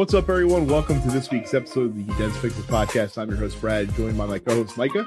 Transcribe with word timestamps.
What's 0.00 0.14
up, 0.14 0.30
everyone? 0.30 0.66
Welcome 0.66 1.02
to 1.02 1.08
this 1.08 1.30
week's 1.30 1.52
episode 1.52 1.90
of 1.90 1.94
the 1.94 2.04
Dense 2.14 2.34
Pixels 2.38 2.62
Podcast. 2.62 3.18
I'm 3.18 3.28
your 3.28 3.36
host, 3.36 3.60
Brad, 3.60 3.94
joined 3.96 4.16
by 4.16 4.24
my 4.24 4.38
co 4.38 4.54
host, 4.54 4.78
Micah. 4.78 5.04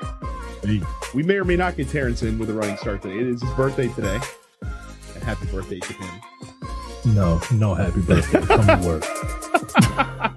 Hey. 0.63 0.83
We 1.15 1.23
may 1.23 1.37
or 1.37 1.43
may 1.43 1.55
not 1.55 1.75
get 1.75 1.89
Terrence 1.89 2.21
in 2.21 2.37
with 2.37 2.51
a 2.51 2.53
running 2.53 2.77
start 2.77 3.01
today. 3.01 3.15
It 3.15 3.25
is 3.25 3.41
his 3.41 3.51
birthday 3.53 3.87
today. 3.87 4.19
And 4.61 5.23
happy 5.23 5.47
birthday 5.47 5.79
to 5.79 5.93
him. 5.93 6.21
No, 7.15 7.41
no 7.51 7.73
happy 7.73 8.01
birthday. 8.01 8.39
Come 8.45 8.67
to 8.67 8.87
work. 8.87 9.03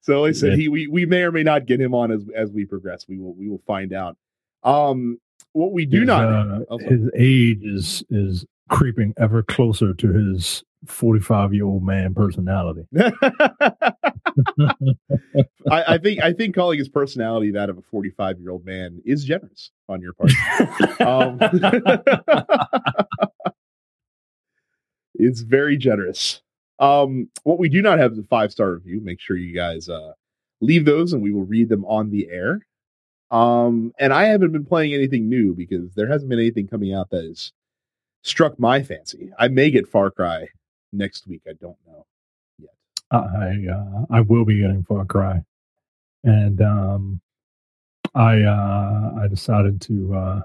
So 0.00 0.22
like 0.22 0.30
I 0.30 0.32
said 0.32 0.58
he 0.58 0.68
we, 0.68 0.88
we 0.88 1.06
may 1.06 1.22
or 1.22 1.30
may 1.30 1.44
not 1.44 1.66
get 1.66 1.80
him 1.80 1.94
on 1.94 2.10
as 2.10 2.24
as 2.34 2.50
we 2.50 2.64
progress. 2.64 3.06
We 3.08 3.20
will 3.20 3.34
we 3.34 3.48
will 3.48 3.62
find 3.64 3.92
out. 3.92 4.16
Um 4.64 5.18
what 5.52 5.72
we 5.72 5.86
do 5.86 6.00
His, 6.00 6.06
not 6.08 6.24
uh, 6.24 6.60
Oh, 6.68 6.78
sorry. 6.78 6.90
his 6.90 7.10
age 7.16 7.60
is 7.62 8.02
is 8.10 8.44
creeping 8.68 9.14
ever 9.16 9.44
closer 9.44 9.94
to 9.94 10.12
his 10.12 10.64
45 10.86 11.54
year 11.54 11.64
old 11.64 11.84
man 11.84 12.14
personality. 12.14 12.86
I, 15.70 15.70
I 15.70 15.98
think 15.98 16.22
I 16.22 16.32
think 16.32 16.54
calling 16.54 16.78
his 16.78 16.88
personality 16.88 17.50
that 17.52 17.70
of 17.70 17.78
a 17.78 17.82
45 17.82 18.40
year 18.40 18.50
old 18.50 18.64
man 18.64 19.00
is 19.04 19.24
generous 19.24 19.70
on 19.88 20.00
your 20.00 20.12
part. 20.12 20.32
Um, 21.00 21.38
it's 25.14 25.40
very 25.40 25.76
generous. 25.76 26.42
Um, 26.78 27.30
what 27.44 27.58
we 27.58 27.68
do 27.68 27.80
not 27.80 27.98
have 27.98 28.12
is 28.12 28.18
a 28.18 28.24
five 28.24 28.52
star 28.52 28.72
review. 28.72 29.00
Make 29.02 29.20
sure 29.20 29.36
you 29.36 29.54
guys 29.54 29.88
uh, 29.88 30.12
leave 30.60 30.84
those, 30.84 31.12
and 31.12 31.22
we 31.22 31.32
will 31.32 31.44
read 31.44 31.68
them 31.68 31.84
on 31.86 32.10
the 32.10 32.28
air. 32.30 32.60
Um, 33.30 33.92
and 33.98 34.12
I 34.12 34.26
haven't 34.26 34.52
been 34.52 34.66
playing 34.66 34.94
anything 34.94 35.28
new 35.28 35.54
because 35.54 35.94
there 35.94 36.06
hasn't 36.06 36.28
been 36.28 36.38
anything 36.38 36.68
coming 36.68 36.94
out 36.94 37.10
that 37.10 37.24
has 37.24 37.52
struck 38.22 38.58
my 38.58 38.82
fancy. 38.82 39.32
I 39.38 39.48
may 39.48 39.70
get 39.70 39.88
Far 39.88 40.10
Cry 40.10 40.48
next 40.96 41.26
week. 41.26 41.42
I 41.48 41.52
don't 41.60 41.76
know. 41.86 42.06
I 43.10 43.64
uh, 43.72 44.04
I 44.10 44.20
will 44.22 44.44
be 44.44 44.60
getting 44.60 44.82
Far 44.82 45.04
Cry, 45.04 45.42
and 46.24 46.60
um, 46.60 47.20
I 48.14 48.42
uh, 48.42 49.12
I 49.22 49.28
decided 49.28 49.80
to 49.82 50.14
uh, 50.14 50.40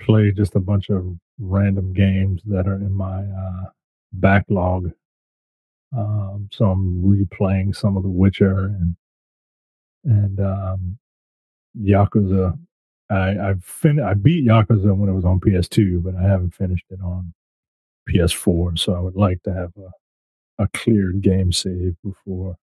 play 0.00 0.32
just 0.32 0.56
a 0.56 0.60
bunch 0.60 0.90
of 0.90 1.16
random 1.38 1.92
games 1.92 2.42
that 2.46 2.66
are 2.66 2.76
in 2.76 2.92
my 2.92 3.22
uh, 3.22 3.70
backlog. 4.14 4.92
Um, 5.96 6.48
so 6.52 6.66
I'm 6.70 7.02
replaying 7.02 7.76
some 7.76 7.96
of 7.96 8.02
The 8.02 8.08
Witcher 8.08 8.66
and 8.66 8.96
and 10.04 10.40
um, 10.40 10.98
Yakuza. 11.80 12.58
I 13.10 13.38
I've 13.50 13.64
fin- 13.64 14.00
I 14.00 14.14
beat 14.14 14.46
Yakuza 14.46 14.96
when 14.96 15.10
it 15.10 15.14
was 15.14 15.26
on 15.26 15.40
PS2, 15.40 16.02
but 16.02 16.16
I 16.16 16.22
haven't 16.22 16.54
finished 16.54 16.86
it 16.90 17.00
on 17.02 17.34
PS4. 18.08 18.78
So 18.78 18.94
I 18.94 19.00
would 19.00 19.16
like 19.16 19.42
to 19.44 19.52
have 19.52 19.72
a 19.76 19.90
a 20.58 20.68
cleared 20.74 21.22
game 21.22 21.52
save 21.52 21.96
before 22.04 22.56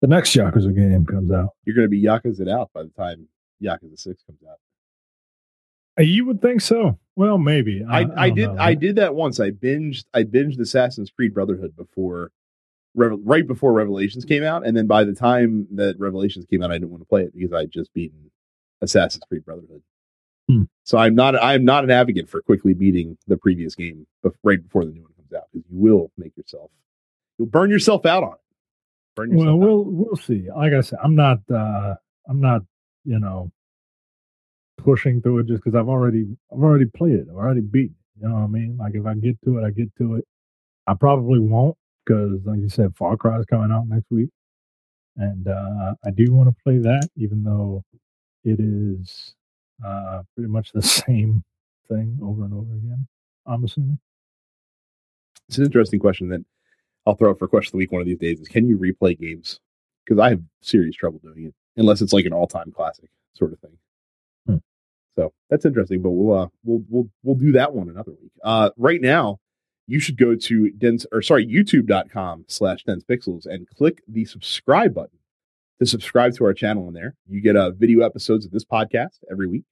the 0.00 0.06
next 0.06 0.34
Yakuza 0.34 0.74
game 0.74 1.06
comes 1.06 1.30
out. 1.30 1.50
You're 1.64 1.74
going 1.74 1.86
to 1.86 1.90
be 1.90 2.02
Yakuza 2.02 2.50
out 2.50 2.70
by 2.74 2.82
the 2.82 2.90
time 2.90 3.28
Yakuza 3.62 3.98
Six 3.98 4.22
comes 4.24 4.38
out. 4.48 4.58
Uh, 5.98 6.02
You 6.02 6.26
would 6.26 6.42
think 6.42 6.60
so. 6.60 6.98
Well, 7.16 7.38
maybe. 7.38 7.84
I, 7.88 8.00
I, 8.00 8.04
don't 8.04 8.34
did 8.34 8.52
know. 8.52 8.56
I 8.60 8.74
did 8.74 8.96
that 8.96 9.14
once. 9.14 9.40
I 9.40 9.50
binged 9.50 10.04
I 10.14 10.24
binged 10.24 10.60
Assassin's 10.60 11.10
Creed 11.10 11.32
Brotherhood 11.32 11.76
before 11.76 12.32
right 12.96 13.46
before 13.46 13.72
Revelations 13.72 14.24
came 14.24 14.44
out, 14.44 14.66
and 14.66 14.76
then 14.76 14.86
by 14.86 15.04
the 15.04 15.14
time 15.14 15.66
that 15.72 15.98
Revelations 15.98 16.46
came 16.46 16.62
out, 16.62 16.70
I 16.70 16.74
didn't 16.74 16.90
want 16.90 17.02
to 17.02 17.08
play 17.08 17.22
it 17.22 17.34
because 17.34 17.52
I 17.52 17.62
would 17.62 17.72
just 17.72 17.92
beaten 17.92 18.30
Assassin's 18.82 19.24
Creed 19.28 19.44
Brotherhood. 19.44 19.82
Hmm. 20.48 20.62
So 20.82 20.98
I'm 20.98 21.14
not 21.14 21.34
I'm 21.42 21.64
not 21.64 21.84
an 21.84 21.90
advocate 21.90 22.28
for 22.28 22.42
quickly 22.42 22.74
beating 22.74 23.16
the 23.26 23.36
previous 23.36 23.74
game 23.74 24.06
right 24.42 24.62
before 24.62 24.84
the 24.84 24.92
new 24.92 25.02
one 25.02 25.12
comes 25.16 25.32
out 25.32 25.44
because 25.52 25.66
you 25.70 25.78
will 25.78 26.10
make 26.18 26.36
yourself 26.36 26.70
you'll 27.38 27.48
burn 27.48 27.70
yourself 27.70 28.04
out 28.04 28.22
on 28.22 28.32
it. 28.34 28.38
Burn 29.16 29.30
yourself 29.30 29.46
Well, 29.46 29.54
out. 29.54 29.58
we'll 29.60 29.84
we'll 29.84 30.16
see. 30.16 30.48
Like 30.54 30.72
I 30.74 30.80
said, 30.82 30.98
I'm 31.02 31.14
not. 31.14 31.38
uh 31.50 31.94
I'm 32.28 32.40
not. 32.40 32.62
You 33.06 33.18
know, 33.20 33.50
pushing 34.78 35.20
through 35.22 35.40
it 35.40 35.46
just 35.46 35.62
because 35.62 35.78
I've 35.78 35.88
already 35.88 36.26
I've 36.52 36.62
already 36.62 36.86
played 36.86 37.14
it. 37.16 37.26
I've 37.30 37.36
already 37.36 37.60
beaten. 37.60 37.94
it. 38.16 38.22
You 38.22 38.28
know 38.28 38.34
what 38.36 38.40
I 38.42 38.46
mean? 38.48 38.76
Like 38.78 38.94
if 38.94 39.06
I 39.06 39.14
get 39.14 39.36
to 39.44 39.58
it, 39.58 39.64
I 39.64 39.70
get 39.70 39.94
to 39.98 40.16
it. 40.16 40.24
I 40.86 40.94
probably 40.94 41.38
won't 41.38 41.76
because, 42.04 42.40
like 42.44 42.60
you 42.60 42.68
said, 42.68 42.94
Far 42.96 43.16
Cry 43.16 43.38
is 43.38 43.46
coming 43.46 43.70
out 43.72 43.88
next 43.88 44.10
week, 44.10 44.30
and 45.16 45.48
uh 45.48 45.94
I 46.04 46.10
do 46.10 46.32
want 46.32 46.48
to 46.48 46.62
play 46.62 46.78
that, 46.78 47.08
even 47.16 47.44
though 47.44 47.82
it 48.44 48.58
is 48.60 49.34
uh 49.84 50.22
pretty 50.34 50.50
much 50.50 50.72
the 50.72 50.82
same 51.06 51.42
thing 51.88 52.18
over 52.22 52.44
and 52.44 52.54
over 52.54 52.72
again. 52.74 53.06
I'm 53.46 53.64
assuming. 53.64 53.98
It's 55.48 55.58
an 55.58 55.64
interesting 55.64 56.00
question 56.00 56.28
that 56.28 56.44
I'll 57.06 57.14
throw 57.14 57.30
out 57.30 57.38
for 57.38 57.48
question 57.48 57.68
of 57.68 57.72
the 57.72 57.78
week 57.78 57.92
one 57.92 58.00
of 58.00 58.06
these 58.06 58.18
days 58.18 58.40
is 58.40 58.48
can 58.48 58.66
you 58.66 58.78
replay 58.78 59.18
games? 59.18 59.60
Because 60.04 60.18
I 60.18 60.30
have 60.30 60.42
serious 60.62 60.96
trouble 60.96 61.20
doing 61.22 61.46
it 61.46 61.54
unless 61.76 62.00
it's 62.00 62.12
like 62.12 62.24
an 62.24 62.32
all 62.32 62.46
time 62.46 62.72
classic 62.72 63.10
sort 63.34 63.52
of 63.52 63.60
thing. 63.60 63.78
Hmm. 64.46 64.56
So 65.16 65.32
that's 65.50 65.64
interesting, 65.64 66.02
but 66.02 66.10
we'll 66.10 66.38
uh 66.38 66.48
we'll 66.64 66.84
we'll 66.88 67.08
we'll 67.22 67.36
do 67.36 67.52
that 67.52 67.74
one 67.74 67.88
another 67.88 68.12
week. 68.12 68.32
Uh 68.42 68.70
right 68.76 69.00
now 69.00 69.38
you 69.86 70.00
should 70.00 70.16
go 70.16 70.34
to 70.34 70.70
dense 70.70 71.04
or 71.12 71.20
sorry, 71.20 71.46
youtube.com 71.46 72.46
slash 72.48 72.84
dense 72.84 73.04
pixels 73.04 73.46
and 73.46 73.68
click 73.68 74.02
the 74.08 74.24
subscribe 74.24 74.94
button 74.94 75.18
to 75.80 75.86
subscribe 75.86 76.34
to 76.36 76.44
our 76.44 76.54
channel 76.54 76.88
in 76.88 76.94
there. 76.94 77.14
You 77.28 77.40
get 77.40 77.56
uh 77.56 77.70
video 77.70 78.04
episodes 78.04 78.44
of 78.44 78.52
this 78.52 78.64
podcast 78.64 79.18
every 79.30 79.46
week. 79.46 79.64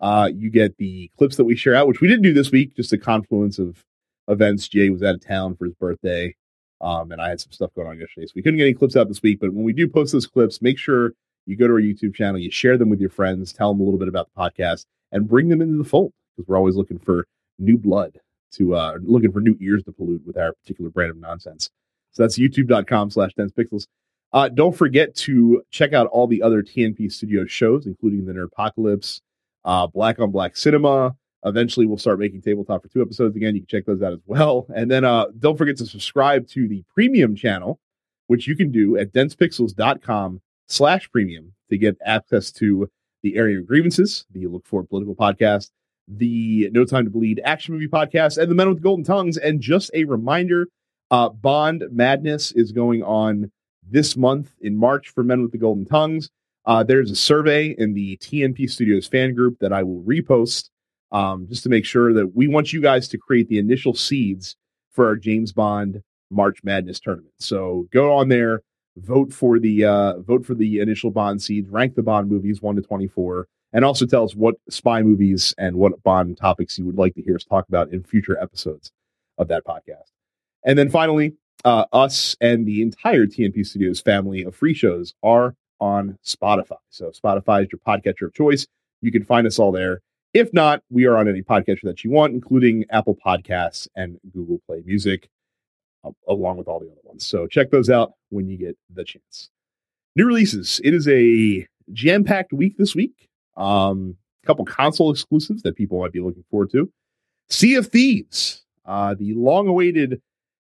Uh 0.00 0.30
you 0.34 0.50
get 0.50 0.76
the 0.76 1.10
clips 1.18 1.36
that 1.36 1.44
we 1.44 1.56
share 1.56 1.74
out, 1.74 1.88
which 1.88 2.00
we 2.00 2.08
didn't 2.08 2.22
do 2.22 2.32
this 2.32 2.50
week, 2.50 2.76
just 2.76 2.92
a 2.92 2.98
confluence 2.98 3.58
of 3.58 3.84
events. 4.28 4.68
Jay 4.68 4.90
was 4.90 5.02
out 5.02 5.14
of 5.14 5.26
town 5.26 5.56
for 5.56 5.64
his 5.64 5.74
birthday. 5.74 6.34
Um, 6.80 7.10
and 7.10 7.20
I 7.20 7.30
had 7.30 7.40
some 7.40 7.50
stuff 7.50 7.74
going 7.74 7.88
on 7.88 7.98
yesterday. 7.98 8.26
So 8.26 8.32
we 8.36 8.42
couldn't 8.42 8.58
get 8.58 8.64
any 8.64 8.74
clips 8.74 8.94
out 8.94 9.08
this 9.08 9.22
week. 9.22 9.40
But 9.40 9.52
when 9.52 9.64
we 9.64 9.72
do 9.72 9.88
post 9.88 10.12
those 10.12 10.26
clips, 10.28 10.62
make 10.62 10.78
sure 10.78 11.12
you 11.44 11.56
go 11.56 11.66
to 11.66 11.72
our 11.72 11.80
YouTube 11.80 12.14
channel, 12.14 12.38
you 12.38 12.50
share 12.50 12.76
them 12.76 12.88
with 12.88 13.00
your 13.00 13.10
friends, 13.10 13.52
tell 13.52 13.72
them 13.72 13.80
a 13.80 13.84
little 13.84 13.98
bit 13.98 14.06
about 14.06 14.28
the 14.32 14.40
podcast, 14.40 14.84
and 15.10 15.26
bring 15.28 15.48
them 15.48 15.60
into 15.60 15.76
the 15.76 15.88
fold 15.88 16.12
because 16.36 16.46
we're 16.46 16.56
always 16.56 16.76
looking 16.76 16.98
for 16.98 17.26
new 17.58 17.76
blood 17.76 18.18
to 18.52 18.74
uh 18.74 18.96
looking 19.02 19.32
for 19.32 19.40
new 19.40 19.56
ears 19.60 19.82
to 19.84 19.92
pollute 19.92 20.22
with 20.24 20.36
our 20.36 20.52
particular 20.52 20.90
brand 20.90 21.10
of 21.10 21.16
nonsense. 21.16 21.70
So 22.12 22.22
that's 22.22 22.38
youtube.com 22.38 23.10
slash 23.10 23.32
dense 23.34 23.52
pixels. 23.52 23.86
Uh, 24.32 24.48
don't 24.48 24.76
forget 24.76 25.14
to 25.14 25.62
check 25.70 25.92
out 25.92 26.06
all 26.08 26.26
the 26.26 26.42
other 26.42 26.62
TNP 26.62 27.10
Studio 27.10 27.46
shows, 27.46 27.86
including 27.86 28.26
the 28.26 28.32
Nerdopocalypse, 28.32 29.20
uh, 29.64 29.86
Black 29.86 30.18
on 30.18 30.30
Black 30.30 30.56
Cinema, 30.56 31.16
Eventually, 31.44 31.86
we'll 31.86 31.98
start 31.98 32.18
making 32.18 32.42
tabletop 32.42 32.82
for 32.82 32.88
two 32.88 33.00
episodes 33.00 33.36
again. 33.36 33.54
You 33.54 33.60
can 33.60 33.68
check 33.68 33.86
those 33.86 34.02
out 34.02 34.12
as 34.12 34.20
well. 34.26 34.66
And 34.74 34.90
then 34.90 35.04
uh, 35.04 35.26
don't 35.38 35.56
forget 35.56 35.76
to 35.78 35.86
subscribe 35.86 36.46
to 36.48 36.68
the 36.68 36.84
premium 36.94 37.34
channel, 37.34 37.80
which 38.26 38.46
you 38.46 38.56
can 38.56 38.70
do 38.70 38.96
at 38.96 39.12
densepixels.com 39.12 40.40
slash 40.68 41.10
premium 41.10 41.54
to 41.70 41.78
get 41.78 41.96
access 42.04 42.52
to 42.52 42.88
the 43.22 43.36
area 43.36 43.58
of 43.58 43.66
grievances, 43.66 44.26
the 44.30 44.46
Look 44.46 44.66
For 44.66 44.84
Political 44.84 45.16
podcast, 45.16 45.70
the 46.06 46.70
No 46.72 46.84
Time 46.84 47.04
to 47.04 47.10
Bleed 47.10 47.40
action 47.44 47.74
movie 47.74 47.88
podcast, 47.88 48.38
and 48.38 48.50
the 48.50 48.54
Men 48.54 48.68
with 48.68 48.82
Golden 48.82 49.04
Tongues. 49.04 49.36
And 49.36 49.60
just 49.60 49.90
a 49.94 50.04
reminder, 50.04 50.68
uh, 51.10 51.28
Bond 51.28 51.84
Madness 51.90 52.52
is 52.52 52.72
going 52.72 53.02
on 53.02 53.50
this 53.90 54.16
month 54.16 54.54
in 54.60 54.76
March 54.76 55.08
for 55.10 55.22
Men 55.22 55.42
with 55.42 55.52
the 55.52 55.58
Golden 55.58 55.84
Tongues. 55.84 56.30
Uh, 56.66 56.82
there's 56.82 57.10
a 57.10 57.16
survey 57.16 57.74
in 57.78 57.94
the 57.94 58.16
TNP 58.18 58.70
Studios 58.70 59.06
fan 59.06 59.34
group 59.34 59.58
that 59.60 59.72
I 59.72 59.82
will 59.82 60.02
repost 60.02 60.68
um, 61.12 61.46
just 61.48 61.62
to 61.62 61.68
make 61.68 61.84
sure 61.84 62.12
that 62.12 62.34
we 62.34 62.46
want 62.48 62.72
you 62.72 62.80
guys 62.82 63.08
to 63.08 63.18
create 63.18 63.48
the 63.48 63.58
initial 63.58 63.94
seeds 63.94 64.56
for 64.90 65.06
our 65.06 65.16
James 65.16 65.52
Bond 65.52 66.02
March 66.30 66.62
Madness 66.62 67.00
tournament. 67.00 67.32
So 67.38 67.88
go 67.92 68.14
on 68.14 68.28
there, 68.28 68.62
vote 68.96 69.32
for 69.32 69.58
the 69.58 69.84
uh, 69.84 70.18
vote 70.20 70.44
for 70.44 70.54
the 70.54 70.80
initial 70.80 71.10
Bond 71.10 71.40
seeds, 71.42 71.70
rank 71.70 71.94
the 71.94 72.02
Bond 72.02 72.28
movies 72.28 72.60
one 72.60 72.76
to 72.76 72.82
twenty 72.82 73.06
four, 73.06 73.46
and 73.72 73.84
also 73.84 74.04
tell 74.04 74.24
us 74.24 74.34
what 74.34 74.56
spy 74.68 75.02
movies 75.02 75.54
and 75.56 75.76
what 75.76 76.02
Bond 76.02 76.36
topics 76.36 76.78
you 76.78 76.84
would 76.84 76.98
like 76.98 77.14
to 77.14 77.22
hear 77.22 77.36
us 77.36 77.44
talk 77.44 77.66
about 77.68 77.92
in 77.92 78.02
future 78.02 78.38
episodes 78.40 78.92
of 79.38 79.48
that 79.48 79.64
podcast. 79.64 80.10
And 80.64 80.78
then 80.78 80.90
finally, 80.90 81.34
uh, 81.64 81.84
us 81.92 82.36
and 82.40 82.66
the 82.66 82.82
entire 82.82 83.26
TNP 83.26 83.66
Studios 83.66 84.00
family 84.00 84.42
of 84.42 84.54
free 84.54 84.74
shows 84.74 85.14
are 85.22 85.54
on 85.80 86.18
Spotify. 86.24 86.76
So 86.90 87.10
Spotify 87.10 87.62
is 87.62 87.68
your 87.72 87.80
podcatcher 87.86 88.26
of 88.26 88.34
choice. 88.34 88.66
You 89.00 89.12
can 89.12 89.24
find 89.24 89.46
us 89.46 89.58
all 89.58 89.72
there. 89.72 90.00
If 90.34 90.52
not, 90.52 90.82
we 90.90 91.06
are 91.06 91.16
on 91.16 91.28
any 91.28 91.42
podcatcher 91.42 91.82
that 91.84 92.04
you 92.04 92.10
want, 92.10 92.34
including 92.34 92.84
Apple 92.90 93.16
Podcasts 93.24 93.88
and 93.96 94.18
Google 94.32 94.60
Play 94.66 94.82
Music, 94.84 95.28
uh, 96.04 96.10
along 96.28 96.58
with 96.58 96.68
all 96.68 96.80
the 96.80 96.86
other 96.86 97.00
ones. 97.04 97.26
So 97.26 97.46
check 97.46 97.70
those 97.70 97.88
out 97.88 98.12
when 98.30 98.48
you 98.48 98.58
get 98.58 98.76
the 98.92 99.04
chance. 99.04 99.50
New 100.16 100.26
releases. 100.26 100.80
It 100.84 100.94
is 100.94 101.08
a 101.08 101.66
jam-packed 101.92 102.52
week 102.52 102.76
this 102.76 102.94
week. 102.94 103.28
Um, 103.56 104.16
a 104.44 104.46
couple 104.46 104.64
console 104.64 105.10
exclusives 105.10 105.62
that 105.62 105.76
people 105.76 106.00
might 106.00 106.12
be 106.12 106.20
looking 106.20 106.44
forward 106.50 106.70
to. 106.72 106.90
Sea 107.48 107.76
of 107.76 107.86
Thieves, 107.86 108.64
uh, 108.84 109.14
the 109.14 109.32
long-awaited 109.34 110.20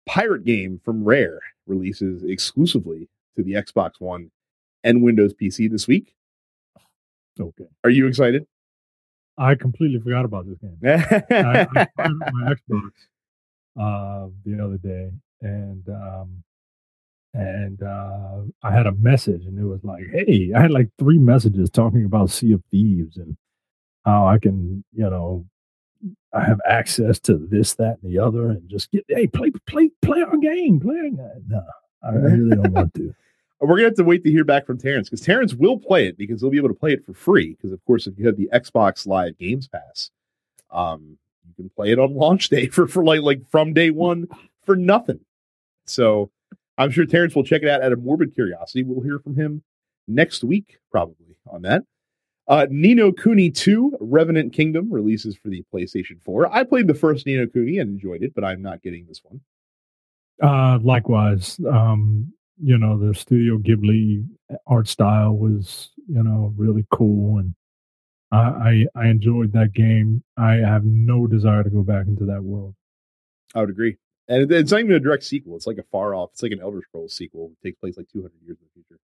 pirate 0.05 0.43
game 0.43 0.79
from 0.83 1.03
Rare, 1.03 1.39
releases 1.67 2.23
exclusively 2.23 3.09
to 3.35 3.43
the 3.43 3.53
Xbox 3.53 3.93
One 3.99 4.31
and 4.83 5.01
Windows 5.01 5.33
PC 5.33 5.69
this 5.69 5.87
week. 5.87 6.13
Okay. 7.39 7.65
Are 7.83 7.89
you 7.89 8.07
excited? 8.07 8.45
I 9.37 9.55
completely 9.55 9.99
forgot 9.99 10.25
about 10.25 10.45
this 10.45 10.59
game. 10.59 10.77
I, 10.83 11.67
I 11.71 11.87
my 12.31 12.53
Xbox 12.53 12.91
uh, 13.79 14.27
the 14.45 14.63
other 14.63 14.77
day, 14.77 15.11
and 15.41 15.87
um, 15.89 16.43
and 17.33 17.81
uh, 17.81 18.41
I 18.61 18.71
had 18.71 18.85
a 18.85 18.91
message, 18.91 19.45
and 19.45 19.57
it 19.57 19.65
was 19.65 19.83
like, 19.83 20.03
"Hey," 20.11 20.51
I 20.55 20.61
had 20.61 20.71
like 20.71 20.89
three 20.99 21.17
messages 21.17 21.71
talking 21.71 22.05
about 22.05 22.29
Sea 22.29 22.51
of 22.51 22.63
Thieves 22.69 23.17
and 23.17 23.35
how 24.05 24.27
I 24.27 24.37
can, 24.37 24.83
you 24.93 25.09
know, 25.09 25.45
I 26.33 26.43
have 26.43 26.59
access 26.67 27.19
to 27.21 27.37
this, 27.37 27.75
that, 27.75 27.97
and 28.01 28.11
the 28.11 28.19
other, 28.19 28.49
and 28.49 28.67
just 28.69 28.91
get 28.91 29.05
hey, 29.07 29.27
play, 29.27 29.51
play, 29.67 29.89
play 30.01 30.21
our 30.21 30.37
game, 30.37 30.79
play. 30.79 30.97
Our 30.97 31.09
game. 31.09 31.45
No, 31.47 31.63
I, 32.03 32.09
I 32.09 32.11
really 32.13 32.55
don't 32.55 32.71
want 32.71 32.93
to. 32.95 33.13
We're 33.59 33.77
gonna 33.77 33.83
have 33.83 33.95
to 33.95 34.03
wait 34.03 34.23
to 34.25 34.31
hear 34.31 34.43
back 34.43 34.65
from 34.65 34.77
Terrence 34.77 35.09
because 35.09 35.21
Terrence 35.21 35.53
will 35.53 35.79
play 35.79 36.07
it 36.07 36.17
because 36.17 36.41
he'll 36.41 36.49
be 36.49 36.57
able 36.57 36.69
to 36.69 36.75
play 36.75 36.91
it 36.91 37.05
for 37.05 37.13
free. 37.13 37.53
Because 37.53 37.71
of 37.71 37.83
course, 37.85 38.07
if 38.07 38.17
you 38.17 38.27
have 38.27 38.35
the 38.35 38.49
Xbox 38.53 39.07
Live 39.07 39.37
Games 39.37 39.69
Pass, 39.69 40.11
um, 40.69 41.17
you 41.47 41.53
can 41.55 41.69
play 41.69 41.91
it 41.91 41.99
on 41.99 42.13
launch 42.13 42.49
day 42.49 42.67
for 42.69 42.87
for 42.87 43.05
like 43.05 43.21
like 43.21 43.49
from 43.49 43.73
day 43.73 43.89
one 43.89 44.27
for 44.65 44.75
nothing. 44.75 45.21
So 45.85 46.29
I'm 46.77 46.91
sure 46.91 47.05
Terrence 47.05 47.35
will 47.35 47.43
check 47.43 47.61
it 47.61 47.69
out 47.69 47.81
out 47.81 47.93
of 47.93 48.03
morbid 48.03 48.33
curiosity. 48.33 48.83
We'll 48.83 49.03
hear 49.03 49.19
from 49.19 49.35
him 49.35 49.63
next 50.07 50.43
week 50.43 50.79
probably 50.91 51.37
on 51.49 51.61
that. 51.61 51.83
Uh, 52.47 52.67
Ni 52.69 52.93
no 52.93 53.11
Kuni 53.11 53.49
2 53.49 53.97
Revenant 54.01 54.51
Kingdom 54.51 54.91
releases 54.91 55.35
for 55.35 55.49
the 55.49 55.63
PlayStation 55.73 56.21
4. 56.21 56.53
I 56.53 56.63
played 56.63 56.87
the 56.87 56.93
first 56.93 57.25
Ni 57.25 57.37
no 57.37 57.47
Kuni 57.47 57.79
and 57.79 57.91
enjoyed 57.91 58.21
it, 58.21 58.33
but 58.35 58.43
I'm 58.43 58.61
not 58.61 58.81
getting 58.81 59.05
this 59.07 59.21
one. 59.23 59.39
Uh, 60.41 60.79
likewise, 60.83 61.57
um, 61.69 62.33
you 62.61 62.77
know, 62.77 62.97
the 62.97 63.13
Studio 63.13 63.57
Ghibli 63.57 64.25
art 64.67 64.87
style 64.87 65.33
was, 65.33 65.91
you 66.07 66.21
know, 66.21 66.53
really 66.57 66.85
cool. 66.91 67.39
And 67.39 67.55
I, 68.31 68.37
I, 68.37 68.85
I 68.95 69.07
enjoyed 69.07 69.53
that 69.53 69.73
game. 69.73 70.23
I 70.37 70.55
have 70.55 70.83
no 70.83 71.27
desire 71.27 71.63
to 71.63 71.69
go 71.69 71.83
back 71.83 72.07
into 72.07 72.25
that 72.25 72.43
world. 72.43 72.75
I 73.55 73.61
would 73.61 73.69
agree. 73.69 73.97
And 74.27 74.51
it's 74.51 74.71
not 74.71 74.79
even 74.79 74.93
a 74.93 74.99
direct 74.99 75.23
sequel. 75.23 75.55
It's 75.55 75.67
like 75.67 75.77
a 75.77 75.83
far 75.91 76.15
off. 76.15 76.31
It's 76.33 76.43
like 76.43 76.51
an 76.51 76.61
Elder 76.61 76.81
Scrolls 76.81 77.13
sequel. 77.13 77.51
It 77.51 77.67
takes 77.67 77.79
place 77.79 77.97
like 77.97 78.07
200 78.11 78.31
years 78.45 78.57
in 78.59 78.65
the 78.65 78.73
future. 78.73 78.99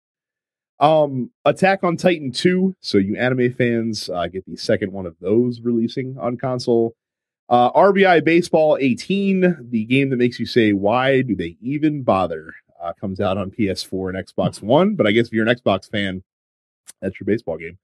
Um, 0.80 1.30
Attack 1.44 1.82
on 1.82 1.96
Titan 1.96 2.30
2. 2.30 2.76
So 2.80 2.98
you 2.98 3.16
anime 3.16 3.52
fans 3.52 4.08
uh, 4.08 4.26
get 4.28 4.46
the 4.46 4.56
second 4.56 4.92
one 4.92 5.06
of 5.06 5.16
those 5.20 5.60
releasing 5.60 6.16
on 6.18 6.36
console. 6.36 6.94
Uh, 7.48 7.72
RBI 7.72 8.24
Baseball 8.24 8.76
18, 8.78 9.68
the 9.70 9.84
game 9.86 10.10
that 10.10 10.16
makes 10.16 10.38
you 10.38 10.46
say, 10.46 10.72
why 10.72 11.22
do 11.22 11.34
they 11.34 11.56
even 11.60 12.02
bother? 12.02 12.52
Uh, 12.80 12.92
comes 13.00 13.20
out 13.20 13.36
on 13.36 13.50
PS4 13.50 14.14
and 14.14 14.26
Xbox 14.26 14.62
One. 14.62 14.94
But 14.94 15.06
I 15.06 15.12
guess 15.12 15.26
if 15.26 15.32
you're 15.32 15.48
an 15.48 15.54
Xbox 15.54 15.90
fan, 15.90 16.22
that's 17.00 17.18
your 17.18 17.24
baseball 17.24 17.56
game. 17.56 17.78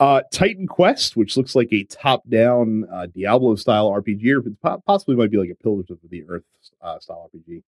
Uh, 0.00 0.22
Titan 0.32 0.66
Quest, 0.66 1.16
which 1.16 1.36
looks 1.36 1.56
like 1.56 1.72
a 1.72 1.84
top-down 1.84 2.86
uh, 2.92 3.06
Diablo 3.06 3.56
style 3.56 3.90
RPG, 3.90 4.44
or 4.62 4.78
possibly 4.86 5.16
might 5.16 5.30
be 5.30 5.38
like 5.38 5.50
a 5.50 5.56
Pillars 5.56 5.90
of 5.90 5.98
the 6.08 6.24
Earth 6.28 6.44
uh, 6.82 6.98
style 7.00 7.28
RPG, 7.34 7.62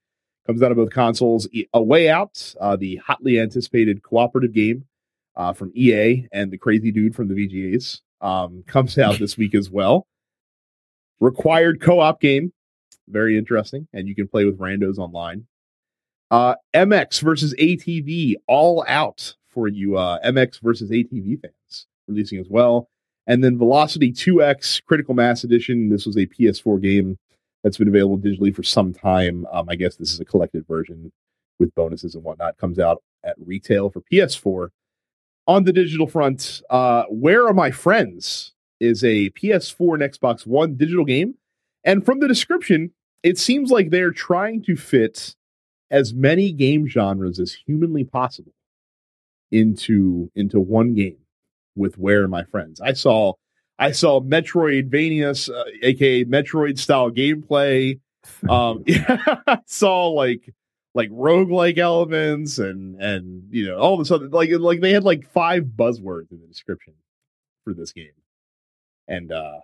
comes 0.46 0.62
out 0.62 0.70
of 0.70 0.76
both 0.76 0.90
consoles. 0.90 1.48
A 1.72 1.82
Way 1.82 2.08
Out, 2.08 2.54
uh, 2.60 2.76
the 2.76 2.96
hotly 2.96 3.38
anticipated 3.38 4.02
cooperative 4.02 4.52
game 4.52 4.84
uh, 5.36 5.52
from 5.52 5.72
EA 5.74 6.26
and 6.32 6.50
the 6.50 6.58
crazy 6.58 6.90
dude 6.90 7.14
from 7.14 7.28
the 7.28 7.34
VGAs, 7.34 8.00
um, 8.20 8.64
comes 8.66 8.98
out 8.98 9.18
this 9.18 9.36
week 9.36 9.54
as 9.54 9.70
well. 9.70 10.06
Required 11.20 11.80
co-op 11.80 12.20
game, 12.20 12.52
very 13.08 13.36
interesting, 13.36 13.86
and 13.92 14.08
you 14.08 14.14
can 14.14 14.26
play 14.26 14.44
with 14.44 14.58
randos 14.58 14.98
online. 14.98 15.46
Uh, 16.30 16.54
MX 16.74 17.20
versus 17.22 17.54
ATV, 17.58 18.34
all 18.46 18.84
out 18.88 19.34
for 19.48 19.68
you 19.68 19.96
uh, 19.98 20.18
MX 20.24 20.60
versus 20.62 20.90
ATV 20.90 21.40
fans 21.40 21.86
releasing 22.06 22.38
as 22.38 22.48
well. 22.48 22.88
And 23.26 23.44
then 23.44 23.58
Velocity 23.58 24.12
2X 24.12 24.84
Critical 24.84 25.14
Mass 25.14 25.44
Edition. 25.44 25.88
This 25.88 26.06
was 26.06 26.16
a 26.16 26.26
PS4 26.26 26.80
game 26.80 27.18
that's 27.62 27.78
been 27.78 27.88
available 27.88 28.18
digitally 28.18 28.54
for 28.54 28.62
some 28.62 28.92
time. 28.92 29.46
Um, 29.52 29.68
I 29.68 29.76
guess 29.76 29.96
this 29.96 30.12
is 30.12 30.20
a 30.20 30.24
collected 30.24 30.66
version 30.66 31.12
with 31.58 31.74
bonuses 31.74 32.14
and 32.14 32.24
whatnot. 32.24 32.56
Comes 32.56 32.78
out 32.78 33.02
at 33.24 33.36
retail 33.38 33.90
for 33.90 34.02
PS4. 34.12 34.68
On 35.46 35.64
the 35.64 35.72
digital 35.72 36.06
front, 36.06 36.62
uh, 36.70 37.04
Where 37.08 37.46
Are 37.46 37.54
My 37.54 37.70
Friends 37.70 38.52
is 38.78 39.04
a 39.04 39.30
PS4 39.30 40.00
and 40.00 40.12
Xbox 40.12 40.46
One 40.46 40.76
digital 40.76 41.04
game. 41.04 41.34
And 41.84 42.04
from 42.04 42.20
the 42.20 42.28
description, 42.28 42.92
it 43.22 43.38
seems 43.38 43.70
like 43.70 43.90
they're 43.90 44.12
trying 44.12 44.62
to 44.64 44.76
fit 44.76 45.34
as 45.90 46.14
many 46.14 46.52
game 46.52 46.86
genres 46.86 47.38
as 47.38 47.52
humanly 47.66 48.04
possible 48.04 48.52
into 49.50 50.30
into 50.34 50.60
one 50.60 50.94
game 50.94 51.18
with 51.74 51.98
Where 51.98 52.22
Are 52.22 52.28
My 52.28 52.44
Friends. 52.44 52.80
I 52.80 52.92
saw 52.92 53.34
I 53.80 53.92
saw 53.92 54.20
Metroidvania, 54.20 55.48
uh, 55.48 55.64
aka 55.82 56.24
Metroid 56.26 56.78
style 56.78 57.10
gameplay. 57.10 57.98
Um, 58.48 58.84
I 58.88 59.58
saw 59.64 60.08
like 60.08 60.54
like 60.94 61.08
roguelike 61.08 61.78
elements 61.78 62.58
and 62.58 63.00
and 63.00 63.44
you 63.50 63.66
know 63.66 63.78
all 63.78 63.96
this 63.96 64.10
other 64.10 64.28
like 64.28 64.50
like 64.52 64.80
they 64.80 64.92
had 64.92 65.04
like 65.04 65.26
five 65.26 65.64
buzzwords 65.64 66.30
in 66.30 66.40
the 66.40 66.46
description 66.46 66.92
for 67.64 67.72
this 67.72 67.92
game, 67.92 68.12
and 69.08 69.32
uh, 69.32 69.60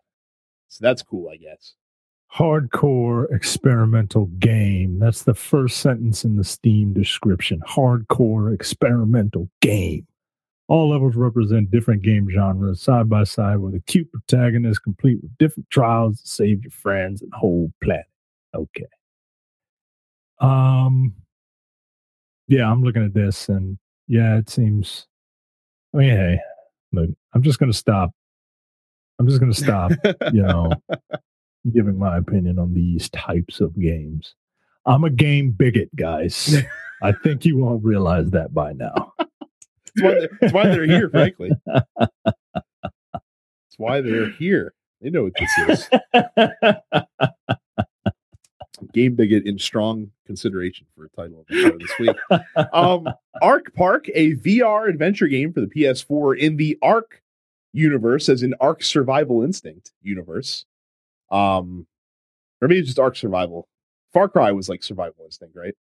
so 0.69 0.79
that's 0.81 1.03
cool, 1.03 1.29
I 1.29 1.37
guess. 1.37 1.75
Hardcore 2.35 3.33
experimental 3.35 4.27
game. 4.39 4.99
That's 4.99 5.23
the 5.25 5.35
first 5.35 5.79
sentence 5.79 6.25
in 6.25 6.37
the 6.37 6.45
Steam 6.45 6.93
description. 6.93 7.61
Hardcore 7.67 8.53
experimental 8.53 9.49
game. 9.61 10.07
All 10.69 10.91
levels 10.91 11.15
represent 11.15 11.71
different 11.71 12.03
game 12.03 12.29
genres 12.29 12.83
side 12.83 13.09
by 13.09 13.25
side 13.25 13.59
with 13.59 13.75
a 13.75 13.81
cute 13.81 14.11
protagonist 14.11 14.83
complete 14.83 15.19
with 15.23 15.37
different 15.39 15.71
trials 15.71 16.21
to 16.21 16.29
save 16.29 16.63
your 16.63 16.73
friends 16.73 17.23
and 17.23 17.33
whole 17.33 17.73
planet. 17.83 18.07
Okay. 18.55 18.87
Um 20.41 21.15
yeah, 22.49 22.71
I'm 22.71 22.83
looking 22.83 23.05
at 23.05 23.15
this 23.15 23.49
and 23.49 23.79
yeah, 24.09 24.37
it 24.37 24.51
seems 24.51 25.07
I 25.95 25.99
mean, 25.99 26.11
hey, 26.11 26.41
look, 26.93 27.11
I'm 27.35 27.43
just 27.43 27.59
gonna 27.59 27.73
stop. 27.73 28.11
I'm 29.19 29.29
just 29.29 29.41
gonna 29.41 29.55
stop, 29.55 29.93
you 30.33 30.43
know, 30.43 30.73
giving 31.73 31.99
my 31.99 32.19
opinion 32.19 32.59
on 32.59 32.75
these 32.75 33.09
types 33.11 33.61
of 33.61 33.79
games. 33.81 34.35
I'm 34.85 35.05
a 35.05 35.11
game 35.11 35.53
bigot, 35.53 35.95
guys. 35.97 36.57
I 37.03 37.12
think 37.12 37.45
you 37.45 37.65
all 37.65 37.79
realize 37.79 38.31
that 38.31 38.53
by 38.53 38.73
now. 38.73 39.12
Why, 40.00 40.26
that's 40.41 40.53
why 40.53 40.65
they're 40.69 40.87
here, 40.87 41.11
frankly. 41.11 41.50
It's 43.76 43.79
why 43.79 44.00
they're 44.00 44.31
here. 44.31 44.73
They 45.03 45.11
know 45.11 45.25
what 45.25 45.35
this 45.38 45.50
is. 45.69 45.91
Game 48.93 49.15
Bigot 49.15 49.45
in 49.45 49.59
strong 49.59 50.12
consideration 50.26 50.87
for 50.95 51.05
a 51.05 51.11
title 51.11 51.41
of 51.41 51.47
the 51.47 51.61
show 51.61 51.76
this 51.79 51.93
week. 51.99 52.17
Um, 52.73 53.07
Ark 53.43 53.75
Park, 53.75 54.09
a 54.15 54.35
VR 54.37 54.88
adventure 54.88 55.26
game 55.26 55.53
for 55.53 55.61
the 55.61 55.67
PS4 55.67 56.38
in 56.38 56.57
the 56.57 56.79
Ark 56.81 57.23
universe, 57.73 58.29
as 58.29 58.43
in 58.43 58.55
Ark 58.61 58.83
Survival 58.83 59.43
Instinct 59.43 59.93
universe. 60.03 60.65
Um, 61.31 61.87
or 62.62 62.69
maybe 62.69 62.83
just 62.83 62.99
Ark 62.99 63.17
Survival. 63.17 63.69
Far 64.12 64.29
Cry 64.29 64.53
was 64.53 64.69
like 64.69 64.83
Survival 64.83 65.25
Instinct, 65.25 65.55
right? 65.57 65.75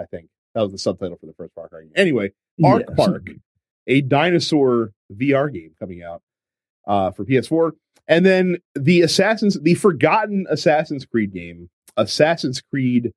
I 0.00 0.04
think 0.04 0.28
that 0.54 0.62
was 0.62 0.72
the 0.72 0.78
subtitle 0.78 1.18
for 1.18 1.26
the 1.26 1.34
first 1.34 1.54
Far 1.54 1.68
Cry. 1.68 1.82
Anyway, 1.94 2.32
Ark. 2.64 2.84
Park, 2.96 3.30
a 3.86 4.00
dinosaur 4.00 4.92
VR 5.12 5.52
game 5.52 5.74
coming 5.78 6.02
out 6.02 6.22
uh, 6.86 7.10
for 7.10 7.24
PS4, 7.24 7.72
and 8.08 8.26
then 8.26 8.58
the 8.74 9.02
Assassin's, 9.02 9.60
the 9.60 9.74
forgotten 9.74 10.46
Assassin's 10.50 11.04
Creed 11.04 11.32
game, 11.32 11.70
Assassin's 11.96 12.60
Creed 12.60 13.12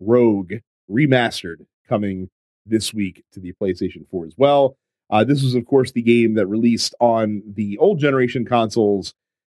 Rogue 0.00 0.54
Remastered, 0.90 1.66
coming 1.88 2.30
this 2.66 2.92
week 2.92 3.24
to 3.32 3.40
the 3.40 3.52
PlayStation 3.60 4.08
4 4.10 4.26
as 4.26 4.34
well. 4.36 4.76
Uh, 5.10 5.24
this 5.24 5.42
was, 5.42 5.54
of 5.54 5.66
course, 5.66 5.92
the 5.92 6.02
game 6.02 6.34
that 6.34 6.46
released 6.46 6.94
on 7.00 7.42
the 7.46 7.78
old 7.78 7.98
generation 7.98 8.44
consoles 8.44 9.14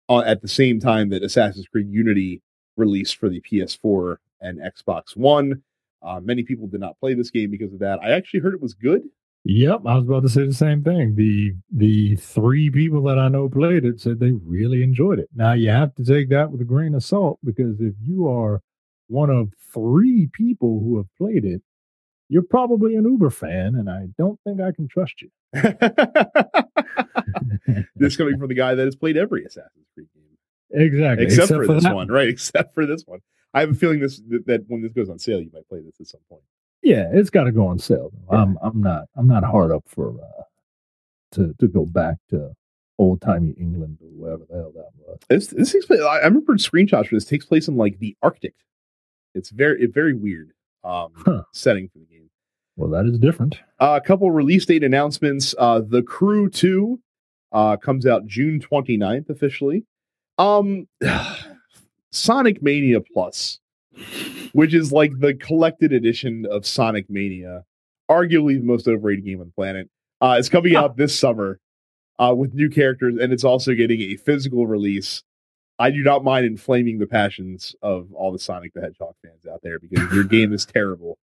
uh, 0.10 0.20
at 0.20 0.42
the 0.42 0.48
same 0.48 0.80
time 0.80 1.10
that 1.10 1.24
Assassin's 1.24 1.68
Creed 1.68 1.90
Unity 1.90 2.42
released 2.76 3.18
for 3.18 3.30
the 3.30 3.42
PS4 3.42 4.18
and 4.42 4.60
Xbox 4.60 5.16
One. 5.16 5.62
Uh, 6.02 6.20
many 6.20 6.44
people 6.44 6.68
did 6.68 6.82
not 6.82 7.00
play 7.00 7.14
this 7.14 7.30
game 7.30 7.52
because 7.52 7.72
of 7.72 7.80
that. 7.80 8.00
I 8.02 8.12
actually 8.12 8.42
heard 8.42 8.54
it 8.54 8.62
was 8.62 8.74
good. 8.74 9.04
Yep, 9.46 9.82
I 9.86 9.96
was 9.96 10.06
about 10.06 10.24
to 10.24 10.30
say 10.30 10.46
the 10.46 10.54
same 10.54 10.84
thing. 10.84 11.16
The 11.16 11.54
the 11.70 12.16
three 12.16 12.70
people 12.70 13.04
that 13.04 13.20
I 13.20 13.28
know 13.28 13.50
played 13.50 13.84
it 13.84 14.00
said 14.00 14.20
they 14.20 14.32
really 14.32 14.84
enjoyed 14.84 15.20
it. 15.20 15.30
Now 15.36 15.52
you 15.52 15.70
have 15.70 15.94
to 15.96 16.06
take 16.06 16.30
that 16.30 16.50
with 16.50 16.62
a 16.62 16.66
grain 16.66 16.96
of 16.96 17.04
salt 17.04 17.40
because 17.44 17.82
if 17.82 17.94
you 18.02 18.30
are 18.30 18.62
one 19.08 19.30
of 19.30 19.52
three 19.74 20.30
people 20.32 20.80
who 20.80 20.96
have 20.96 21.08
played 21.18 21.44
it, 21.44 21.62
you're 22.30 22.42
probably 22.44 22.96
an 22.96 23.04
Uber 23.04 23.30
fan, 23.30 23.76
and 23.76 23.90
I 23.90 24.08
don't 24.18 24.40
think 24.46 24.62
I 24.62 24.72
can 24.72 24.88
trust 24.88 25.22
you. 25.22 25.30
this 27.98 28.16
coming 28.16 28.40
from 28.40 28.48
the 28.48 28.56
guy 28.56 28.76
that 28.76 28.86
has 28.86 28.96
played 28.96 29.18
every 29.18 29.44
Assassin's 29.44 29.88
Creed 29.94 30.08
game, 30.16 30.38
exactly, 30.72 31.26
except, 31.26 31.52
except 31.52 31.60
for, 31.60 31.66
for, 31.66 31.74
this 31.74 31.84
one, 31.84 32.08
right? 32.08 32.30
Except 32.34 32.74
for 32.74 32.86
this 32.86 33.04
one. 33.06 33.20
I 33.54 33.60
have 33.60 33.72
a 33.72 33.76
feeling 33.76 34.00
this 34.00 34.22
that, 34.30 34.48
that 34.48 34.62
when 34.68 34.82
this 34.82 34.94
goes 34.94 35.10
on 35.10 35.20
sale, 35.20 35.42
you 35.42 35.52
might 35.54 35.68
play 35.68 35.82
this 35.82 36.00
at 36.00 36.08
some 36.08 36.22
point. 36.30 36.44
Yeah, 36.84 37.10
it's 37.14 37.30
got 37.30 37.46
to 37.46 37.52
go 37.52 37.66
on 37.68 37.80
sale. 37.80 38.12
Yeah. 38.32 38.42
I'm 38.42 38.58
I'm 38.62 38.82
not 38.82 39.06
I'm 39.16 39.28
not 39.28 39.44
hard 39.44 39.72
up 39.72 39.84
for 39.88 40.16
uh, 40.22 40.44
to 41.34 41.54
to 41.60 41.68
go 41.68 41.86
back 41.86 42.18
to 42.30 42.52
old 43.00 43.22
timey 43.22 43.56
England 43.60 43.98
or 44.02 44.08
wherever 44.10 44.44
the 44.50 44.56
hell 44.56 44.72
that 44.76 44.90
was. 44.98 45.18
This 45.30 45.48
this 45.48 45.72
takes 45.72 45.86
place. 45.86 46.02
I 46.02 46.18
remember 46.18 46.54
screenshots 46.58 47.08
for 47.08 47.16
this 47.16 47.26
takes 47.26 47.46
place 47.46 47.68
in 47.68 47.76
like 47.78 48.00
the 48.00 48.16
Arctic 48.22 48.54
It's 49.34 49.50
very 49.50 49.82
it's 49.82 49.94
very 49.94 50.14
weird 50.14 50.52
um, 50.84 51.14
Huh. 51.16 51.44
setting 51.54 51.88
for 51.90 52.00
the 52.00 52.06
game. 52.06 52.30
Well, 52.76 52.90
that 52.90 53.06
is 53.06 53.18
different. 53.20 53.60
Uh, 53.80 54.00
a 54.04 54.06
couple 54.06 54.30
release 54.32 54.66
date 54.66 54.84
announcements. 54.84 55.54
Uh, 55.58 55.82
the 55.88 56.02
Crew 56.02 56.50
2 56.50 57.00
uh, 57.52 57.78
comes 57.78 58.06
out 58.08 58.26
June 58.26 58.60
29th 58.60 59.30
officially. 59.30 59.86
Um, 60.40 60.88
Sonic 62.12 62.62
Mania 62.64 63.00
Plus, 63.02 63.60
which 64.54 64.74
is 64.74 64.92
like 64.92 65.20
the 65.20 65.34
collected 65.34 65.92
edition 65.92 66.46
of 66.50 66.66
Sonic 66.66 67.10
Mania, 67.10 67.64
arguably 68.10 68.60
the 68.60 68.66
most 68.66 68.88
overrated 68.88 69.26
game 69.26 69.42
on 69.42 69.48
the 69.48 69.54
planet. 69.54 69.90
Uh, 70.22 70.38
it's 70.40 70.50
coming 70.50 70.76
out 70.76 70.96
this 70.96 71.18
summer 71.18 71.60
uh, 72.20 72.34
with 72.36 72.54
new 72.54 72.70
characters, 72.70 73.16
and 73.20 73.34
it's 73.34 73.44
also 73.44 73.74
getting 73.74 74.00
a 74.02 74.16
physical 74.16 74.66
release. 74.66 75.24
I 75.80 75.92
do 75.92 76.04
not 76.04 76.24
mind 76.24 76.46
inflaming 76.46 77.00
the 77.00 77.08
passions 77.08 77.76
of 77.82 78.14
all 78.14 78.32
the 78.32 78.40
Sonic 78.40 78.74
the 78.74 78.82
Hedgehog 78.82 79.16
fans 79.24 79.46
out 79.52 79.62
there 79.64 79.80
because 79.80 80.14
your 80.14 80.24
game 80.24 80.54
is 80.54 80.66
terrible 80.66 81.18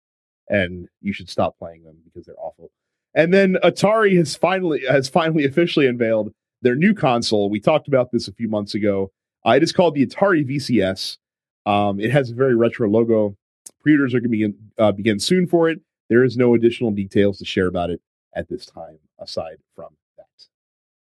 and 0.50 0.88
you 1.00 1.12
should 1.12 1.30
stop 1.30 1.56
playing 1.58 1.84
them 1.84 1.96
because 2.04 2.26
they're 2.26 2.38
awful. 2.38 2.70
And 3.14 3.32
then 3.32 3.56
Atari 3.64 4.16
has 4.16 4.36
finally 4.36 4.82
has 4.88 5.08
finally 5.08 5.44
officially 5.44 5.86
unveiled 5.86 6.32
their 6.62 6.74
new 6.74 6.94
console. 6.94 7.48
We 7.48 7.60
talked 7.60 7.88
about 7.88 8.10
this 8.12 8.28
a 8.28 8.32
few 8.32 8.48
months 8.48 8.74
ago. 8.74 9.10
Uh, 9.46 9.52
it 9.52 9.62
is 9.62 9.72
called 9.72 9.94
the 9.94 10.06
Atari 10.06 10.46
VCS. 10.46 11.16
Um, 11.70 12.00
it 12.00 12.10
has 12.10 12.30
a 12.30 12.34
very 12.34 12.54
retro 12.54 12.88
logo. 12.88 13.36
Pre-orders 13.80 14.14
are 14.14 14.20
going 14.20 14.24
to 14.24 14.28
begin 14.30 14.54
uh, 14.78 14.92
begin 14.92 15.18
soon 15.20 15.46
for 15.46 15.68
it. 15.70 15.80
There 16.08 16.24
is 16.24 16.36
no 16.36 16.54
additional 16.54 16.90
details 16.90 17.38
to 17.38 17.44
share 17.44 17.68
about 17.68 17.90
it 17.90 18.00
at 18.34 18.48
this 18.48 18.66
time, 18.66 18.98
aside 19.18 19.58
from 19.76 19.90
that. 20.16 20.26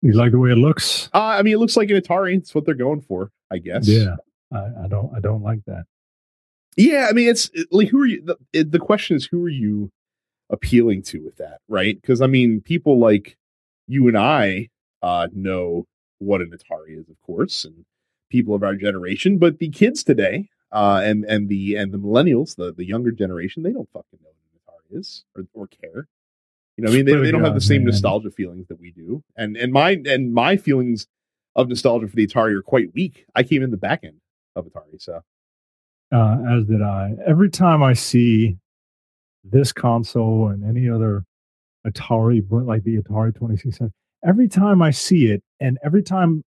You 0.00 0.12
like 0.12 0.30
the 0.30 0.38
way 0.38 0.50
it 0.50 0.56
looks? 0.56 1.08
Uh, 1.12 1.18
I 1.18 1.42
mean, 1.42 1.54
it 1.54 1.58
looks 1.58 1.76
like 1.76 1.90
an 1.90 1.96
Atari. 1.96 2.36
It's 2.36 2.54
what 2.54 2.64
they're 2.64 2.74
going 2.74 3.00
for, 3.00 3.30
I 3.50 3.58
guess. 3.58 3.88
Yeah, 3.88 4.16
I, 4.52 4.84
I 4.84 4.88
don't. 4.88 5.14
I 5.14 5.20
don't 5.20 5.42
like 5.42 5.64
that. 5.66 5.84
Yeah, 6.76 7.08
I 7.10 7.12
mean, 7.12 7.28
it's 7.28 7.50
like 7.70 7.88
who 7.88 8.00
are 8.00 8.06
you? 8.06 8.22
The, 8.24 8.36
it, 8.52 8.70
the 8.70 8.78
question 8.78 9.16
is, 9.16 9.26
who 9.26 9.44
are 9.44 9.50
you 9.50 9.90
appealing 10.48 11.02
to 11.02 11.18
with 11.18 11.36
that, 11.36 11.58
right? 11.68 12.00
Because 12.00 12.22
I 12.22 12.26
mean, 12.26 12.60
people 12.60 12.98
like 12.98 13.36
you 13.88 14.08
and 14.08 14.16
I 14.16 14.68
uh, 15.02 15.28
know 15.34 15.86
what 16.18 16.40
an 16.40 16.50
Atari 16.50 16.98
is, 16.98 17.08
of 17.08 17.20
course, 17.26 17.64
and 17.64 17.84
people 18.32 18.54
of 18.54 18.62
our 18.64 18.74
generation. 18.74 19.38
But 19.38 19.58
the 19.58 19.68
kids 19.68 20.02
today, 20.02 20.48
uh, 20.72 21.02
and 21.04 21.24
and 21.26 21.48
the 21.48 21.76
and 21.76 21.92
the 21.92 21.98
millennials, 21.98 22.56
the 22.56 22.72
the 22.72 22.84
younger 22.84 23.12
generation, 23.12 23.62
they 23.62 23.72
don't 23.72 23.88
fucking 23.92 24.18
know 24.22 24.30
what 24.30 24.50
an 24.52 24.58
Atari 24.58 24.98
is 24.98 25.24
or, 25.36 25.44
or 25.54 25.66
care. 25.68 26.08
You 26.76 26.84
know, 26.84 26.88
what 26.88 26.94
I 26.94 26.96
mean, 26.96 27.04
they, 27.04 27.14
they 27.16 27.30
don't 27.30 27.44
have 27.44 27.54
the 27.54 27.60
same 27.60 27.84
nostalgia 27.84 28.30
feelings 28.30 28.66
that 28.68 28.80
we 28.80 28.90
do, 28.90 29.22
and 29.36 29.56
and 29.56 29.72
my 29.72 30.00
and 30.06 30.32
my 30.32 30.56
feelings 30.56 31.06
of 31.54 31.68
nostalgia 31.68 32.08
for 32.08 32.16
the 32.16 32.26
Atari 32.26 32.56
are 32.58 32.62
quite 32.62 32.92
weak. 32.94 33.26
I 33.34 33.42
came 33.42 33.62
in 33.62 33.70
the 33.70 33.76
back 33.76 34.00
end 34.02 34.20
of 34.56 34.64
Atari, 34.64 35.00
so. 35.00 35.20
uh, 36.12 36.38
as 36.50 36.64
did 36.64 36.82
I. 36.82 37.14
Every 37.26 37.50
time 37.50 37.82
I 37.82 37.92
see 37.92 38.56
this 39.44 39.72
console 39.72 40.48
and 40.48 40.64
any 40.64 40.88
other 40.88 41.24
Atari, 41.86 42.42
like 42.50 42.84
the 42.84 42.96
Atari 42.98 43.34
2600, 43.34 43.92
every 44.26 44.48
time 44.48 44.80
I 44.80 44.90
see 44.90 45.26
it, 45.26 45.42
and 45.60 45.78
every 45.84 46.02
time 46.02 46.42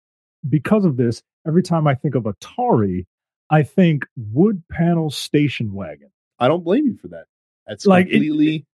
because 0.50 0.86
of 0.86 0.98
this, 0.98 1.22
every 1.48 1.64
time 1.64 1.88
I 1.88 1.96
think 1.96 2.16
of 2.16 2.24
Atari, 2.24 3.06
I 3.50 3.64
think 3.64 4.06
wood 4.16 4.64
panel 4.72 5.10
station 5.12 5.74
wagon. 5.74 6.10
I 6.40 6.48
don't 6.48 6.64
blame 6.64 6.86
you 6.88 6.98
for 6.98 7.08
that. 7.10 7.26
That's 7.68 7.86
Like, 7.86 8.08
it- 8.08 8.12
completely. 8.12 8.66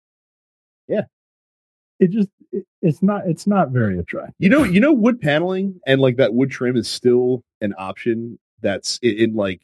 It 1.99 2.09
just 2.09 2.29
it, 2.51 2.65
it's 2.81 3.03
not 3.03 3.27
it's 3.27 3.45
not 3.45 3.69
very 3.69 3.99
attractive. 3.99 4.33
you 4.39 4.49
know, 4.49 4.63
you 4.63 4.79
know, 4.79 4.91
wood 4.91 5.21
paneling 5.21 5.79
and 5.85 6.01
like 6.01 6.15
that 6.17 6.33
wood 6.33 6.49
trim 6.49 6.75
is 6.75 6.89
still 6.89 7.43
an 7.61 7.75
option. 7.77 8.39
That's 8.61 8.97
in, 9.03 9.17
in 9.17 9.33
like, 9.35 9.61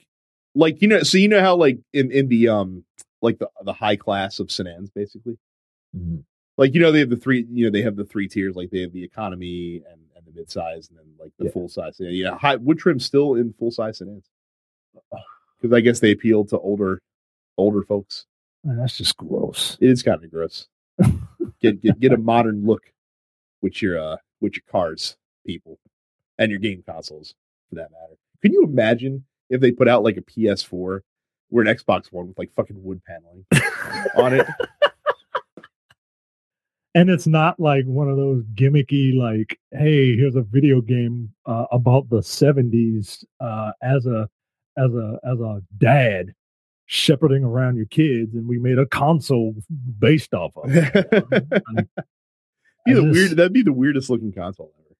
like 0.54 0.80
you 0.82 0.88
know, 0.88 1.02
so 1.02 1.18
you 1.18 1.28
know 1.28 1.42
how 1.42 1.56
like 1.56 1.80
in 1.94 2.12
in 2.12 2.28
the 2.28 2.50
um 2.50 2.84
like 3.24 3.40
the 3.40 3.50
the 3.64 3.74
high 3.74 3.96
class 3.96 4.40
of 4.40 4.52
sedans, 4.52 4.92
basically. 4.92 5.38
Mhm. 5.96 6.24
Like 6.60 6.76
you 6.76 6.80
know, 6.80 6.92
they 6.92 7.00
have 7.00 7.10
the 7.10 7.18
three. 7.18 7.44
You 7.52 7.66
know, 7.66 7.72
they 7.72 7.82
have 7.82 7.96
the 7.96 8.06
three 8.06 8.28
tiers. 8.28 8.56
Like 8.56 8.70
they 8.70 8.82
have 8.82 8.94
the 8.94 9.04
economy 9.04 9.82
and 9.92 10.02
and 10.38 10.40
the 10.40 10.42
mid 10.42 10.52
size, 10.52 10.90
and 10.90 10.98
then 10.98 11.06
like 11.20 11.32
the 11.38 11.46
Yeah. 11.46 11.52
full 11.52 11.68
size. 11.70 11.98
Yeah, 12.00 12.10
yeah, 12.10 12.38
high 12.38 12.56
wood 12.58 12.78
trim 12.80 13.00
still 13.00 13.36
in 13.36 13.54
full 13.54 13.72
size 13.72 13.98
sedans 14.00 14.30
because 15.62 15.76
I 15.76 15.82
guess 15.82 16.00
they 16.00 16.12
appeal 16.12 16.46
to 16.46 16.60
older 16.60 17.02
older 17.58 17.84
folks. 17.84 18.26
Man, 18.64 18.78
that's 18.78 18.98
just 18.98 19.18
gross. 19.18 19.78
It 19.82 19.90
is 19.90 20.04
kind 20.04 20.24
of 20.24 20.32
gross. 20.32 20.68
get 21.62 21.82
get 21.82 22.00
get 22.00 22.14
a 22.14 22.18
modern 22.34 22.66
look 22.66 22.92
with 23.62 23.82
your 23.82 24.00
uh 24.00 24.18
with 24.42 24.56
your 24.56 24.64
cars, 24.70 25.18
people, 25.46 25.80
and 26.38 26.52
your 26.52 26.60
game 26.60 26.84
consoles 26.88 27.36
for 27.70 27.76
that 27.76 27.92
matter. 27.92 28.16
Can 28.42 28.54
you 28.54 28.64
imagine 28.64 29.26
if 29.50 29.62
they 29.62 29.72
put 29.72 29.88
out 29.88 30.04
like 30.04 30.18
a 30.18 30.22
PS4 30.22 30.74
or 31.52 31.62
an 31.62 31.68
Xbox 31.68 32.12
One 32.12 32.28
with 32.28 32.38
like 32.38 32.52
fucking 32.52 32.84
wood 32.84 33.02
paneling 33.06 33.46
on 34.16 34.34
it? 34.34 34.48
and 36.96 37.10
it's 37.10 37.28
not 37.28 37.60
like 37.60 37.86
one 37.86 38.10
of 38.10 38.18
those 38.18 38.44
gimmicky 38.56 39.16
like 39.16 39.60
hey 39.72 40.16
here's 40.16 40.36
a 40.36 40.42
video 40.42 40.82
game 40.82 41.32
uh, 41.46 41.66
about 41.72 42.10
the 42.10 42.20
70s 42.20 43.24
uh, 43.40 43.72
as 43.82 44.06
a 44.06 44.28
as 44.78 44.92
a 44.94 45.20
as 45.24 45.40
a 45.40 45.62
dad 45.78 46.34
shepherding 46.86 47.44
around 47.44 47.76
your 47.76 47.86
kids 47.88 48.34
and 48.34 48.48
we 48.48 48.58
made 48.60 48.80
a 48.80 48.86
console 48.86 49.54
based 50.00 50.34
off 50.34 50.54
of 50.56 50.70
it. 50.74 50.94
be 52.86 52.92
I 52.92 52.94
the 52.94 53.02
just- 53.02 53.12
weird. 53.12 53.32
That'd 53.32 53.54
be 53.54 53.64
the 53.64 53.74
weirdest 53.74 54.10
looking 54.10 54.32
console 54.32 54.72
ever. 54.80 54.96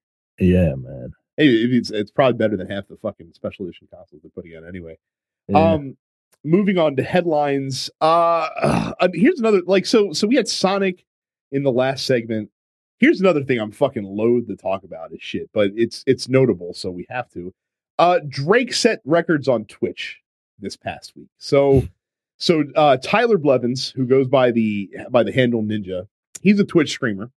yeah 0.50 0.74
man 0.74 1.12
Hey, 1.38 1.46
it's 1.46 1.90
it's 1.92 2.10
probably 2.10 2.36
better 2.36 2.56
than 2.56 2.68
half 2.68 2.88
the 2.88 2.96
fucking 2.96 3.30
special 3.32 3.64
edition 3.66 3.86
consoles 3.94 4.22
they're 4.22 4.30
putting 4.34 4.56
out 4.56 4.66
anyway. 4.66 4.98
Yeah. 5.46 5.72
Um, 5.74 5.96
moving 6.42 6.78
on 6.78 6.96
to 6.96 7.02
headlines. 7.04 7.90
Uh, 8.00 8.48
uh, 9.00 9.08
here's 9.14 9.38
another 9.38 9.62
like 9.64 9.86
so. 9.86 10.12
So 10.12 10.26
we 10.26 10.34
had 10.34 10.48
Sonic 10.48 11.04
in 11.52 11.62
the 11.62 11.72
last 11.72 12.06
segment. 12.06 12.50
Here's 12.98 13.20
another 13.20 13.44
thing 13.44 13.58
I'm 13.60 13.70
fucking 13.70 14.04
loath 14.04 14.48
to 14.48 14.56
talk 14.56 14.82
about 14.82 15.12
is 15.12 15.22
shit, 15.22 15.50
but 15.52 15.70
it's 15.76 16.02
it's 16.06 16.28
notable, 16.28 16.74
so 16.74 16.90
we 16.90 17.06
have 17.08 17.28
to. 17.30 17.54
Uh, 17.98 18.20
Drake 18.28 18.72
set 18.72 19.00
records 19.04 19.48
on 19.48 19.64
Twitch 19.64 20.20
this 20.58 20.76
past 20.76 21.14
week. 21.16 21.28
So, 21.38 21.86
so 22.38 22.64
uh, 22.74 22.96
Tyler 22.98 23.38
Blevins, 23.38 23.90
who 23.90 24.06
goes 24.06 24.28
by 24.28 24.50
the 24.50 24.90
by 25.10 25.22
the 25.22 25.32
handle 25.32 25.62
Ninja, 25.62 26.06
he's 26.42 26.58
a 26.58 26.64
Twitch 26.64 26.90
streamer 26.90 27.30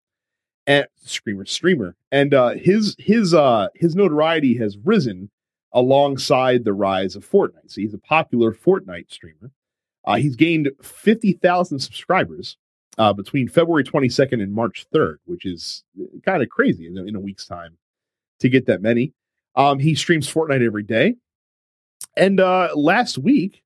and 0.65 0.87
screamer 1.03 1.45
streamer, 1.45 1.95
and 2.11 2.33
uh, 2.33 2.49
his 2.49 2.95
his 2.97 3.33
uh 3.33 3.67
his 3.75 3.95
notoriety 3.95 4.57
has 4.57 4.77
risen 4.77 5.29
alongside 5.73 6.63
the 6.63 6.73
rise 6.73 7.15
of 7.15 7.29
Fortnite. 7.29 7.67
So 7.67 7.81
he's 7.81 7.93
a 7.93 7.99
popular 7.99 8.53
Fortnite 8.53 9.11
streamer. 9.11 9.51
Uh, 10.05 10.15
he's 10.15 10.35
gained 10.35 10.71
50,000 10.81 11.79
subscribers 11.79 12.57
uh, 12.99 13.13
between 13.13 13.47
February 13.47 13.83
22nd 13.83 14.43
and 14.43 14.53
March 14.53 14.85
3rd, 14.93 15.15
which 15.25 15.45
is 15.45 15.83
kind 16.25 16.43
of 16.43 16.49
crazy 16.49 16.85
in, 16.85 16.97
a- 16.97 17.05
in 17.05 17.15
a 17.15 17.19
week's 17.19 17.45
time 17.47 17.77
to 18.39 18.49
get 18.49 18.67
that 18.67 18.81
many. 18.81 19.13
Um, 19.55 19.79
he 19.79 19.95
streams 19.95 20.31
Fortnite 20.31 20.63
every 20.65 20.83
day. 20.83 21.15
And 22.15 22.39
uh, 22.39 22.69
last 22.75 23.17
week, 23.17 23.63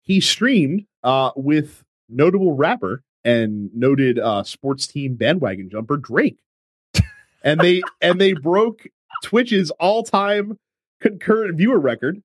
he 0.00 0.20
streamed 0.20 0.86
uh, 1.02 1.32
with 1.36 1.84
notable 2.08 2.54
rapper 2.54 3.02
and 3.24 3.70
noted 3.74 4.18
uh, 4.18 4.42
sports 4.42 4.86
team 4.86 5.14
bandwagon 5.14 5.68
jumper 5.70 5.96
Drake. 5.96 6.38
and 7.44 7.60
they 7.60 7.82
and 8.00 8.20
they 8.20 8.32
broke 8.32 8.86
Twitch's 9.22 9.70
all-time 9.72 10.58
concurrent 11.00 11.56
viewer 11.56 11.78
record 11.78 12.22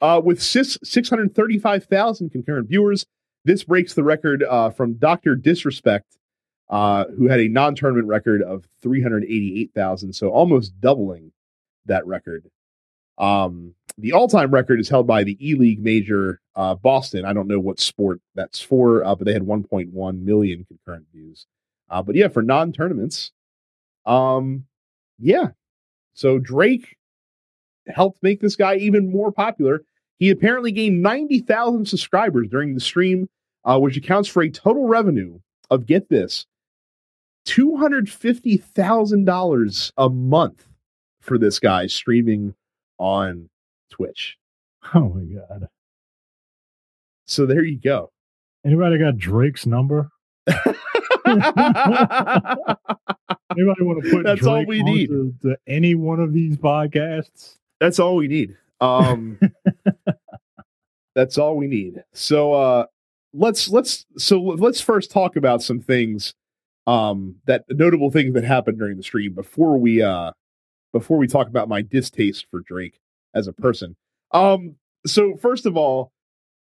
uh, 0.00 0.20
with 0.22 0.42
six, 0.42 0.78
635,000 0.82 2.30
concurrent 2.30 2.68
viewers. 2.68 3.06
This 3.48 3.64
breaks 3.64 3.94
the 3.94 4.04
record 4.04 4.42
uh, 4.42 4.68
from 4.68 4.98
Dr. 4.98 5.34
Disrespect, 5.34 6.18
uh, 6.68 7.06
who 7.16 7.28
had 7.28 7.40
a 7.40 7.48
non 7.48 7.74
tournament 7.74 8.06
record 8.06 8.42
of 8.42 8.66
388,000, 8.82 10.12
so 10.12 10.28
almost 10.28 10.78
doubling 10.82 11.32
that 11.86 12.06
record. 12.06 12.44
Um, 13.16 13.72
the 13.96 14.12
all 14.12 14.28
time 14.28 14.50
record 14.50 14.80
is 14.80 14.90
held 14.90 15.06
by 15.06 15.24
the 15.24 15.38
E 15.40 15.54
League 15.54 15.82
major 15.82 16.42
uh, 16.56 16.74
Boston. 16.74 17.24
I 17.24 17.32
don't 17.32 17.48
know 17.48 17.58
what 17.58 17.80
sport 17.80 18.20
that's 18.34 18.60
for, 18.60 19.02
uh, 19.02 19.14
but 19.14 19.24
they 19.24 19.32
had 19.32 19.46
1.1 19.46 20.20
million 20.20 20.66
concurrent 20.66 21.06
views. 21.10 21.46
Uh, 21.88 22.02
but 22.02 22.16
yeah, 22.16 22.28
for 22.28 22.42
non 22.42 22.70
tournaments, 22.70 23.32
um, 24.04 24.66
yeah. 25.18 25.52
So 26.12 26.38
Drake 26.38 26.98
helped 27.86 28.22
make 28.22 28.42
this 28.42 28.56
guy 28.56 28.74
even 28.74 29.10
more 29.10 29.32
popular. 29.32 29.84
He 30.18 30.28
apparently 30.28 30.70
gained 30.70 31.00
90,000 31.00 31.88
subscribers 31.88 32.48
during 32.50 32.74
the 32.74 32.80
stream, 32.80 33.26
uh, 33.64 33.78
which 33.78 33.96
accounts 33.96 34.28
for 34.28 34.42
a 34.42 34.50
total 34.50 34.86
revenue 34.86 35.38
of 35.70 35.86
get 35.86 36.08
this 36.08 36.46
$250,000 37.46 39.92
a 39.96 40.08
month 40.10 40.68
for 41.20 41.38
this 41.38 41.58
guy 41.58 41.86
streaming 41.86 42.54
on 42.98 43.48
Twitch. 43.90 44.36
oh 44.94 45.08
my 45.10 45.24
god 45.24 45.68
So 47.26 47.44
there 47.46 47.62
you 47.64 47.78
go. 47.78 48.10
anybody 48.64 48.98
got 48.98 49.16
drake's 49.18 49.66
number 49.66 50.10
anybody 50.46 50.78
want 53.82 54.02
to 54.04 54.10
put 54.10 54.24
That's 54.24 54.46
all 54.46 54.64
we 54.64 54.82
need. 54.82 55.10
onto- 55.10 55.34
to 55.42 55.56
any 55.66 55.94
one 55.94 56.20
of 56.20 56.32
these 56.32 56.56
podcasts 56.56 57.56
That's 57.80 57.98
all 57.98 58.16
we 58.16 58.28
need. 58.28 58.56
Um, 58.80 59.38
That's 61.14 61.36
all 61.38 61.56
we 61.56 61.66
need. 61.66 62.02
So 62.12 62.52
uh 62.54 62.86
let's 63.32 63.68
let's 63.68 64.06
so 64.16 64.40
let's 64.40 64.80
first 64.80 65.10
talk 65.10 65.36
about 65.36 65.62
some 65.62 65.80
things 65.80 66.34
um 66.86 67.36
that 67.46 67.64
notable 67.68 68.10
things 68.10 68.34
that 68.34 68.44
happened 68.44 68.78
during 68.78 68.96
the 68.96 69.02
stream 69.02 69.34
before 69.34 69.78
we 69.78 70.02
uh 70.02 70.32
before 70.92 71.18
we 71.18 71.26
talk 71.26 71.48
about 71.48 71.68
my 71.68 71.82
distaste 71.82 72.46
for 72.50 72.60
Drake 72.60 72.98
as 73.34 73.46
a 73.46 73.52
person. 73.52 73.94
Um 74.32 74.76
so 75.06 75.36
first 75.36 75.66
of 75.66 75.76
all, 75.76 76.12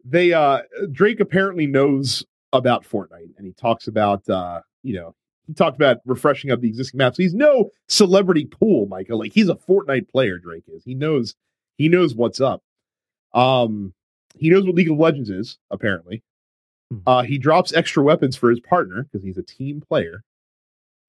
they 0.04 0.34
uh 0.34 0.62
Drake 0.92 1.20
apparently 1.20 1.68
knows 1.68 2.26
about 2.52 2.84
Fortnite 2.84 3.38
and 3.38 3.46
he 3.46 3.54
talks 3.54 3.88
about 3.88 4.28
uh 4.30 4.62
you 4.84 4.96
know 4.96 5.16
he 5.48 5.54
talked 5.54 5.78
about 5.78 5.98
refreshing 6.06 6.52
up 6.52 6.60
the 6.60 6.68
existing 6.68 6.98
maps. 6.98 7.18
He's 7.18 7.34
no 7.34 7.70
celebrity 7.88 8.46
pool, 8.46 8.86
Michael. 8.88 9.20
Like 9.20 9.34
he's 9.34 9.50
a 9.50 9.56
Fortnite 9.56 10.10
player, 10.10 10.38
Drake 10.38 10.66
is. 10.68 10.84
He 10.84 10.96
knows 10.96 11.34
he 11.78 11.88
knows 11.88 12.14
what's 12.14 12.42
up. 12.42 12.62
Um 13.34 13.94
he 14.36 14.50
knows 14.50 14.66
what 14.66 14.76
League 14.76 14.92
of 14.92 14.98
Legends 14.98 15.30
is, 15.30 15.58
apparently. 15.72 16.24
Hmm. 16.92 16.98
Uh 17.06 17.22
he 17.24 17.38
drops 17.38 17.74
extra 17.74 18.04
weapons 18.04 18.36
for 18.36 18.50
his 18.50 18.60
partner 18.60 19.04
because 19.04 19.24
he's 19.24 19.38
a 19.38 19.44
team 19.44 19.82
player. 19.82 20.24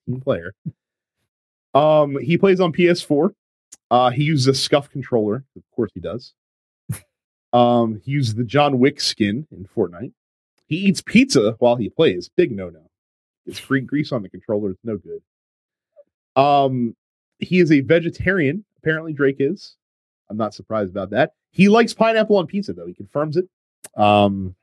Team 0.06 0.20
player. 0.20 0.54
Um 1.74 2.18
he 2.18 2.36
plays 2.38 2.60
on 2.60 2.72
PS4. 2.72 3.34
Uh 3.90 4.10
he 4.10 4.24
uses 4.24 4.46
a 4.46 4.54
SCUF 4.54 4.90
controller. 4.90 5.44
Of 5.56 5.62
course 5.74 5.90
he 5.94 6.00
does. 6.00 6.34
Um 7.52 8.00
he 8.04 8.12
uses 8.12 8.34
the 8.34 8.44
John 8.44 8.78
Wick 8.78 9.00
skin 9.00 9.46
in 9.50 9.66
Fortnite. 9.76 10.12
He 10.66 10.76
eats 10.76 11.02
pizza 11.02 11.56
while 11.58 11.76
he 11.76 11.88
plays. 11.88 12.30
Big 12.36 12.52
no 12.52 12.68
no. 12.68 12.82
It's 13.46 13.58
free 13.58 13.80
grease 13.80 14.12
on 14.12 14.22
the 14.22 14.28
controller. 14.28 14.70
It's 14.70 14.84
no 14.84 14.96
good. 14.96 15.22
Um, 16.36 16.94
he 17.38 17.58
is 17.58 17.72
a 17.72 17.80
vegetarian. 17.80 18.64
Apparently, 18.78 19.12
Drake 19.12 19.36
is. 19.40 19.76
I'm 20.28 20.36
not 20.36 20.54
surprised 20.54 20.90
about 20.90 21.10
that. 21.10 21.32
He 21.50 21.68
likes 21.68 21.92
pineapple 21.92 22.36
on 22.36 22.46
pizza, 22.46 22.72
though. 22.72 22.86
He 22.86 22.94
confirms 22.94 23.36
it. 23.36 23.48
Um, 23.96 24.54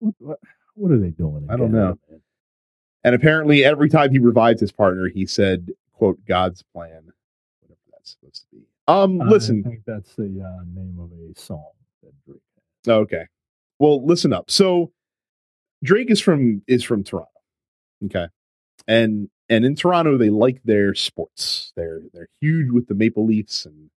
What, 0.00 0.38
what, 0.74 0.90
are 0.90 0.98
they 0.98 1.10
doing? 1.10 1.44
in 1.44 1.50
I 1.50 1.56
don't 1.56 1.72
know. 1.72 1.98
and 3.04 3.14
apparently, 3.14 3.64
every 3.64 3.88
time 3.88 4.10
he 4.10 4.18
revives 4.18 4.60
his 4.60 4.72
partner, 4.72 5.08
he 5.08 5.26
said, 5.26 5.70
"quote 5.92 6.18
God's 6.26 6.62
plan," 6.74 7.12
whatever 7.60 7.80
that's 7.92 8.10
supposed 8.12 8.46
to 8.50 8.56
be. 8.56 8.66
Um, 8.88 9.22
I 9.22 9.38
think 9.38 9.82
that's 9.86 10.14
the 10.16 10.24
uh, 10.24 10.64
name 10.74 10.98
of 10.98 11.10
a 11.12 11.38
song 11.38 11.70
that 12.02 12.12
Drake. 12.26 12.40
Okay. 12.88 13.26
Well, 13.78 14.04
listen 14.04 14.32
up. 14.32 14.50
So 14.50 14.92
Drake 15.82 16.10
is 16.10 16.20
from 16.20 16.62
is 16.66 16.82
from 16.82 17.04
Toronto. 17.04 17.30
Okay. 18.06 18.26
And 18.88 19.30
and 19.48 19.64
in 19.64 19.76
Toronto 19.76 20.18
they 20.18 20.30
like 20.30 20.62
their 20.64 20.94
sports. 20.94 21.72
They're 21.76 22.02
they're 22.12 22.28
huge 22.40 22.70
with 22.70 22.88
the 22.88 22.94
Maple 22.94 23.24
Leafs 23.24 23.64
and 23.66 23.90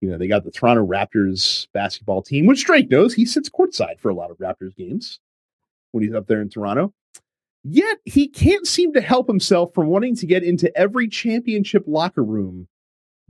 you 0.00 0.10
know, 0.10 0.18
they 0.18 0.28
got 0.28 0.44
the 0.44 0.50
Toronto 0.50 0.86
Raptors 0.86 1.66
basketball 1.72 2.22
team, 2.22 2.46
which 2.46 2.64
Drake 2.64 2.90
knows. 2.90 3.14
He 3.14 3.24
sits 3.24 3.48
courtside 3.48 3.98
for 3.98 4.10
a 4.10 4.14
lot 4.14 4.30
of 4.30 4.38
Raptors 4.38 4.76
games 4.76 5.20
when 5.92 6.04
he's 6.04 6.14
up 6.14 6.26
there 6.26 6.42
in 6.42 6.50
Toronto. 6.50 6.92
Yet 7.62 7.98
he 8.04 8.28
can't 8.28 8.66
seem 8.66 8.92
to 8.92 9.00
help 9.00 9.26
himself 9.26 9.72
from 9.72 9.86
wanting 9.86 10.16
to 10.16 10.26
get 10.26 10.42
into 10.42 10.74
every 10.76 11.08
championship 11.08 11.84
locker 11.86 12.22
room 12.22 12.68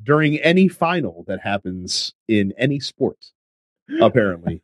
during 0.03 0.39
any 0.39 0.67
final 0.67 1.25
that 1.29 1.41
happens 1.41 2.15
in 2.27 2.53
any 2.59 2.81
sport, 2.81 3.19
apparently. 4.01 4.63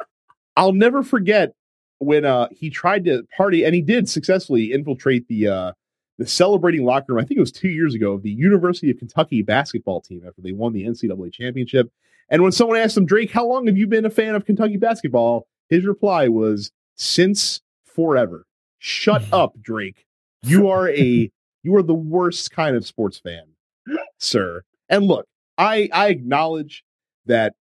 I'll 0.56 0.72
never 0.72 1.04
forget 1.04 1.54
when 1.98 2.24
uh 2.24 2.48
he 2.50 2.68
tried 2.68 3.04
to 3.04 3.22
party 3.36 3.64
and 3.64 3.74
he 3.74 3.80
did 3.80 4.08
successfully 4.08 4.72
infiltrate 4.72 5.26
the 5.28 5.48
uh 5.48 5.72
the 6.18 6.26
celebrating 6.26 6.84
locker 6.84 7.12
room. 7.12 7.22
I 7.22 7.26
think 7.26 7.38
it 7.38 7.40
was 7.40 7.52
two 7.52 7.68
years 7.68 7.94
ago 7.94 8.12
of 8.12 8.22
the 8.22 8.30
University 8.30 8.90
of 8.90 8.98
Kentucky 8.98 9.42
basketball 9.42 10.00
team 10.00 10.22
after 10.26 10.40
they 10.40 10.52
won 10.52 10.72
the 10.72 10.84
NCAA 10.84 11.32
championship. 11.32 11.90
And 12.28 12.42
when 12.42 12.52
someone 12.52 12.78
asked 12.78 12.96
him, 12.96 13.06
Drake, 13.06 13.30
how 13.30 13.46
long 13.46 13.66
have 13.66 13.76
you 13.76 13.86
been 13.86 14.04
a 14.04 14.10
fan 14.10 14.34
of 14.34 14.44
Kentucky 14.44 14.76
basketball? 14.76 15.46
His 15.68 15.84
reply 15.84 16.28
was, 16.28 16.72
since 16.96 17.60
forever. 17.84 18.46
Shut 18.78 19.24
up, 19.32 19.60
Drake. 19.60 20.06
You 20.42 20.68
are 20.68 20.88
a 20.90 21.30
you 21.62 21.74
are 21.74 21.82
the 21.82 21.94
worst 21.94 22.52
kind 22.52 22.76
of 22.76 22.86
sports 22.86 23.18
fan, 23.18 23.42
sir. 24.18 24.62
And 24.88 25.04
look, 25.06 25.26
I 25.58 25.88
I 25.92 26.08
acknowledge 26.08 26.84
that 27.26 27.54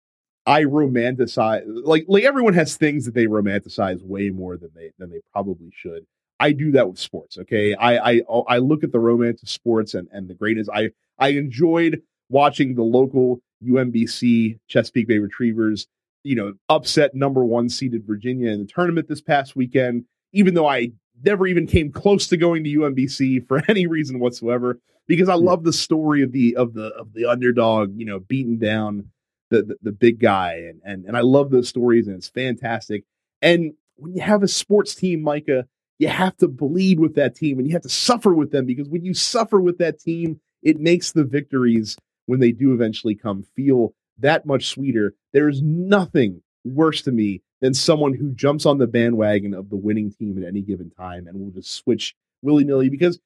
I 0.47 0.65
romanticize 0.65 1.63
like 1.67 2.07
like 2.09 2.25
everyone 2.25 2.55
has 2.55 2.77
things 2.77 3.05
that 3.05 3.15
they 3.15 3.27
romanticize 3.27 4.03
way 4.03 4.31
more 4.31 4.57
than 4.57 4.71
they 4.75 4.91
than 4.99 5.11
they 5.11 5.21
probably 5.33 5.71
should. 5.73 6.07
I 6.43 6.51
do 6.51 6.73
that 6.73 6.89
with 6.89 6.99
sports. 6.99 7.39
Okay, 7.39 7.75
I 7.75 8.11
I 8.11 8.23
oh, 8.29 8.43
I 8.43 8.59
look 8.59 8.83
at 8.83 8.91
the 8.91 8.99
romance 8.99 9.43
of 9.43 9.49
sports 9.49 9.95
and 9.95 10.09
and 10.11 10.27
the 10.27 10.35
greatness. 10.35 10.69
I 10.69 10.91
I 11.17 11.29
enjoyed 11.29 12.03
watching 12.29 12.75
the 12.75 12.83
local 12.83 13.41
UMBC 13.65 14.59
Chesapeake 14.67 15.07
Bay 15.07 15.19
Retrievers, 15.19 15.87
you 16.25 16.35
know, 16.35 16.55
upset 16.69 17.15
number 17.15 17.45
one 17.45 17.69
seeded 17.69 18.05
Virginia 18.05 18.51
in 18.51 18.59
the 18.59 18.67
tournament 18.67 19.07
this 19.09 19.21
past 19.21 19.55
weekend. 19.55 20.05
Even 20.33 20.55
though 20.55 20.67
I 20.67 20.91
never 21.23 21.47
even 21.47 21.69
came 21.69 21.93
close 21.93 22.27
to 22.29 22.37
going 22.37 22.65
to 22.65 22.71
UMBC 22.71 23.47
for 23.49 23.63
any 23.69 23.87
reason 23.87 24.19
whatsoever, 24.19 24.81
because 25.07 25.29
I 25.29 25.37
hmm. 25.37 25.45
love 25.45 25.63
the 25.63 25.73
story 25.73 26.23
of 26.23 26.33
the 26.33 26.57
of 26.57 26.75
the 26.75 26.89
of 26.99 27.13
the 27.13 27.27
underdog, 27.27 27.93
you 27.97 28.05
know, 28.05 28.19
beating 28.19 28.59
down 28.59 29.11
the, 29.51 29.63
the, 29.63 29.77
the 29.81 29.93
big 29.93 30.19
guy 30.19 30.55
and, 30.55 30.81
and 30.85 31.05
and 31.05 31.17
I 31.17 31.21
love 31.21 31.51
those 31.51 31.69
stories 31.69 32.09
and 32.09 32.17
it's 32.17 32.29
fantastic. 32.29 33.05
And 33.41 33.75
when 33.95 34.15
you 34.15 34.23
have 34.23 34.43
a 34.43 34.49
sports 34.49 34.97
team, 34.97 35.23
Micah, 35.23 35.67
you 36.03 36.09
have 36.09 36.37
to 36.39 36.49
bleed 36.49 36.99
with 36.99 37.15
that 37.15 37.37
team 37.37 37.59
and 37.59 37.69
you 37.69 37.73
have 37.75 37.83
to 37.83 37.89
suffer 37.89 38.35
with 38.35 38.51
them 38.51 38.67
because 38.67 38.89
when 38.89 39.05
you 39.05 39.15
suffer 39.15 39.61
with 39.61 39.79
that 39.79 40.01
team, 40.01 40.41
it 40.61 40.81
makes 40.81 41.13
the 41.13 41.23
victories 41.23 41.97
when 42.27 42.41
they 42.41 42.51
do 42.51 42.75
eventually 42.75 43.15
come 43.15 43.45
feel 43.55 43.95
that 44.19 44.45
much 44.45 44.67
sweeter. 44.67 45.15
There 45.33 45.49
is 45.49 45.63
nothing 45.63 46.43
worse 46.65 47.03
to 47.03 47.13
me 47.13 47.41
than 47.61 47.73
someone 47.73 48.15
who 48.15 48.33
jumps 48.33 48.67
on 48.67 48.79
the 48.79 48.89
bandwagon 48.89 49.55
of 49.55 49.71
the 49.71 49.77
winning 49.77 50.11
team 50.11 50.43
at 50.43 50.49
any 50.49 50.61
given 50.61 50.91
time 50.91 51.29
and 51.29 51.39
will 51.39 51.53
just 51.53 51.71
switch 51.71 52.17
willy 52.43 52.65
nilly 52.65 52.89
because 52.89 53.21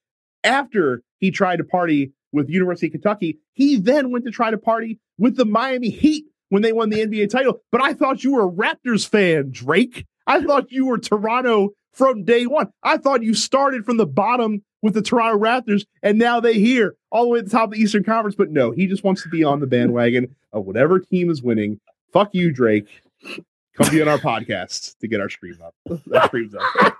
after 0.44 1.02
he 1.18 1.30
tried 1.30 1.56
to 1.56 1.64
party 1.64 2.12
with 2.30 2.50
University 2.50 2.88
of 2.88 2.92
Kentucky, 2.92 3.38
he 3.54 3.78
then 3.78 4.10
went 4.10 4.26
to 4.26 4.30
try 4.30 4.50
to 4.50 4.58
party 4.58 5.00
with 5.16 5.36
the 5.36 5.46
Miami 5.46 5.88
Heat 5.88 6.26
when 6.50 6.60
they 6.60 6.74
won 6.74 6.90
the 6.90 7.00
NBA 7.00 7.30
title. 7.30 7.62
But 7.72 7.80
I 7.80 7.94
thought 7.94 8.22
you 8.22 8.32
were 8.32 8.46
a 8.46 8.52
Raptors 8.52 9.08
fan, 9.08 9.50
Drake. 9.50 10.04
I 10.26 10.42
thought 10.42 10.72
you 10.72 10.84
were 10.84 10.98
Toronto 10.98 11.70
from 11.96 12.24
day 12.24 12.46
one. 12.46 12.70
I 12.82 12.98
thought 12.98 13.22
you 13.22 13.34
started 13.34 13.84
from 13.84 13.96
the 13.96 14.06
bottom 14.06 14.62
with 14.82 14.94
the 14.94 15.02
Toronto 15.02 15.42
Raptors 15.42 15.86
and 16.02 16.18
now 16.18 16.40
they 16.40 16.54
here 16.54 16.94
all 17.10 17.22
the 17.24 17.28
way 17.30 17.38
at 17.38 17.46
the 17.46 17.50
top 17.50 17.64
of 17.64 17.70
the 17.72 17.80
Eastern 17.80 18.04
Conference. 18.04 18.36
But 18.36 18.50
no, 18.50 18.70
he 18.70 18.86
just 18.86 19.02
wants 19.02 19.22
to 19.22 19.28
be 19.30 19.42
on 19.42 19.60
the 19.60 19.66
bandwagon 19.66 20.36
of 20.52 20.66
whatever 20.66 21.00
team 21.00 21.30
is 21.30 21.42
winning. 21.42 21.80
Fuck 22.12 22.34
you, 22.34 22.52
Drake. 22.52 22.86
Come 23.24 23.90
be 23.90 24.02
on 24.02 24.08
our 24.08 24.18
podcast 24.18 24.98
to 24.98 25.08
get 25.08 25.20
our 25.20 25.30
stream 25.30 25.58
up. 25.64 25.74
That 26.06 26.26
stream's 26.26 26.54
up. 26.54 26.96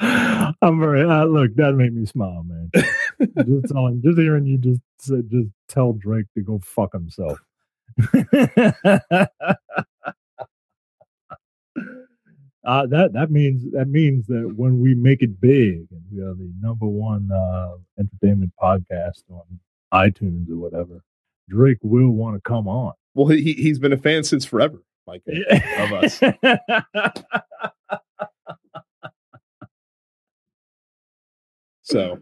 I'm 0.62 0.80
very 0.80 1.02
uh, 1.02 1.24
look. 1.24 1.54
That 1.56 1.74
made 1.74 1.94
me 1.94 2.06
smile, 2.06 2.44
man. 2.44 2.70
just 3.20 3.72
telling, 3.72 4.00
just 4.02 4.18
hearing 4.18 4.46
you 4.46 4.58
just 4.58 4.80
just 5.30 5.48
tell 5.68 5.92
Drake 5.92 6.26
to 6.34 6.42
go 6.42 6.60
fuck 6.62 6.92
himself. 6.92 7.38
uh, 12.68 12.86
that 12.86 13.14
that 13.14 13.30
means 13.30 13.64
that 13.72 13.88
means 13.88 14.26
that 14.26 14.52
when 14.56 14.78
we 14.78 14.94
make 14.94 15.22
it 15.22 15.40
big 15.40 15.86
and 15.90 16.02
we 16.12 16.20
are 16.20 16.34
the 16.34 16.52
number 16.60 16.86
one 16.86 17.30
uh, 17.32 17.76
entertainment 17.98 18.52
podcast 18.62 19.22
on 19.30 19.42
iTunes 19.94 20.50
or 20.50 20.56
whatever, 20.56 21.00
Drake 21.48 21.78
will 21.82 22.10
want 22.10 22.36
to 22.36 22.40
come 22.42 22.68
on. 22.68 22.92
Well, 23.14 23.28
he 23.28 23.54
he's 23.54 23.78
been 23.78 23.94
a 23.94 23.96
fan 23.96 24.22
since 24.22 24.44
forever, 24.44 24.82
Mike. 25.06 25.22
Of 25.78 25.92
us. 25.94 26.20
So 31.82 32.18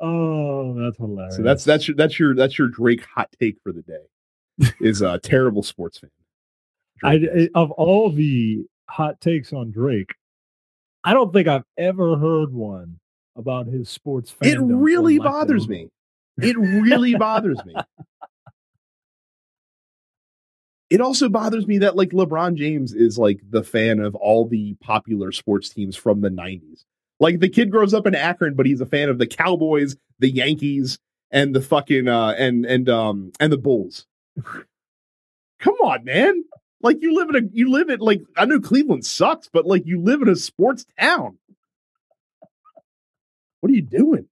oh, 0.00 0.74
that's 0.74 0.96
hilarious. 0.96 1.36
so 1.36 1.42
that's 1.42 1.64
that's 1.64 1.86
your 1.86 1.96
that's 1.96 2.18
your 2.18 2.34
that's 2.34 2.58
your 2.58 2.68
Drake 2.68 3.04
hot 3.14 3.28
take 3.40 3.58
for 3.62 3.72
the 3.72 3.82
day. 3.82 4.72
Is 4.80 5.02
a 5.02 5.18
terrible 5.20 5.62
sports 5.62 5.98
fan. 6.00 6.10
I. 7.04 7.14
I- 7.14 7.48
of 7.54 7.70
all 7.72 8.10
the 8.10 8.64
hot 8.88 9.20
takes 9.20 9.52
on 9.52 9.70
Drake, 9.70 10.14
I 11.04 11.12
don't 11.14 11.32
think 11.32 11.48
I've 11.48 11.64
ever 11.76 12.16
heard 12.16 12.52
one 12.52 12.98
about 13.36 13.66
his 13.66 13.88
sports 13.88 14.32
fandom. 14.32 14.70
it 14.70 14.74
really 14.74 15.18
bothers 15.18 15.68
me. 15.68 15.88
It 16.38 16.56
really 16.58 17.14
bothers 17.14 17.64
me. 17.64 17.74
It 20.90 21.00
also 21.02 21.28
bothers 21.28 21.66
me 21.66 21.78
that 21.78 21.96
like 21.96 22.10
LeBron 22.10 22.54
James 22.54 22.94
is 22.94 23.18
like 23.18 23.40
the 23.48 23.62
fan 23.62 24.00
of 24.00 24.14
all 24.14 24.46
the 24.46 24.74
popular 24.80 25.32
sports 25.32 25.68
teams 25.68 25.96
from 25.96 26.22
the 26.22 26.30
90s. 26.30 26.84
Like 27.20 27.40
the 27.40 27.48
kid 27.48 27.70
grows 27.70 27.92
up 27.92 28.06
in 28.06 28.14
Akron, 28.14 28.54
but 28.54 28.64
he's 28.64 28.80
a 28.80 28.86
fan 28.86 29.08
of 29.08 29.18
the 29.18 29.26
Cowboys, 29.26 29.96
the 30.18 30.30
Yankees, 30.30 30.98
and 31.30 31.54
the 31.54 31.60
fucking 31.60 32.08
uh 32.08 32.34
and 32.38 32.64
and 32.64 32.88
um 32.88 33.32
and 33.38 33.52
the 33.52 33.58
Bulls. 33.58 34.06
Come 35.60 35.74
on, 35.82 36.04
man. 36.04 36.44
Like 36.80 36.98
you 37.00 37.14
live 37.14 37.30
in 37.30 37.36
a 37.36 37.48
you 37.52 37.70
live 37.70 37.88
in 37.88 37.98
like 38.00 38.22
I 38.36 38.44
know 38.44 38.60
Cleveland 38.60 39.04
sucks, 39.04 39.48
but 39.52 39.66
like 39.66 39.86
you 39.86 40.00
live 40.00 40.22
in 40.22 40.28
a 40.28 40.36
sports 40.36 40.84
town. 40.98 41.38
What 43.60 43.72
are 43.72 43.74
you 43.74 43.82
doing? 43.82 44.28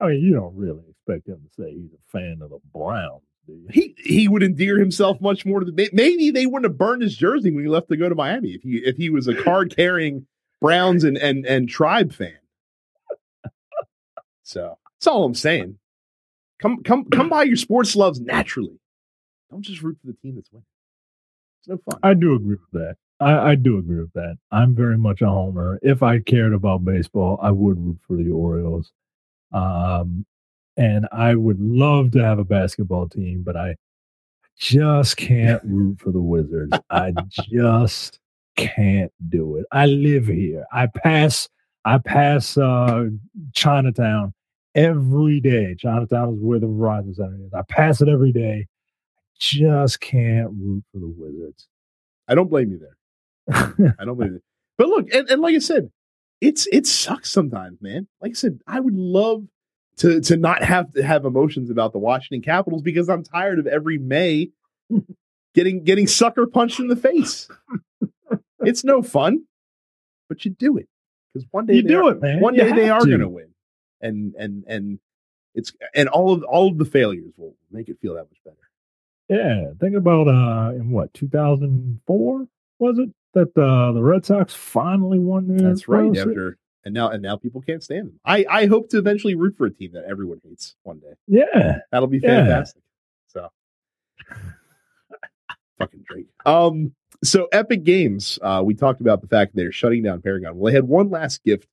I 0.00 0.08
mean, 0.08 0.20
you 0.20 0.34
don't 0.34 0.54
really 0.54 0.82
expect 0.90 1.26
him 1.26 1.40
to 1.42 1.62
say 1.62 1.72
he's 1.72 1.92
a 1.92 2.10
fan 2.12 2.40
of 2.42 2.50
the 2.50 2.58
Browns, 2.74 3.22
do 3.46 3.54
you? 3.54 3.68
He 3.70 3.94
he 3.96 4.28
would 4.28 4.42
endear 4.42 4.78
himself 4.78 5.20
much 5.20 5.46
more 5.46 5.60
to 5.60 5.66
the. 5.66 5.90
Maybe 5.92 6.30
they 6.30 6.44
wouldn't 6.44 6.70
have 6.70 6.76
burned 6.76 7.00
his 7.02 7.16
jersey 7.16 7.50
when 7.50 7.64
he 7.64 7.70
left 7.70 7.88
to 7.88 7.96
go 7.96 8.08
to 8.08 8.14
Miami 8.14 8.50
if 8.50 8.62
he 8.62 8.76
if 8.76 8.96
he 8.96 9.08
was 9.08 9.26
a 9.26 9.34
card 9.34 9.74
carrying 9.74 10.26
Browns 10.60 11.04
and 11.04 11.16
and 11.16 11.46
and 11.46 11.68
Tribe 11.68 12.12
fan. 12.12 12.36
So 14.42 14.76
that's 14.94 15.06
all 15.06 15.24
I'm 15.24 15.34
saying. 15.34 15.78
Come 16.60 16.82
come 16.82 17.06
come 17.06 17.28
by 17.28 17.44
your 17.44 17.56
sports 17.56 17.96
loves 17.96 18.20
naturally. 18.20 18.78
Don't 19.50 19.62
just 19.62 19.82
root 19.82 19.96
for 20.00 20.08
the 20.08 20.16
team 20.22 20.34
that's 20.34 20.50
winning. 20.52 20.66
No 21.66 21.78
fun. 21.78 21.98
I 22.02 22.14
do 22.14 22.34
agree 22.34 22.56
with 22.56 22.82
that. 22.82 22.96
I, 23.20 23.50
I 23.50 23.54
do 23.54 23.78
agree 23.78 24.00
with 24.00 24.12
that. 24.12 24.36
I'm 24.50 24.74
very 24.74 24.98
much 24.98 25.22
a 25.22 25.26
homer. 25.26 25.78
If 25.82 26.02
I 26.02 26.20
cared 26.20 26.52
about 26.52 26.84
baseball, 26.84 27.38
I 27.42 27.50
would 27.50 27.78
root 27.78 27.98
for 28.06 28.16
the 28.16 28.30
Orioles. 28.30 28.92
Um, 29.52 30.26
and 30.76 31.08
I 31.12 31.34
would 31.34 31.60
love 31.60 32.10
to 32.12 32.22
have 32.22 32.38
a 32.38 32.44
basketball 32.44 33.08
team, 33.08 33.42
but 33.42 33.56
I 33.56 33.76
just 34.58 35.16
can't 35.16 35.62
root 35.64 36.00
for 36.00 36.12
the 36.12 36.20
Wizards. 36.20 36.78
I 36.90 37.12
just 37.50 38.18
can't 38.56 39.12
do 39.28 39.56
it. 39.56 39.66
I 39.72 39.86
live 39.86 40.26
here. 40.26 40.64
I 40.72 40.86
pass 40.86 41.48
I 41.84 41.98
pass 41.98 42.58
uh, 42.58 43.06
Chinatown 43.54 44.34
every 44.74 45.40
day. 45.40 45.76
Chinatown 45.78 46.34
is 46.34 46.40
where 46.40 46.58
the 46.58 46.66
Verizon 46.66 47.14
Center 47.14 47.36
is. 47.46 47.54
I 47.54 47.62
pass 47.68 48.00
it 48.00 48.08
every 48.08 48.32
day. 48.32 48.66
Just 49.38 50.00
can't 50.00 50.50
root 50.50 50.84
for 50.92 50.98
the 50.98 51.08
Wizards. 51.08 51.68
I 52.28 52.34
don't 52.34 52.48
blame 52.48 52.70
you 52.70 52.78
there. 52.78 53.94
I 53.98 54.04
don't 54.04 54.16
blame 54.16 54.34
you. 54.34 54.42
But 54.78 54.88
look, 54.88 55.12
and, 55.12 55.28
and 55.30 55.40
like 55.40 55.54
I 55.54 55.58
said, 55.58 55.90
it's 56.40 56.66
it 56.72 56.86
sucks 56.86 57.30
sometimes, 57.30 57.80
man. 57.80 58.08
Like 58.20 58.32
I 58.32 58.34
said, 58.34 58.60
I 58.66 58.80
would 58.80 58.96
love 58.96 59.46
to 59.98 60.20
to 60.22 60.36
not 60.36 60.62
have 60.62 60.92
to 60.92 61.02
have 61.02 61.24
emotions 61.24 61.70
about 61.70 61.92
the 61.92 61.98
Washington 61.98 62.42
Capitals 62.42 62.82
because 62.82 63.08
I'm 63.08 63.22
tired 63.22 63.58
of 63.58 63.66
every 63.66 63.98
May 63.98 64.50
getting 65.54 65.84
getting 65.84 66.06
sucker 66.06 66.46
punched 66.46 66.80
in 66.80 66.88
the 66.88 66.96
face. 66.96 67.48
it's 68.60 68.84
no 68.84 69.02
fun, 69.02 69.44
but 70.28 70.44
you 70.44 70.50
do 70.50 70.76
it 70.76 70.88
because 71.32 71.46
one 71.50 71.66
day 71.66 71.76
You 71.76 71.82
do 71.82 72.06
are, 72.06 72.12
it, 72.12 72.20
man. 72.20 72.40
One 72.40 72.54
You 72.54 72.64
day 72.64 72.72
they 72.72 72.90
are 72.90 73.04
going 73.04 73.20
to 73.20 73.28
win, 73.28 73.48
and 74.00 74.34
and 74.34 74.64
and 74.66 74.98
it's 75.54 75.72
and 75.94 76.08
all 76.08 76.32
of 76.32 76.42
all 76.44 76.68
of 76.68 76.78
the 76.78 76.84
failures 76.84 77.32
will 77.36 77.54
make 77.70 77.88
it 77.88 77.98
feel 78.00 78.14
that 78.14 78.24
much 78.24 78.38
better. 78.44 78.56
Yeah, 79.28 79.72
think 79.80 79.96
about 79.96 80.28
uh 80.28 80.72
in 80.74 80.90
what 80.90 81.12
2004 81.14 82.46
was 82.78 82.98
it 82.98 83.10
that 83.34 83.48
uh 83.60 83.92
the 83.92 84.02
Red 84.02 84.24
Sox 84.24 84.54
finally 84.54 85.18
won 85.18 85.48
their 85.48 85.68
That's 85.68 85.88
right. 85.88 86.04
Series? 86.14 86.18
After 86.28 86.58
and 86.84 86.94
now 86.94 87.08
and 87.08 87.22
now 87.22 87.36
people 87.36 87.60
can't 87.60 87.82
stand 87.82 88.08
them. 88.08 88.20
I 88.24 88.44
I 88.48 88.66
hope 88.66 88.88
to 88.90 88.98
eventually 88.98 89.34
root 89.34 89.56
for 89.56 89.66
a 89.66 89.72
team 89.72 89.92
that 89.94 90.04
everyone 90.04 90.40
hates 90.44 90.76
one 90.84 91.00
day. 91.00 91.14
Yeah, 91.26 91.78
That'll 91.90 92.06
be 92.08 92.18
Yeah. 92.18 92.36
fantastic. 92.44 92.82
So 93.28 93.48
fucking 95.78 96.04
Drake. 96.08 96.26
Um 96.44 96.94
so 97.24 97.48
Epic 97.50 97.82
Games, 97.82 98.38
uh, 98.42 98.62
we 98.64 98.74
talked 98.74 99.00
about 99.00 99.22
the 99.22 99.26
fact 99.28 99.54
that 99.54 99.60
they're 99.60 99.72
shutting 99.72 100.02
down 100.02 100.20
Paragon. 100.20 100.56
Well, 100.56 100.70
they 100.70 100.76
had 100.76 100.86
one 100.86 101.08
last 101.10 101.42
gift 101.44 101.66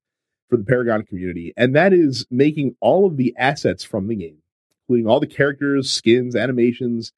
for 0.50 0.56
the 0.58 0.64
Paragon 0.64 1.04
community, 1.04 1.54
and 1.58 1.76
that 1.76 1.92
is 1.94 2.26
making 2.32 2.76
all 2.80 3.06
of 3.06 3.18
the 3.18 3.36
assets 3.38 3.84
from 3.84 4.08
the 4.08 4.16
game, 4.16 4.38
including 4.84 5.06
all 5.08 5.20
the 5.20 5.28
characters, 5.28 5.92
skins, 5.92 6.34
animations, 6.36 7.12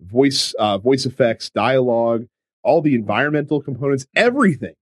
voice 0.00 0.54
uh, 0.54 0.78
voice 0.78 1.06
effects, 1.06 1.50
dialogue, 1.50 2.26
all 2.62 2.80
the 2.80 2.94
environmental 2.94 3.60
components, 3.60 4.06
everything 4.14 4.74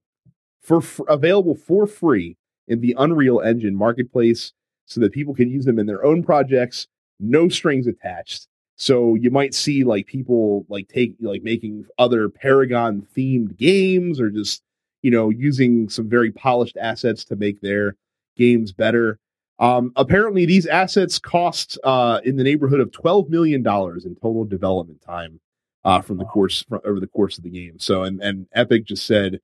for 0.61 0.81
available 1.07 1.55
for 1.55 1.87
free 1.87 2.35
in 2.67 2.81
the 2.81 2.95
Unreal 2.97 3.39
Engine 3.39 3.75
marketplace 3.75 4.53
so 4.85 4.99
that 5.01 5.13
people 5.13 5.33
can 5.33 5.49
use 5.49 5.65
them 5.65 5.79
in 5.79 5.85
their 5.85 6.03
own 6.03 6.23
projects, 6.23 6.87
no 7.19 7.49
strings 7.49 7.87
attached. 7.87 8.47
So 8.75 9.15
you 9.15 9.31
might 9.31 9.53
see 9.53 9.83
like 9.83 10.05
people 10.05 10.65
like 10.69 10.87
take 10.87 11.15
like 11.19 11.41
making 11.41 11.85
other 11.97 12.29
Paragon 12.29 13.07
themed 13.15 13.57
games 13.57 14.19
or 14.19 14.29
just 14.29 14.61
you 15.01 15.09
know 15.09 15.29
using 15.29 15.89
some 15.89 16.09
very 16.09 16.31
polished 16.31 16.77
assets 16.77 17.23
to 17.25 17.35
make 17.35 17.61
their 17.61 17.95
games 18.35 18.71
better. 18.71 19.19
Um, 19.59 19.91
apparently, 19.95 20.45
these 20.45 20.67
assets 20.67 21.17
cost 21.17 21.79
uh, 21.83 22.19
in 22.23 22.35
the 22.35 22.43
neighborhood 22.43 22.79
of 22.79 22.91
twelve 22.91 23.29
million 23.29 23.63
dollars 23.63 24.05
in 24.05 24.15
total 24.15 24.45
development 24.45 25.01
time 25.01 25.39
uh, 25.83 26.01
from 26.01 26.17
the 26.17 26.25
course 26.25 26.63
from, 26.63 26.81
over 26.85 26.99
the 26.99 27.07
course 27.07 27.37
of 27.37 27.43
the 27.43 27.49
game. 27.49 27.79
So, 27.79 28.03
and 28.03 28.21
and 28.21 28.47
Epic 28.53 28.85
just 28.85 29.05
said, 29.05 29.39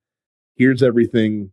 "Here's 0.56 0.82
everything 0.82 1.52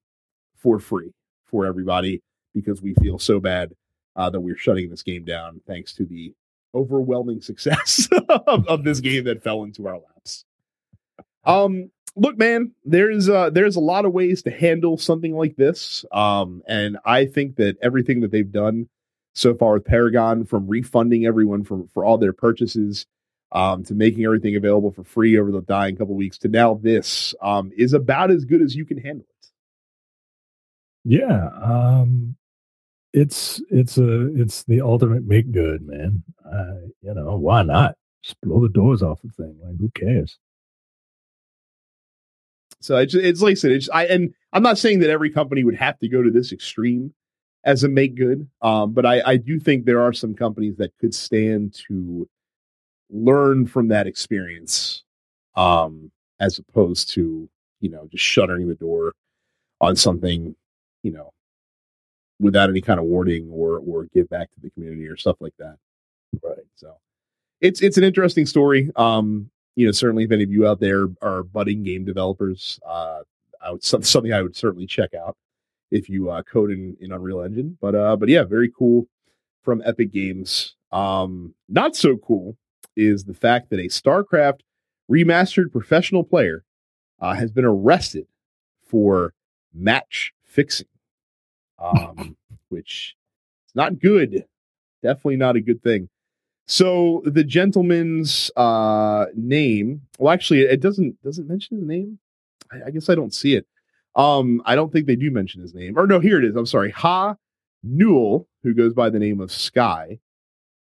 for 0.57 0.79
free 0.79 1.11
for 1.45 1.65
everybody 1.65 2.21
because 2.53 2.81
we 2.81 2.93
feel 2.95 3.17
so 3.17 3.39
bad 3.39 3.73
uh, 4.15 4.29
that 4.29 4.41
we're 4.41 4.57
shutting 4.57 4.89
this 4.89 5.03
game 5.03 5.25
down 5.25 5.61
thanks 5.65 5.93
to 5.93 6.05
the 6.05 6.33
overwhelming 6.75 7.41
success 7.41 8.07
of, 8.29 8.67
of 8.67 8.83
this 8.83 8.99
game 8.99 9.23
that 9.23 9.43
fell 9.43 9.63
into 9.63 9.87
our 9.87 9.97
laps." 9.97 10.45
Um, 11.45 11.89
look, 12.15 12.37
man, 12.37 12.71
there's 12.85 13.29
uh, 13.29 13.49
there's 13.49 13.75
a 13.75 13.81
lot 13.81 14.05
of 14.05 14.13
ways 14.13 14.41
to 14.43 14.51
handle 14.51 14.97
something 14.97 15.35
like 15.35 15.55
this, 15.55 16.05
um, 16.11 16.61
and 16.67 16.97
I 17.05 17.25
think 17.25 17.55
that 17.57 17.77
everything 17.81 18.21
that 18.21 18.31
they've 18.31 18.51
done 18.51 18.89
so 19.33 19.55
far 19.55 19.73
with 19.73 19.85
Paragon, 19.85 20.45
from 20.45 20.67
refunding 20.67 21.25
everyone 21.25 21.63
for 21.63 21.85
for 21.93 22.05
all 22.05 22.17
their 22.17 22.33
purchases, 22.33 23.05
um, 23.51 23.83
to 23.85 23.93
making 23.93 24.25
everything 24.25 24.55
available 24.55 24.91
for 24.91 25.03
free 25.03 25.37
over 25.37 25.51
the 25.51 25.61
dying 25.61 25.95
couple 25.95 26.15
weeks, 26.15 26.37
to 26.39 26.47
now 26.47 26.75
this, 26.75 27.33
um, 27.41 27.71
is 27.77 27.93
about 27.93 28.31
as 28.31 28.45
good 28.45 28.61
as 28.61 28.75
you 28.75 28.85
can 28.85 28.97
handle 28.97 29.25
it. 29.29 29.47
yeah. 31.03 31.49
Um, 31.61 32.35
it's 33.13 33.61
it's 33.69 33.97
a 33.97 34.33
it's 34.39 34.63
the 34.63 34.81
ultimate 34.81 35.25
make 35.25 35.51
good, 35.51 35.81
man. 35.85 36.23
Uh, 36.45 36.87
you 37.01 37.13
know 37.13 37.35
why 37.37 37.63
not? 37.63 37.95
Just 38.23 38.39
blow 38.41 38.61
the 38.61 38.69
doors 38.69 39.01
off 39.03 39.21
the 39.23 39.29
thing. 39.31 39.57
Like 39.63 39.77
who 39.79 39.89
cares? 39.89 40.37
So 42.81 42.97
it's 42.97 43.13
it's 43.13 43.41
like 43.41 43.51
I 43.51 43.55
said, 43.55 43.71
it's 43.71 43.89
I 43.89 44.05
and 44.05 44.33
I'm 44.53 44.63
not 44.63 44.77
saying 44.77 44.99
that 44.99 45.09
every 45.09 45.29
company 45.29 45.63
would 45.63 45.75
have 45.75 45.97
to 45.99 46.09
go 46.09 46.21
to 46.21 46.31
this 46.31 46.51
extreme 46.51 47.13
as 47.63 47.83
a 47.83 47.89
make 47.89 48.15
good, 48.15 48.49
um, 48.61 48.91
but 48.91 49.05
I 49.05 49.21
I 49.25 49.37
do 49.37 49.59
think 49.59 49.85
there 49.85 50.01
are 50.01 50.13
some 50.13 50.33
companies 50.33 50.77
that 50.77 50.97
could 50.99 51.13
stand 51.13 51.73
to 51.87 52.27
learn 53.11 53.67
from 53.67 53.89
that 53.89 54.07
experience, 54.07 55.03
um, 55.55 56.11
as 56.39 56.57
opposed 56.59 57.09
to 57.11 57.47
you 57.79 57.89
know 57.89 58.07
just 58.11 58.23
shuttering 58.23 58.67
the 58.67 58.75
door 58.75 59.13
on 59.79 59.95
something, 59.95 60.55
you 61.03 61.11
know, 61.11 61.31
without 62.39 62.69
any 62.69 62.81
kind 62.81 62.99
of 62.99 63.05
warning 63.05 63.49
or 63.51 63.79
or 63.79 64.07
give 64.13 64.27
back 64.29 64.51
to 64.51 64.59
the 64.59 64.71
community 64.71 65.07
or 65.07 65.17
stuff 65.17 65.37
like 65.39 65.53
that. 65.59 65.77
Right. 66.43 66.65
So 66.75 66.95
it's 67.61 67.81
it's 67.81 67.97
an 67.97 68.03
interesting 68.03 68.47
story. 68.47 68.91
Um, 68.95 69.51
you 69.75 69.85
know, 69.85 69.91
certainly 69.91 70.23
if 70.23 70.31
any 70.31 70.43
of 70.43 70.51
you 70.51 70.67
out 70.67 70.79
there 70.79 71.07
are 71.21 71.43
budding 71.43 71.83
game 71.83 72.05
developers, 72.05 72.79
uh, 72.85 73.21
I 73.63 73.71
would 73.71 73.83
something 73.83 74.33
I 74.33 74.41
would 74.41 74.55
certainly 74.55 74.87
check 74.87 75.13
out 75.13 75.37
if 75.91 76.09
you 76.09 76.29
uh, 76.29 76.41
code 76.43 76.71
in, 76.71 76.97
in 76.99 77.11
Unreal 77.11 77.41
Engine. 77.41 77.77
But 77.79 77.95
uh, 77.95 78.15
but 78.15 78.29
yeah, 78.29 78.43
very 78.43 78.71
cool 78.75 79.07
from 79.63 79.81
Epic 79.85 80.11
Games. 80.11 80.75
Um, 80.91 81.53
not 81.69 81.95
so 81.95 82.17
cool 82.17 82.57
is 82.95 83.23
the 83.23 83.33
fact 83.33 83.69
that 83.69 83.79
a 83.79 83.83
StarCraft 83.87 84.59
remastered 85.09 85.71
professional 85.71 86.23
player 86.23 86.63
uh, 87.19 87.33
has 87.33 87.51
been 87.51 87.65
arrested 87.65 88.27
for 88.87 89.33
match 89.73 90.33
fixing, 90.43 90.87
um, 91.79 92.35
which 92.69 93.15
is 93.67 93.75
not 93.75 93.99
good. 93.99 94.45
Definitely 95.03 95.37
not 95.37 95.55
a 95.55 95.61
good 95.61 95.81
thing. 95.81 96.09
So 96.71 97.21
the 97.25 97.43
gentleman's 97.43 98.49
uh, 98.55 99.25
name, 99.35 100.03
well, 100.17 100.33
actually, 100.33 100.61
it 100.61 100.79
doesn't 100.79 101.21
doesn't 101.21 101.49
mention 101.49 101.75
his 101.75 101.85
name. 101.85 102.17
I, 102.71 102.87
I 102.87 102.91
guess 102.91 103.09
I 103.09 103.15
don't 103.15 103.33
see 103.33 103.55
it. 103.55 103.67
Um, 104.15 104.61
I 104.65 104.75
don't 104.75 104.89
think 104.89 105.05
they 105.05 105.17
do 105.17 105.31
mention 105.31 105.61
his 105.61 105.73
name. 105.73 105.99
Or 105.99 106.07
no, 106.07 106.21
here 106.21 106.39
it 106.39 106.45
is. 106.45 106.55
I'm 106.55 106.65
sorry, 106.65 106.91
Ha 106.91 107.35
Newell, 107.83 108.47
who 108.63 108.73
goes 108.73 108.93
by 108.93 109.09
the 109.09 109.19
name 109.19 109.41
of 109.41 109.51
Sky. 109.51 110.19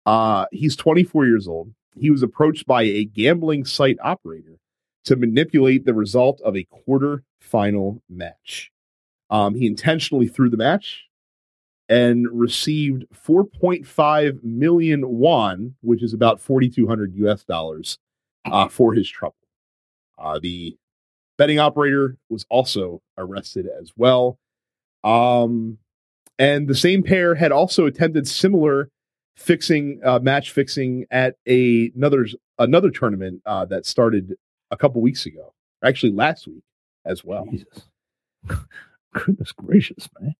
Uh, 0.05 0.45
he's 0.53 0.77
24 0.77 1.25
years 1.25 1.45
old. 1.45 1.73
He 1.99 2.09
was 2.09 2.23
approached 2.23 2.65
by 2.65 2.83
a 2.83 3.03
gambling 3.03 3.65
site 3.65 3.97
operator 4.01 4.59
to 5.03 5.17
manipulate 5.17 5.83
the 5.83 5.93
result 5.93 6.39
of 6.39 6.55
a 6.55 6.63
quarter 6.63 7.25
final 7.41 8.01
match. 8.09 8.71
Um, 9.29 9.55
he 9.55 9.67
intentionally 9.67 10.29
threw 10.29 10.49
the 10.49 10.55
match 10.55 11.09
and 11.91 12.25
received 12.31 13.03
4.5 13.13 14.43
million 14.45 15.09
won, 15.09 15.75
which 15.81 16.01
is 16.01 16.13
about 16.13 16.39
4,200 16.39 17.13
US 17.15 17.43
dollars, 17.43 17.99
uh, 18.45 18.69
for 18.69 18.93
his 18.93 19.09
trouble. 19.09 19.35
Uh, 20.17 20.39
the 20.39 20.77
betting 21.37 21.59
operator 21.59 22.15
was 22.29 22.45
also 22.49 23.01
arrested 23.17 23.67
as 23.67 23.91
well. 23.97 24.39
Um, 25.03 25.79
and 26.39 26.69
the 26.69 26.75
same 26.75 27.03
pair 27.03 27.35
had 27.35 27.51
also 27.51 27.85
attempted 27.85 28.25
similar 28.25 28.89
fixing, 29.35 29.99
uh, 30.01 30.19
match 30.19 30.51
fixing 30.51 31.05
at 31.11 31.35
a, 31.45 31.91
another 31.93 32.25
another 32.57 32.89
tournament 32.89 33.41
uh, 33.45 33.65
that 33.65 33.85
started 33.85 34.35
a 34.69 34.77
couple 34.77 35.01
weeks 35.01 35.25
ago, 35.25 35.53
actually 35.83 36.13
last 36.13 36.47
week 36.47 36.63
as 37.03 37.21
well. 37.25 37.45
Jesus. 37.51 37.89
Goodness 39.13 39.51
gracious, 39.51 40.07
man. 40.21 40.35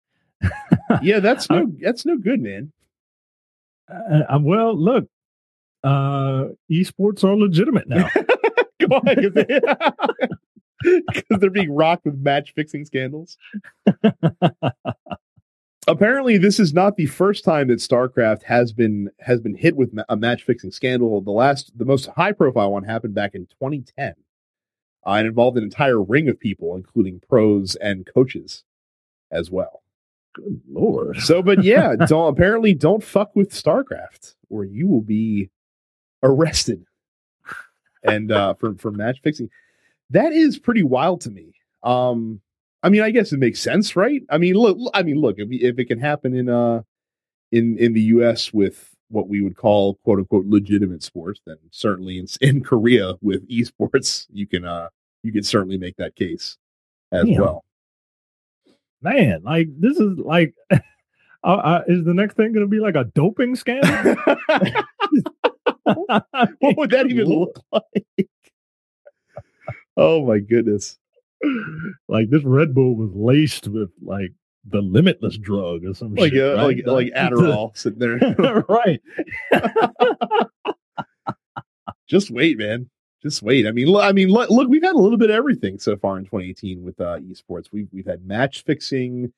Yeah, 1.02 1.20
that's 1.20 1.48
no 1.50 1.72
that's 1.80 2.04
no 2.06 2.16
good, 2.16 2.40
man. 2.40 2.72
Uh, 3.90 4.22
uh, 4.28 4.38
well, 4.40 4.76
look, 4.76 5.06
uh, 5.84 6.46
esports 6.70 7.24
are 7.24 7.36
legitimate 7.36 7.88
now. 7.88 8.08
Come 8.80 8.92
on, 8.92 9.04
because 10.82 11.24
they're 11.40 11.50
being 11.50 11.74
rocked 11.74 12.04
with 12.04 12.18
match 12.18 12.52
fixing 12.54 12.84
scandals. 12.84 13.36
Apparently, 15.88 16.38
this 16.38 16.60
is 16.60 16.72
not 16.72 16.96
the 16.96 17.06
first 17.06 17.44
time 17.44 17.68
that 17.68 17.78
StarCraft 17.78 18.44
has 18.44 18.72
been 18.72 19.10
has 19.18 19.40
been 19.40 19.54
hit 19.54 19.76
with 19.76 19.92
a 20.08 20.16
match 20.16 20.44
fixing 20.44 20.70
scandal. 20.70 21.20
The 21.20 21.32
last, 21.32 21.76
the 21.76 21.84
most 21.84 22.06
high 22.06 22.32
profile 22.32 22.72
one 22.72 22.84
happened 22.84 23.14
back 23.14 23.34
in 23.34 23.46
2010, 23.46 24.14
uh, 25.04 25.10
and 25.10 25.26
involved 25.26 25.56
an 25.56 25.64
entire 25.64 26.00
ring 26.00 26.28
of 26.28 26.38
people, 26.38 26.76
including 26.76 27.20
pros 27.28 27.74
and 27.76 28.08
coaches, 28.12 28.62
as 29.30 29.50
well. 29.50 29.81
Good 30.34 30.60
lord! 30.70 31.18
So, 31.18 31.42
but 31.42 31.64
yeah, 31.64 31.94
don't 31.96 32.28
apparently 32.28 32.74
don't 32.74 33.02
fuck 33.02 33.34
with 33.34 33.50
StarCraft, 33.50 34.34
or 34.50 34.64
you 34.64 34.88
will 34.88 35.02
be 35.02 35.50
arrested 36.22 36.84
and 38.02 38.32
uh, 38.32 38.54
for 38.54 38.74
for 38.74 38.90
match 38.90 39.20
fixing. 39.22 39.50
That 40.10 40.32
is 40.32 40.58
pretty 40.58 40.82
wild 40.82 41.20
to 41.22 41.30
me. 41.30 41.54
Um, 41.82 42.40
I 42.82 42.88
mean, 42.88 43.02
I 43.02 43.10
guess 43.10 43.32
it 43.32 43.38
makes 43.38 43.60
sense, 43.60 43.96
right? 43.96 44.22
I 44.28 44.38
mean, 44.38 44.54
look, 44.54 44.76
I 44.94 45.02
mean, 45.02 45.20
look, 45.20 45.36
if, 45.38 45.48
if 45.50 45.78
it 45.78 45.86
can 45.86 45.98
happen 45.98 46.34
in 46.34 46.48
uh 46.48 46.82
in 47.50 47.78
in 47.78 47.92
the 47.92 48.02
U.S. 48.02 48.52
with 48.52 48.94
what 49.08 49.28
we 49.28 49.42
would 49.42 49.56
call 49.56 49.94
quote 50.04 50.18
unquote 50.18 50.46
legitimate 50.46 51.02
sports, 51.02 51.40
then 51.46 51.56
certainly 51.70 52.18
in, 52.18 52.26
in 52.40 52.62
Korea 52.62 53.14
with 53.20 53.48
esports, 53.48 54.26
you 54.32 54.46
can 54.46 54.64
uh 54.64 54.88
you 55.22 55.32
can 55.32 55.42
certainly 55.42 55.78
make 55.78 55.96
that 55.96 56.16
case 56.16 56.58
as 57.12 57.26
Damn. 57.26 57.40
well. 57.40 57.64
Man, 59.02 59.42
like 59.44 59.68
this 59.78 59.98
is 59.98 60.18
like, 60.18 60.54
uh, 60.70 60.76
uh, 61.44 61.82
is 61.88 62.04
the 62.04 62.14
next 62.14 62.36
thing 62.36 62.52
going 62.52 62.64
to 62.64 62.70
be 62.70 62.80
like 62.80 62.94
a 62.94 63.04
doping 63.04 63.56
scandal? 63.56 64.14
what 65.84 66.76
would 66.76 66.90
that 66.90 67.06
even 67.08 67.26
look 67.26 67.60
like? 67.72 68.28
oh 69.96 70.24
my 70.24 70.38
goodness 70.38 70.98
like 72.08 72.30
this 72.30 72.44
Red 72.44 72.74
Bull 72.74 72.94
was 72.94 73.10
laced 73.14 73.68
with 73.68 73.90
like 74.00 74.32
the 74.64 74.80
limitless 74.80 75.36
drug 75.36 75.84
or 75.84 75.94
some 75.94 76.14
like 76.14 76.32
shit, 76.32 76.42
uh, 76.42 76.56
right? 76.56 76.86
like 76.86 76.86
like 76.86 77.12
Adderall 77.14 77.76
sitting 77.76 77.98
there. 77.98 78.64
right. 78.68 79.02
Just 82.06 82.30
wait, 82.30 82.58
man. 82.58 82.88
Just 83.22 83.42
wait. 83.42 83.66
I 83.66 83.72
mean, 83.72 83.86
look, 83.86 84.04
I 84.04 84.12
mean, 84.12 84.28
look, 84.28 84.50
look, 84.50 84.68
we've 84.68 84.82
had 84.82 84.94
a 84.94 84.98
little 84.98 85.18
bit 85.18 85.30
of 85.30 85.36
everything 85.36 85.78
so 85.78 85.96
far 85.96 86.18
in 86.18 86.24
2018 86.24 86.82
with 86.82 87.00
uh, 87.00 87.18
esports. 87.20 87.66
We've 87.72 87.88
we've 87.92 88.06
had 88.06 88.26
match 88.26 88.64
fixing, 88.64 89.32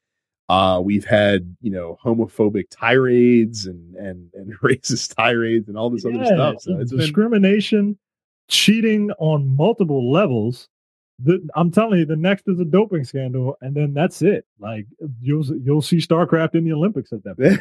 uh, 0.48 0.80
we've 0.82 1.04
had 1.04 1.54
you 1.60 1.70
know 1.70 1.98
homophobic 2.02 2.66
tirades 2.70 3.66
and 3.66 3.94
and 3.96 4.30
and 4.34 4.58
racist 4.62 5.14
tirades 5.14 5.68
and 5.68 5.76
all 5.76 5.90
this 5.90 6.04
yeah, 6.04 6.16
other 6.16 6.24
stuff. 6.26 6.62
So 6.62 6.80
it's 6.80 6.92
discrimination, 6.92 7.92
been... 7.92 7.98
cheating 8.48 9.10
on 9.18 9.54
multiple 9.54 10.10
levels 10.10 10.68
the, 11.20 11.46
I'm 11.54 11.70
telling 11.70 12.00
you, 12.00 12.06
the 12.06 12.16
next 12.16 12.44
is 12.48 12.58
a 12.58 12.64
doping 12.64 13.04
scandal, 13.04 13.56
and 13.60 13.74
then 13.74 13.94
that's 13.94 14.22
it. 14.22 14.46
Like 14.58 14.86
you'll 15.20 15.44
you'll 15.58 15.82
see 15.82 15.98
StarCraft 15.98 16.54
in 16.54 16.64
the 16.64 16.72
Olympics 16.72 17.12
at 17.12 17.22
that 17.24 17.36
point. 17.38 17.60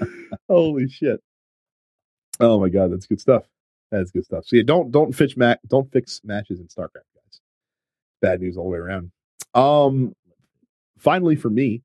Holy 0.48 0.88
shit! 0.88 1.22
Oh 2.40 2.60
my 2.60 2.68
god, 2.68 2.92
that's 2.92 3.06
good 3.06 3.20
stuff. 3.20 3.44
That's 3.90 4.10
good 4.10 4.24
stuff. 4.24 4.44
So 4.46 4.56
yeah, 4.56 4.62
don't 4.64 4.90
don't 4.90 5.12
fix 5.12 5.36
ma- 5.36 5.56
don't 5.68 5.90
fix 5.92 6.20
matches 6.24 6.60
in 6.60 6.66
StarCraft, 6.66 7.06
guys. 7.14 7.40
Bad 8.20 8.40
news 8.40 8.56
all 8.56 8.64
the 8.64 8.70
way 8.70 8.78
around. 8.78 9.10
Um, 9.54 10.14
finally 10.98 11.36
for 11.36 11.50
me, 11.50 11.82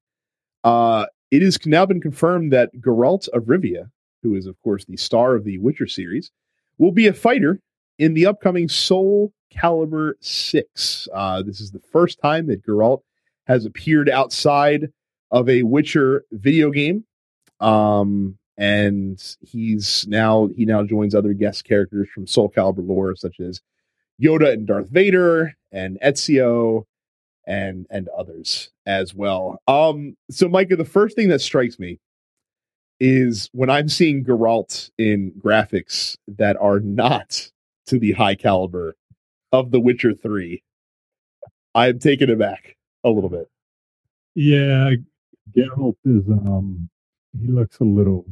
uh, 0.63 1.05
it 1.29 1.41
has 1.41 1.57
now 1.65 1.85
been 1.85 2.01
confirmed 2.01 2.51
that 2.53 2.73
Geralt 2.79 3.29
of 3.29 3.43
Rivia, 3.43 3.89
who 4.23 4.35
is 4.35 4.47
of 4.47 4.59
course 4.61 4.85
the 4.85 4.97
star 4.97 5.35
of 5.35 5.43
the 5.43 5.57
Witcher 5.59 5.87
series, 5.87 6.31
will 6.77 6.91
be 6.91 7.07
a 7.07 7.13
fighter 7.13 7.59
in 7.99 8.13
the 8.13 8.25
upcoming 8.25 8.67
Soul 8.67 9.31
Calibur 9.53 10.13
6. 10.21 11.07
Uh, 11.13 11.43
this 11.43 11.61
is 11.61 11.71
the 11.71 11.81
first 11.91 12.19
time 12.19 12.47
that 12.47 12.65
Geralt 12.65 13.01
has 13.45 13.65
appeared 13.65 14.09
outside 14.09 14.91
of 15.29 15.47
a 15.49 15.63
Witcher 15.63 16.25
video 16.31 16.71
game. 16.71 17.05
Um, 17.59 18.37
and 18.57 19.35
he's 19.41 20.05
now 20.07 20.49
he 20.55 20.65
now 20.65 20.83
joins 20.83 21.15
other 21.15 21.33
guest 21.33 21.63
characters 21.65 22.09
from 22.13 22.27
Soul 22.27 22.49
Calibur 22.49 22.87
lore, 22.87 23.15
such 23.15 23.39
as 23.39 23.61
Yoda 24.21 24.53
and 24.53 24.67
Darth 24.67 24.89
Vader 24.89 25.55
and 25.71 25.97
Ezio 26.03 26.85
and 27.47 27.87
and 27.89 28.07
others 28.09 28.69
as 28.85 29.13
well. 29.13 29.61
Um, 29.67 30.15
so 30.29 30.47
Micah, 30.47 30.75
the 30.75 30.85
first 30.85 31.15
thing 31.15 31.29
that 31.29 31.41
strikes 31.41 31.79
me 31.79 31.99
is 32.99 33.49
when 33.51 33.69
I'm 33.69 33.89
seeing 33.89 34.23
Geralt 34.23 34.91
in 34.97 35.33
graphics 35.43 36.17
that 36.27 36.55
are 36.57 36.79
not 36.79 37.49
to 37.87 37.97
the 37.97 38.11
high 38.11 38.35
caliber 38.35 38.95
of 39.51 39.71
The 39.71 39.79
Witcher 39.79 40.13
3. 40.13 40.61
I'm 41.73 41.97
taken 41.97 42.29
aback 42.29 42.77
a 43.03 43.09
little 43.09 43.29
bit. 43.29 43.49
Yeah, 44.35 44.91
Geralt 45.55 45.95
is 46.05 46.27
um 46.29 46.89
he 47.39 47.47
looks 47.47 47.79
a 47.79 47.83
little 47.83 48.25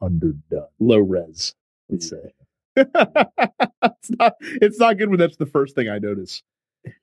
underdone. 0.00 0.66
Low 0.78 0.98
res, 0.98 1.54
let's 1.88 2.08
say. 2.08 2.32
it's 2.76 4.10
not 4.18 4.34
it's 4.40 4.78
not 4.78 4.96
good 4.96 5.10
when 5.10 5.18
that's 5.18 5.36
the 5.36 5.46
first 5.46 5.74
thing 5.74 5.88
I 5.88 5.98
notice. 5.98 6.42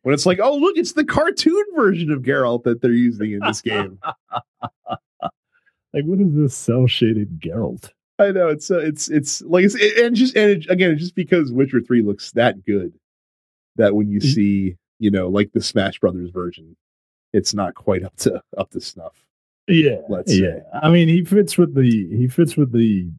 When 0.02 0.14
it's 0.14 0.26
like, 0.26 0.40
oh 0.42 0.56
look, 0.56 0.78
it's 0.78 0.94
the 0.94 1.06
cartoon 1.06 1.64
version 1.76 2.12
of 2.12 2.24
Geralt 2.24 2.64
that 2.64 2.82
they're 2.82 2.92
using 2.92 3.34
in 3.34 3.40
this 3.42 3.62
game. 3.62 4.00
like 5.94 6.04
what 6.04 6.20
is 6.20 6.34
this 6.34 6.56
cell 6.56 6.88
shaded 6.88 7.40
Geralt? 7.40 7.92
I 8.20 8.32
know 8.32 8.48
it's 8.48 8.72
uh, 8.72 8.80
it's 8.80 9.10
it's 9.10 9.42
like 9.44 9.66
it's 9.66 9.76
it, 9.76 10.04
and 10.04 10.16
just 10.16 10.36
and 10.36 10.50
it, 10.52 10.70
again 10.70 10.98
just 10.98 11.16
because 11.16 11.52
Witcher 11.52 11.82
three 11.82 12.02
looks 12.02 12.32
that 12.32 12.66
good 12.66 12.94
that 13.76 13.96
when 13.96 14.10
you 14.10 14.20
see 14.20 14.78
you 15.00 15.12
know 15.12 15.28
like 15.28 15.52
the 15.52 15.62
Smash 15.62 16.00
Brothers 16.00 16.32
version, 16.32 16.76
it's 17.34 17.54
not 17.54 17.76
quite 17.76 18.04
up 18.04 18.16
to 18.18 18.42
up 18.58 18.72
to 18.72 18.82
snuff. 18.82 19.27
Yeah, 19.68 19.98
let's 20.10 20.34
yeah. 20.34 20.58
Say. 20.58 20.62
I 20.82 20.90
mean, 20.90 21.08
he 21.08 21.24
fits 21.24 21.58
with 21.58 21.76
the 21.76 22.08
he 22.16 22.28
fits 22.28 22.56
with 22.56 22.72
the 22.72 23.10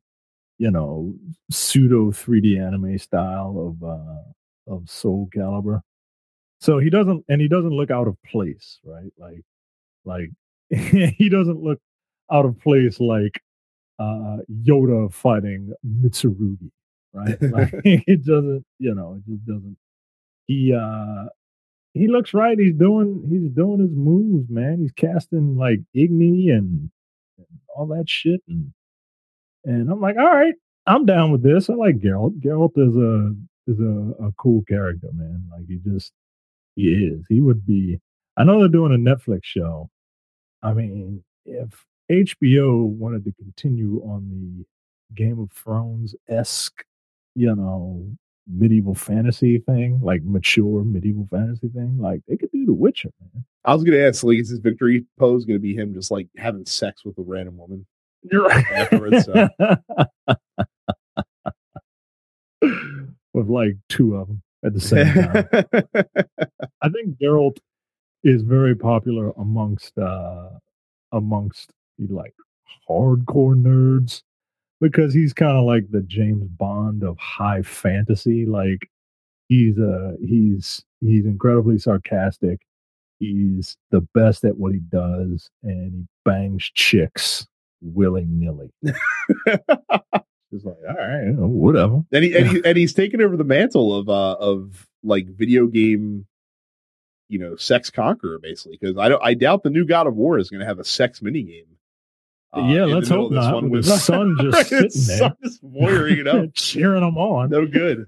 you 0.59 0.71
know 0.71 1.15
pseudo 1.51 2.11
three 2.11 2.41
D 2.41 2.59
anime 2.59 2.99
style 2.99 3.77
of 3.81 3.89
uh 3.89 4.75
of 4.75 4.89
Soul 4.89 5.29
Calibur. 5.35 5.81
So 6.61 6.79
he 6.79 6.91
doesn't 6.91 7.25
and 7.29 7.41
he 7.41 7.49
doesn't 7.49 7.71
look 7.71 7.91
out 7.91 8.09
of 8.09 8.17
place, 8.23 8.81
right? 8.85 9.13
Like 9.19 9.45
like 10.05 10.31
he 10.71 11.29
doesn't 11.29 11.63
look 11.63 11.81
out 12.31 12.45
of 12.45 12.59
place 12.61 13.01
like 13.01 13.41
uh, 13.99 14.39
Yoda 14.63 15.13
fighting 15.13 15.73
Mitsurugi, 15.87 16.71
right? 17.13 17.41
like, 17.43 17.73
it 17.85 18.25
doesn't, 18.25 18.65
you 18.79 18.95
know, 18.95 19.15
it 19.19 19.31
just 19.31 19.47
doesn't. 19.47 19.77
He 20.47 20.73
uh 20.73 21.27
he 21.95 22.09
looks 22.09 22.35
right. 22.35 22.59
He's 22.59 22.75
doing 22.75 23.25
he's 23.29 23.51
doing 23.51 23.81
his 23.81 23.91
moves, 23.93 24.49
man. 24.51 24.79
He's 24.81 24.93
casting 24.93 25.57
like 25.57 25.81
Igni 25.97 26.51
and, 26.51 26.91
and 27.39 27.47
all 27.75 27.87
that 27.87 28.09
shit, 28.09 28.41
and 28.49 28.73
and 29.65 29.91
I'm 29.91 30.01
like, 30.01 30.17
all 30.17 30.35
right, 30.35 30.55
I'm 30.87 31.07
down 31.07 31.33
with 31.33 31.43
this. 31.43 31.69
I 31.69 31.75
like 31.75 31.99
Geralt. 31.99 32.41
Geralt 32.41 32.73
is 32.77 32.97
a 32.97 33.35
is 33.71 33.81
a, 33.81 34.27
a 34.27 34.33
cool 34.39 34.63
character, 34.69 35.09
man. 35.13 35.45
Like 35.51 35.67
he 35.69 35.79
just 35.85 36.13
he 36.77 36.89
is. 36.89 37.25
He 37.29 37.41
would 37.41 37.67
be. 37.67 38.01
I 38.37 38.45
know 38.45 38.61
they're 38.61 38.69
doing 38.69 38.95
a 38.95 38.97
Netflix 38.97 39.41
show. 39.43 39.91
I 40.63 40.73
mean, 40.73 41.23
if 41.45 41.85
HBO 42.11 42.87
wanted 42.87 43.25
to 43.25 43.33
continue 43.33 44.01
on 44.05 44.31
the 44.31 44.65
Game 45.15 45.39
of 45.41 45.51
Thrones 45.53 46.15
esque, 46.29 46.85
you 47.35 47.55
know, 47.55 48.07
medieval 48.49 48.95
fantasy 48.95 49.59
thing, 49.59 50.01
like 50.03 50.23
mature 50.25 50.85
medieval 50.85 51.29
fantasy 51.31 51.69
thing. 51.69 51.99
Like 51.99 52.23
they 52.27 52.37
could 52.37 52.51
do 52.51 52.67
The 52.67 52.73
Witcher, 52.73 53.11
man. 53.21 53.45
I 53.65 53.75
was 53.75 53.85
gonna 53.85 53.99
ask, 53.99 54.25
like, 54.25 54.39
is 54.39 54.49
his 54.49 54.59
victory 54.61 55.05
pose 55.19 55.45
gonna 55.45 55.59
be 55.59 55.75
him 55.75 55.95
just 55.95 56.11
like 56.11 56.29
having 56.37 56.65
sex 56.67 57.05
with 57.05 57.19
a 57.19 57.23
random 57.23 57.59
woman? 57.59 57.87
You're 58.23 58.45
right. 58.47 58.65
Afterwards, 58.73 59.25
so. 59.27 59.49
with 63.35 63.49
like 63.49 63.77
two 63.89 64.17
of 64.17 64.29
them 64.29 64.43
at 64.65 64.75
the 64.75 64.81
same 64.81 65.13
time. 65.13 65.49
I 66.83 66.89
think 66.89 67.19
Geralt 67.19 67.59
is 68.25 68.43
very 68.43 68.75
popular 68.75 69.31
amongst 69.39 69.97
uh 69.99 70.49
amongst 71.13 71.73
the 71.99 72.13
like 72.13 72.35
hardcore 72.89 73.55
nerds 73.55 74.23
because 74.81 75.13
he's 75.15 75.33
kind 75.33 75.57
of 75.57 75.65
like 75.65 75.91
the 75.91 76.03
James 76.03 76.47
Bond 76.49 77.03
of 77.03 77.19
high 77.19 77.63
fantasy. 77.63 78.47
Like 78.47 78.89
he's 79.49 79.79
uh 79.79 80.13
he's 80.21 80.85
he's 81.01 81.25
incredibly 81.25 81.79
sarcastic. 81.79 82.61
He's 83.19 83.77
the 83.91 84.03
best 84.15 84.45
at 84.45 84.57
what 84.57 84.73
he 84.73 84.81
does, 84.81 85.51
and 85.63 85.93
he 85.93 86.07
bangs 86.25 86.71
chicks 86.75 87.47
willy 87.81 88.27
nilly. 88.29 88.71
Just 90.53 90.65
like, 90.65 90.77
all 90.89 90.97
right, 90.97 91.35
whatever. 91.35 92.03
And 92.11 92.25
he, 92.25 92.35
and, 92.35 92.49
he, 92.49 92.63
and 92.65 92.79
he's 92.79 92.95
taken 92.95 93.21
over 93.21 93.37
the 93.37 93.45
mantle 93.45 93.95
of 93.95 94.09
uh 94.09 94.37
of 94.41 94.87
like 95.03 95.27
video 95.27 95.67
game 95.67 96.27
you 97.29 97.39
know, 97.39 97.57
sex 97.57 97.91
conqueror 97.91 98.39
basically. 98.39 98.79
Because 98.81 98.97
I 98.97 99.09
don't, 99.09 99.23
I 99.23 99.35
doubt 99.35 99.63
the 99.63 99.71
new 99.71 99.85
God 99.85 100.07
of 100.07 100.15
War 100.15 100.39
is 100.39 100.51
going 100.51 100.61
to 100.61 100.67
have 100.67 100.79
a 100.79 100.85
sex 100.85 101.23
mini 101.23 101.43
game 101.43 101.67
uh, 102.53 102.63
yeah, 102.63 102.85
let's 102.85 103.09
hope 103.09 103.33
not. 103.33 103.55
one 103.55 103.71
With 103.71 103.85
the 103.85 103.97
sun 103.99 104.37
just 104.41 104.69
sitting 104.69 104.89
the 104.89 105.17
there, 105.19 105.37
just 105.43 105.65
voyeuring 105.65 106.19
it 106.19 106.27
up. 106.27 106.51
cheering 106.55 107.03
them 107.03 107.19
on. 107.19 107.51
no 107.51 107.67
good. 107.67 108.07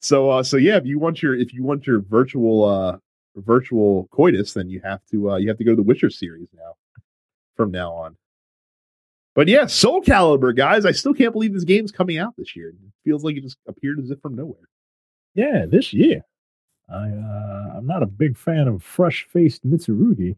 So 0.00 0.30
uh 0.30 0.42
so 0.42 0.56
yeah, 0.56 0.76
if 0.76 0.86
you 0.86 0.98
want 0.98 1.22
your 1.22 1.34
if 1.34 1.52
you 1.52 1.64
want 1.64 1.86
your 1.86 2.00
virtual 2.00 2.64
uh 2.64 2.98
virtual 3.36 4.08
coitus, 4.12 4.52
then 4.52 4.68
you 4.70 4.80
have 4.84 5.00
to 5.10 5.32
uh 5.32 5.36
you 5.36 5.48
have 5.48 5.58
to 5.58 5.64
go 5.64 5.72
to 5.72 5.76
the 5.76 5.82
Witcher 5.82 6.10
series 6.10 6.48
now 6.56 6.74
from 7.56 7.70
now 7.70 7.92
on. 7.92 8.16
But 9.34 9.48
yeah, 9.48 9.66
Soul 9.66 10.02
Calibur, 10.02 10.54
guys, 10.56 10.84
I 10.84 10.92
still 10.92 11.14
can't 11.14 11.32
believe 11.32 11.52
this 11.52 11.64
game's 11.64 11.92
coming 11.92 12.18
out 12.18 12.34
this 12.36 12.56
year. 12.56 12.68
It 12.70 12.74
feels 13.04 13.24
like 13.24 13.36
it 13.36 13.42
just 13.42 13.58
appeared 13.66 14.00
as 14.00 14.10
if 14.10 14.20
from 14.20 14.34
nowhere. 14.34 14.68
Yeah, 15.34 15.66
this 15.66 15.92
year. 15.92 16.22
I 16.88 17.08
uh, 17.08 17.74
I'm 17.76 17.86
not 17.86 18.02
a 18.02 18.06
big 18.06 18.36
fan 18.36 18.68
of 18.68 18.82
fresh 18.82 19.26
faced 19.30 19.68
Mitsurugi. 19.68 20.36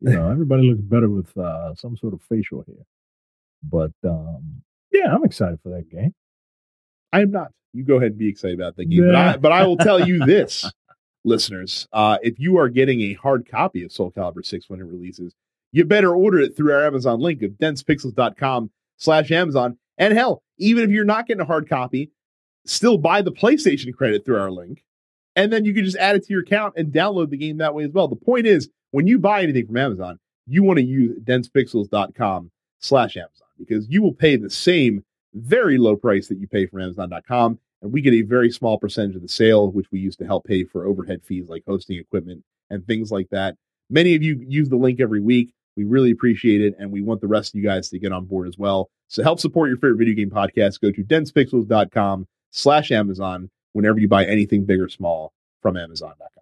You 0.00 0.10
know, 0.10 0.30
everybody 0.30 0.68
looks 0.68 0.80
better 0.80 1.08
with 1.08 1.36
uh, 1.36 1.74
some 1.74 1.96
sort 1.96 2.14
of 2.14 2.22
facial 2.22 2.64
hair. 2.66 2.86
But 3.62 3.92
um, 4.04 4.62
yeah, 4.92 5.14
I'm 5.14 5.24
excited 5.24 5.60
for 5.62 5.70
that 5.70 5.90
game. 5.90 6.14
I 7.12 7.20
am 7.20 7.30
not. 7.30 7.52
You 7.72 7.84
go 7.84 7.96
ahead 7.96 8.12
and 8.12 8.18
be 8.18 8.28
excited 8.28 8.58
about 8.58 8.76
that 8.76 8.86
game. 8.86 9.06
But 9.06 9.14
I, 9.14 9.36
but 9.36 9.52
I 9.52 9.66
will 9.66 9.76
tell 9.76 10.06
you 10.06 10.24
this, 10.24 10.70
listeners. 11.24 11.86
Uh, 11.92 12.18
if 12.22 12.38
you 12.38 12.58
are 12.58 12.68
getting 12.68 13.00
a 13.02 13.14
hard 13.14 13.48
copy 13.48 13.84
of 13.84 13.92
Soul 13.92 14.10
Calibur 14.10 14.44
6 14.44 14.68
when 14.68 14.80
it 14.80 14.84
releases, 14.84 15.34
you 15.72 15.84
better 15.84 16.14
order 16.14 16.40
it 16.40 16.56
through 16.56 16.72
our 16.72 16.84
Amazon 16.84 17.20
link 17.20 17.42
of 17.42 17.52
densepixels.com 17.52 18.70
slash 18.96 19.30
Amazon. 19.30 19.78
And 19.98 20.14
hell, 20.14 20.42
even 20.58 20.84
if 20.84 20.90
you're 20.90 21.04
not 21.04 21.26
getting 21.26 21.42
a 21.42 21.46
hard 21.46 21.68
copy, 21.68 22.10
still 22.64 22.98
buy 22.98 23.22
the 23.22 23.32
PlayStation 23.32 23.94
credit 23.94 24.24
through 24.24 24.40
our 24.40 24.50
link. 24.50 24.82
And 25.36 25.52
then 25.52 25.64
you 25.64 25.72
can 25.72 25.84
just 25.84 25.96
add 25.96 26.16
it 26.16 26.24
to 26.26 26.32
your 26.32 26.42
account 26.42 26.74
and 26.76 26.92
download 26.92 27.30
the 27.30 27.36
game 27.36 27.58
that 27.58 27.74
way 27.74 27.84
as 27.84 27.92
well. 27.92 28.08
The 28.08 28.16
point 28.16 28.46
is, 28.46 28.68
when 28.90 29.06
you 29.06 29.18
buy 29.18 29.42
anything 29.42 29.66
from 29.66 29.76
Amazon, 29.76 30.18
you 30.46 30.62
want 30.62 30.78
to 30.78 30.84
use 30.84 31.18
densepixels.com 31.20 32.50
slash 32.80 33.16
Amazon 33.16 33.48
because 33.58 33.88
you 33.88 34.02
will 34.02 34.12
pay 34.12 34.36
the 34.36 34.50
same 34.50 35.04
very 35.34 35.78
low 35.78 35.96
price 35.96 36.28
that 36.28 36.38
you 36.38 36.48
pay 36.48 36.66
from 36.66 36.80
Amazon.com. 36.80 37.58
And 37.82 37.92
we 37.92 38.00
get 38.00 38.14
a 38.14 38.22
very 38.22 38.50
small 38.50 38.78
percentage 38.78 39.16
of 39.16 39.22
the 39.22 39.28
sale, 39.28 39.70
which 39.70 39.90
we 39.90 40.00
use 40.00 40.16
to 40.16 40.26
help 40.26 40.44
pay 40.44 40.64
for 40.64 40.86
overhead 40.86 41.22
fees 41.24 41.48
like 41.48 41.62
hosting 41.66 41.98
equipment 41.98 42.42
and 42.68 42.86
things 42.86 43.10
like 43.10 43.28
that. 43.30 43.56
Many 43.88 44.14
of 44.14 44.22
you 44.22 44.44
use 44.46 44.68
the 44.68 44.76
link 44.76 45.00
every 45.00 45.20
week. 45.20 45.52
We 45.76 45.84
really 45.84 46.10
appreciate 46.10 46.60
it. 46.60 46.74
And 46.78 46.90
we 46.90 47.00
want 47.00 47.20
the 47.20 47.28
rest 47.28 47.54
of 47.54 47.58
you 47.58 47.64
guys 47.64 47.88
to 47.90 47.98
get 47.98 48.12
on 48.12 48.26
board 48.26 48.48
as 48.48 48.58
well. 48.58 48.90
So 49.08 49.22
help 49.22 49.40
support 49.40 49.68
your 49.68 49.78
favorite 49.78 49.98
video 49.98 50.14
game 50.14 50.30
podcast. 50.30 50.80
Go 50.80 50.90
to 50.90 51.02
densepixels.com 51.02 52.26
slash 52.50 52.90
Amazon 52.90 53.50
whenever 53.72 53.98
you 53.98 54.08
buy 54.08 54.26
anything 54.26 54.64
big 54.64 54.80
or 54.80 54.88
small 54.88 55.32
from 55.62 55.76
Amazon.com. 55.76 56.39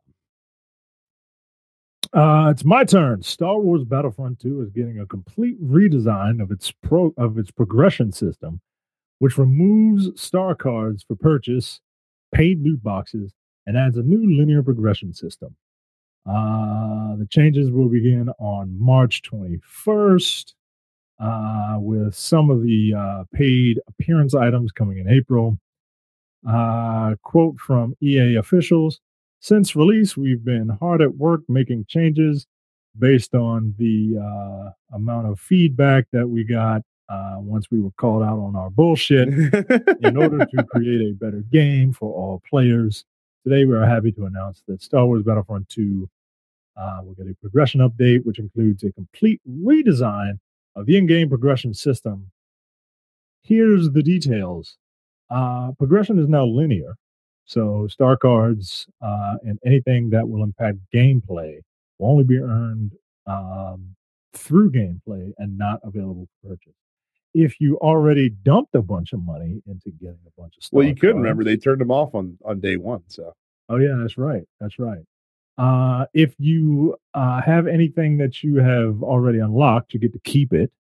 Uh, 2.13 2.49
it's 2.51 2.65
my 2.65 2.85
turn. 2.85 3.23
Star 3.23 3.59
Wars 3.61 3.85
Battlefront 3.85 4.41
2 4.41 4.63
is 4.63 4.71
getting 4.71 4.99
a 4.99 5.07
complete 5.07 5.63
redesign 5.63 6.43
of 6.43 6.51
its 6.51 6.73
pro 6.83 7.13
of 7.19 7.39
its 7.39 7.51
progression 7.51 8.13
system, 8.13 8.61
which 9.19 9.37
removes 9.37 10.09
star 10.21 10.55
cards 10.55 11.05
for 11.07 11.17
purchase, 11.17 11.81
paid 12.33 12.63
loot 12.63 12.83
boxes, 12.83 13.35
and 13.67 13.77
adds 13.77 13.97
a 13.99 14.03
new 14.03 14.39
linear 14.39 14.63
progression 14.63 15.13
system. 15.13 15.55
Uh, 16.27 17.17
the 17.17 17.27
changes 17.31 17.71
will 17.71 17.89
begin 17.89 18.31
on 18.39 18.75
March 18.79 19.23
21st, 19.23 20.55
uh, 21.21 21.77
with 21.79 22.15
some 22.15 22.49
of 22.51 22.63
the 22.63 22.95
uh, 22.95 23.25
paid 23.35 23.81
appearance 23.87 24.35
items 24.35 24.73
coming 24.73 24.99
in 24.99 25.09
April. 25.09 25.59
Uh, 26.49 27.17
quote 27.23 27.59
from 27.59 27.95
EA 28.01 28.37
officials 28.37 29.01
since 29.41 29.77
release, 29.77 30.17
we've 30.17 30.45
been 30.45 30.69
hard 30.81 31.01
at 31.01 31.17
work 31.17 31.43
making 31.49 31.87
changes 31.89 32.47
based 32.99 33.35
on 33.35 33.75
the 33.79 34.19
uh, 34.19 34.97
amount 34.97 35.29
of 35.29 35.39
feedback 35.39 36.07
that 36.13 36.29
we 36.29 36.45
got 36.45 36.83
uh, 37.09 37.37
once 37.39 37.71
we 37.71 37.81
were 37.81 37.93
called 37.93 38.23
out 38.23 38.39
on 38.39 38.57
our 38.57 38.71
bullshit 38.71 39.29
in 39.29 40.17
order 40.17 40.45
to 40.45 40.65
create 40.71 41.01
a 41.01 41.15
better 41.15 41.43
game 41.51 41.93
for 41.93 42.13
all 42.13 42.43
players. 42.49 43.05
Today, 43.45 43.65
we 43.65 43.75
are 43.75 43.87
happy 43.87 44.13
to 44.13 44.27
announce 44.27 44.63
that 44.67 44.83
Star 44.83 45.07
Wars 45.07 45.23
Battlefront 45.23 45.69
2 45.69 46.09
uh, 46.77 47.01
will 47.05 47.15
get 47.15 47.27
a 47.27 47.35
progression 47.41 47.81
update, 47.81 48.25
which 48.25 48.39
includes 48.39 48.83
a 48.83 48.93
complete 48.93 49.41
redesign 49.49 50.39
of 50.77 50.87
the 50.87 50.97
in 50.97 51.07
game 51.07 51.29
progression 51.29 51.73
system. 51.73 52.31
Here's 53.43 53.91
the 53.91 54.03
details 54.03 54.77
uh, 55.31 55.73
progression 55.79 56.19
is 56.19 56.29
now 56.29 56.45
linear. 56.45 56.97
So 57.49 57.89
star 57.89 58.17
cards 58.17 58.87
uh, 59.03 59.37
and 59.43 59.59
anything 59.65 60.11
that 60.11 60.29
will 60.29 60.45
impact 60.45 60.79
gameplay 60.95 61.61
will 61.99 62.11
only 62.11 62.25
be 62.25 62.39
earned 62.39 62.93
um, 63.27 63.97
through 64.35 64.71
gameplay 64.71 65.33
and 65.39 65.59
not 65.59 65.81
available 65.83 66.29
for 66.43 66.51
purchase. 66.51 66.75
If 67.35 67.59
you 67.59 67.79
already 67.79 68.31
dumped 68.31 68.75
a 68.75 68.83
bunch 68.83 69.13
of 69.13 69.25
money 69.25 69.63
into 69.67 69.91
getting 69.99 70.19
a 70.27 70.41
bunch 70.41 70.57
of 70.57 70.63
star 70.63 70.79
well, 70.79 70.87
you 70.87 70.95
could 70.95 71.13
cards- 71.13 71.17
remember 71.17 71.43
they 71.43 71.57
turned 71.57 71.81
them 71.81 71.91
off 71.91 72.15
on, 72.15 72.39
on 72.45 72.61
day 72.61 72.77
one. 72.77 73.03
So 73.09 73.35
Oh 73.69 73.77
yeah, 73.77 73.97
that's 73.99 74.17
right. 74.17 74.45
That's 74.61 74.79
right. 74.79 75.03
Uh, 75.57 76.07
if 76.15 76.35
you 76.39 76.97
uh, 77.15 77.41
have 77.43 77.67
anything 77.67 78.19
that 78.19 78.43
you 78.43 78.57
have 78.57 79.03
already 79.03 79.39
unlocked, 79.39 79.93
you 79.93 80.01
get 80.01 80.13
to 80.13 80.21
keep 80.21 80.53
it. 80.53 80.71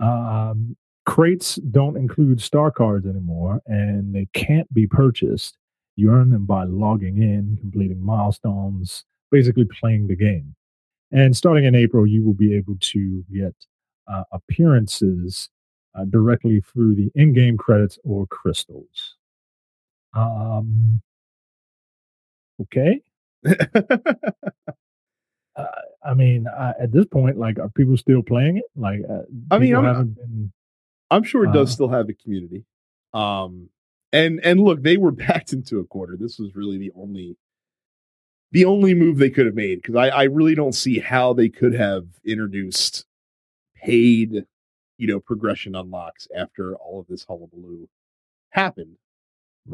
Um, 0.00 0.76
crates 1.04 1.56
don't 1.56 1.96
include 1.96 2.40
star 2.40 2.70
cards 2.70 3.06
anymore, 3.06 3.60
and 3.66 4.14
they 4.14 4.28
can't 4.32 4.72
be 4.72 4.86
purchased. 4.86 5.56
You 5.98 6.12
earn 6.12 6.30
them 6.30 6.46
by 6.46 6.62
logging 6.62 7.20
in, 7.20 7.56
completing 7.60 8.00
milestones, 8.00 9.04
basically 9.32 9.64
playing 9.64 10.06
the 10.06 10.14
game. 10.14 10.54
And 11.10 11.36
starting 11.36 11.64
in 11.64 11.74
April, 11.74 12.06
you 12.06 12.24
will 12.24 12.34
be 12.34 12.54
able 12.54 12.76
to 12.80 13.24
get 13.34 13.54
uh, 14.06 14.22
appearances 14.30 15.50
uh, 15.96 16.04
directly 16.04 16.60
through 16.60 16.94
the 16.94 17.10
in-game 17.16 17.56
credits 17.56 17.98
or 18.04 18.28
crystals. 18.28 19.16
Um, 20.14 21.02
okay. 22.62 23.00
Uh, 25.56 25.64
I 26.04 26.14
mean, 26.14 26.46
uh, 26.46 26.72
at 26.78 26.92
this 26.92 27.04
point, 27.06 27.36
like, 27.36 27.58
are 27.58 27.68
people 27.70 27.96
still 27.96 28.22
playing 28.22 28.58
it? 28.58 28.64
Like, 28.76 29.00
uh, 29.10 29.22
I 29.50 29.58
mean, 29.58 29.74
I'm- 29.74 30.12
been. 30.14 30.52
I'm 31.10 31.24
sure 31.24 31.42
it 31.44 31.52
does 31.52 31.70
Uh, 31.70 31.72
still 31.72 31.88
have 31.88 32.08
a 32.08 32.12
community. 32.12 32.64
Um, 33.12 33.68
and 34.12 34.40
and 34.44 34.60
look, 34.60 34.82
they 34.82 34.96
were 34.96 35.10
backed 35.12 35.52
into 35.52 35.78
a 35.78 35.84
quarter. 35.84 36.16
This 36.18 36.38
was 36.38 36.54
really 36.54 36.78
the 36.78 36.92
only 36.96 37.36
the 38.50 38.64
only 38.64 38.94
move 38.94 39.18
they 39.18 39.30
could 39.30 39.46
have 39.46 39.54
made 39.54 39.82
because 39.82 39.96
I, 39.96 40.08
I 40.08 40.22
really 40.24 40.54
don't 40.54 40.74
see 40.74 40.98
how 40.98 41.34
they 41.34 41.48
could 41.48 41.74
have 41.74 42.06
introduced 42.24 43.04
paid, 43.76 44.46
you 44.96 45.06
know, 45.06 45.20
progression 45.20 45.74
unlocks 45.74 46.26
after 46.34 46.74
all 46.76 47.00
of 47.00 47.06
this 47.08 47.24
hullabaloo 47.24 47.88
happened. 48.50 48.96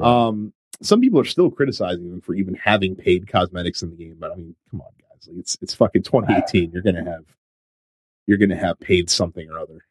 Um, 0.00 0.52
some 0.82 1.00
people 1.00 1.20
are 1.20 1.24
still 1.24 1.50
criticizing 1.50 2.10
them 2.10 2.20
for 2.20 2.34
even 2.34 2.54
having 2.54 2.96
paid 2.96 3.28
cosmetics 3.28 3.82
in 3.82 3.90
the 3.90 3.96
game, 3.96 4.16
but 4.18 4.32
I 4.32 4.34
mean, 4.34 4.56
come 4.70 4.80
on, 4.80 4.90
guys, 5.00 5.28
like 5.28 5.38
it's 5.38 5.56
it's 5.62 5.74
fucking 5.74 6.02
2018. 6.04 6.72
You're 6.72 6.82
gonna 6.82 7.04
have 7.04 7.24
you're 8.26 8.38
gonna 8.38 8.56
have 8.56 8.80
paid 8.80 9.08
something 9.08 9.48
or 9.48 9.58
other 9.58 9.86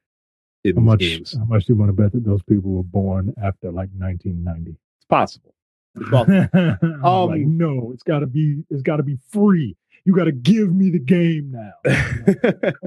how 0.65 0.81
much? 0.81 0.99
games. 0.99 1.35
How 1.37 1.45
much 1.45 1.65
do 1.65 1.73
you 1.73 1.79
want 1.79 1.89
to 1.89 1.93
bet 1.93 2.11
that 2.13 2.23
those 2.23 2.43
people 2.43 2.71
were 2.71 2.83
born 2.83 3.33
after 3.43 3.67
like 3.67 3.89
1990? 3.97 4.71
It's 4.71 5.05
possible. 5.09 5.53
It's 5.95 6.09
possible. 6.09 6.49
Um, 7.03 7.29
like, 7.29 7.41
no, 7.41 7.91
it's 7.93 8.03
got 8.03 8.19
to 8.19 8.27
be. 8.27 8.63
It's 8.69 8.81
got 8.81 8.97
to 8.97 9.03
be 9.03 9.17
free. 9.29 9.75
You 10.05 10.15
got 10.15 10.25
to 10.25 10.31
give 10.31 10.73
me 10.73 10.89
the 10.89 10.99
game 10.99 11.51
now. 11.51 11.73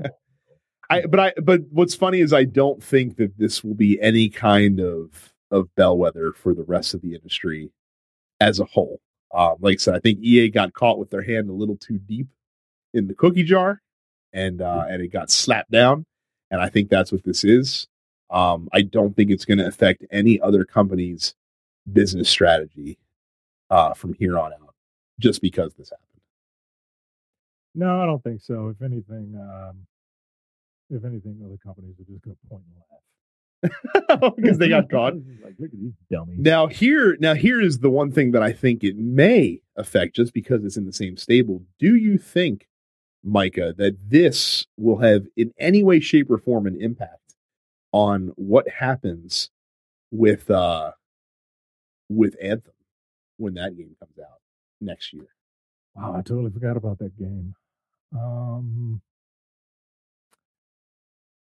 I 0.91 1.03
but 1.07 1.21
I 1.21 1.33
but 1.43 1.63
what's 1.71 1.95
funny 1.95 2.21
is 2.21 2.33
I 2.33 2.45
don't 2.45 2.83
think 2.83 3.17
that 3.17 3.37
this 3.39 3.65
will 3.65 3.75
be 3.75 4.01
any 4.01 4.29
kind 4.29 4.81
of 4.81 5.35
of 5.51 5.75
bellwether 5.75 6.33
for 6.33 6.55
the 6.55 6.65
rest 6.65 6.95
of 6.95 7.03
the 7.03 7.15
industry 7.15 7.71
as 8.41 8.61
a 8.61 8.65
whole. 8.65 9.01
Um, 9.35 9.57
like 9.61 9.75
I 9.75 9.77
said, 9.79 9.95
I 9.95 10.01
think 10.01 10.21
EA 10.21 10.51
got 10.51 10.73
caught 10.73 10.99
with 10.99 11.11
their 11.11 11.23
hand 11.23 11.49
a 11.49 11.53
little 11.53 11.77
too 11.77 11.99
deep 11.99 12.29
in 12.95 13.07
the 13.07 13.15
cookie 13.15 13.43
jar, 13.43 13.83
and 14.33 14.63
uh, 14.63 14.85
and 14.89 15.03
it 15.03 15.09
got 15.09 15.31
slapped 15.31 15.71
down. 15.71 16.07
And 16.51 16.61
I 16.61 16.69
think 16.69 16.89
that's 16.89 17.13
what 17.13 17.25
this 17.25 17.45
is. 17.45 17.89
Um, 18.31 18.69
I 18.73 18.83
don't 18.83 19.15
think 19.15 19.31
it's 19.31 19.45
going 19.45 19.59
to 19.59 19.67
affect 19.67 20.05
any 20.11 20.41
other 20.41 20.65
company's 20.65 21.35
business 21.93 22.29
strategy 22.29 22.99
uh, 23.71 23.95
from 23.95 24.15
here 24.15 24.39
on 24.39 24.53
out, 24.53 24.75
just 25.21 25.41
because 25.41 25.75
this 25.75 25.91
happened. 25.91 26.07
no, 27.75 28.01
I 28.01 28.07
don't 28.07 28.23
think 28.23 28.41
so. 28.43 28.69
If 28.69 28.83
anything, 28.83 29.37
um, 29.41 29.87
if 30.91 31.05
anything, 31.05 31.41
other 31.45 31.59
companies 31.63 31.95
are 32.01 32.05
just 32.05 32.23
going 32.23 32.37
to 32.37 32.49
point 32.49 32.63
and 32.65 32.77
laugh 32.91 34.35
because 34.37 34.59
they 34.59 34.69
got 34.69 34.91
caught. 34.91 35.15
like, 35.45 35.55
look 35.59 35.73
at 35.73 35.81
these 35.81 35.93
dummies. 36.11 36.39
Now 36.39 36.67
here, 36.67 37.17
now 37.21 37.35
here 37.35 37.61
is 37.61 37.79
the 37.79 37.91
one 37.91 38.13
thing 38.13 38.33
that 38.33 38.43
I 38.43 38.53
think 38.53 38.85
it 38.85 38.97
may 38.97 39.61
affect 39.77 40.17
just 40.17 40.33
because 40.33 40.65
it's 40.65 40.77
in 40.77 40.87
the 40.87 40.93
same 40.93 41.17
stable. 41.17 41.63
Do 41.79 41.95
you 41.97 42.19
think, 42.19 42.69
Micah, 43.27 43.75
that 43.77 43.97
this 44.09 44.67
will 44.77 44.99
have 44.99 45.27
in 45.37 45.53
any 45.59 45.83
way, 45.83 46.01
shape, 46.01 46.31
or 46.31 46.39
form 46.39 46.67
an 46.67 46.81
impact 46.81 47.35
on 47.93 48.33
what 48.37 48.69
happens 48.69 49.51
with 50.11 50.51
uh 50.51 50.93
with 52.09 52.37
Anthem 52.41 52.73
when 53.37 53.55
that 53.55 53.77
game 53.77 53.97
comes 53.99 54.19
out 54.19 54.39
next 54.81 55.13
year? 55.13 55.29
Wow, 55.95 56.15
I 56.17 56.23
totally 56.23 56.51
forgot 56.51 56.77
about 56.77 56.99
that 56.99 57.17
game. 57.19 57.55
Um, 58.15 59.01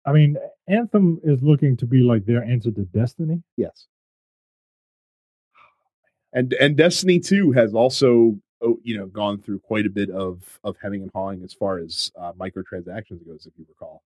I 0.06 0.12
mean, 0.12 0.38
Anthem 0.68 1.20
is 1.24 1.42
looking 1.42 1.78
to 1.78 1.86
be 1.86 2.02
like 2.02 2.26
their 2.26 2.44
answer 2.44 2.72
to 2.72 2.86
Destiny. 2.86 3.44
Yes. 3.58 3.88
And 6.34 6.54
and 6.54 6.76
Destiny 6.76 7.20
2 7.20 7.52
has 7.52 7.74
also 7.74 8.38
you 8.84 8.98
know 8.98 9.08
gone 9.08 9.42
through 9.42 9.60
quite 9.60 9.86
a 9.86 9.90
bit 9.90 10.10
of 10.10 10.60
of 10.64 10.76
hemming 10.82 11.02
and 11.04 11.12
hawing 11.14 11.44
as 11.44 11.54
far 11.54 11.80
as 11.80 12.12
uh, 12.20 12.32
microtransactions 12.34 13.26
goes, 13.26 13.46
if 13.46 13.54
you 13.58 13.66
recall. 13.68 14.02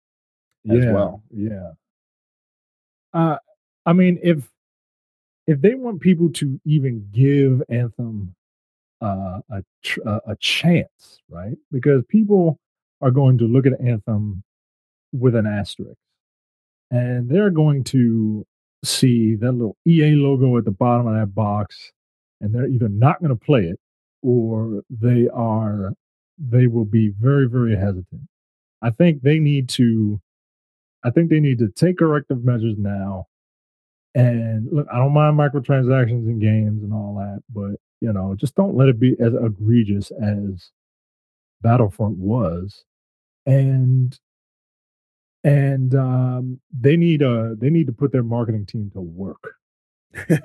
As 0.70 0.84
yeah, 0.84 0.92
well. 0.92 1.22
Yeah. 1.30 1.70
Uh, 3.12 3.36
I 3.86 3.92
mean, 3.92 4.18
if 4.22 4.48
if 5.46 5.60
they 5.60 5.74
want 5.74 6.00
people 6.00 6.30
to 6.30 6.60
even 6.64 7.08
give 7.12 7.62
Anthem 7.68 8.34
uh, 9.00 9.40
a 9.50 9.62
tr- 9.82 10.00
uh, 10.06 10.20
a 10.26 10.36
chance, 10.36 11.20
right? 11.30 11.56
Because 11.72 12.02
people 12.08 12.58
are 13.00 13.10
going 13.10 13.38
to 13.38 13.44
look 13.44 13.66
at 13.66 13.80
Anthem 13.80 14.42
with 15.12 15.34
an 15.34 15.46
asterisk, 15.46 15.98
and 16.90 17.30
they're 17.30 17.50
going 17.50 17.84
to 17.84 18.44
see 18.84 19.34
that 19.36 19.52
little 19.52 19.76
EA 19.86 20.14
logo 20.14 20.56
at 20.58 20.64
the 20.64 20.70
bottom 20.70 21.06
of 21.06 21.14
that 21.14 21.34
box, 21.34 21.92
and 22.40 22.54
they're 22.54 22.68
either 22.68 22.88
not 22.88 23.20
going 23.20 23.30
to 23.30 23.44
play 23.44 23.64
it 23.64 23.80
or 24.22 24.82
they 24.90 25.28
are 25.32 25.92
they 26.38 26.66
will 26.66 26.84
be 26.84 27.12
very 27.20 27.48
very 27.48 27.76
hesitant. 27.76 28.28
I 28.82 28.90
think 28.90 29.22
they 29.22 29.38
need 29.38 29.68
to 29.70 30.20
I 31.04 31.10
think 31.10 31.30
they 31.30 31.40
need 31.40 31.58
to 31.58 31.68
take 31.68 31.98
corrective 31.98 32.44
measures 32.44 32.76
now. 32.76 33.26
And 34.14 34.68
look, 34.72 34.86
I 34.92 34.98
don't 34.98 35.12
mind 35.12 35.38
microtransactions 35.38 36.28
in 36.28 36.40
games 36.40 36.82
and 36.82 36.92
all 36.92 37.14
that, 37.16 37.42
but 37.52 37.78
you 38.00 38.12
know, 38.12 38.34
just 38.34 38.54
don't 38.54 38.76
let 38.76 38.88
it 38.88 38.98
be 38.98 39.16
as 39.20 39.34
egregious 39.34 40.10
as 40.10 40.70
Battlefront 41.62 42.18
was. 42.18 42.84
And 43.46 44.18
and 45.44 45.94
um, 45.94 46.60
they 46.76 46.96
need 46.96 47.22
uh 47.22 47.50
they 47.56 47.70
need 47.70 47.86
to 47.86 47.92
put 47.92 48.12
their 48.12 48.22
marketing 48.22 48.66
team 48.66 48.90
to 48.94 49.00
work. 49.00 49.57
yeah, 50.30 50.38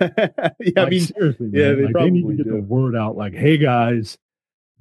Like, 0.60 0.78
I 0.78 0.90
mean, 0.90 1.02
seriously, 1.02 1.50
yeah, 1.52 1.68
man. 1.70 1.78
they 1.78 1.84
like, 1.84 1.94
they 1.96 2.10
need 2.10 2.28
to 2.38 2.44
get 2.44 2.48
the 2.48 2.62
word 2.62 2.96
out. 2.96 3.16
Like, 3.16 3.34
hey 3.34 3.58
guys, 3.58 4.18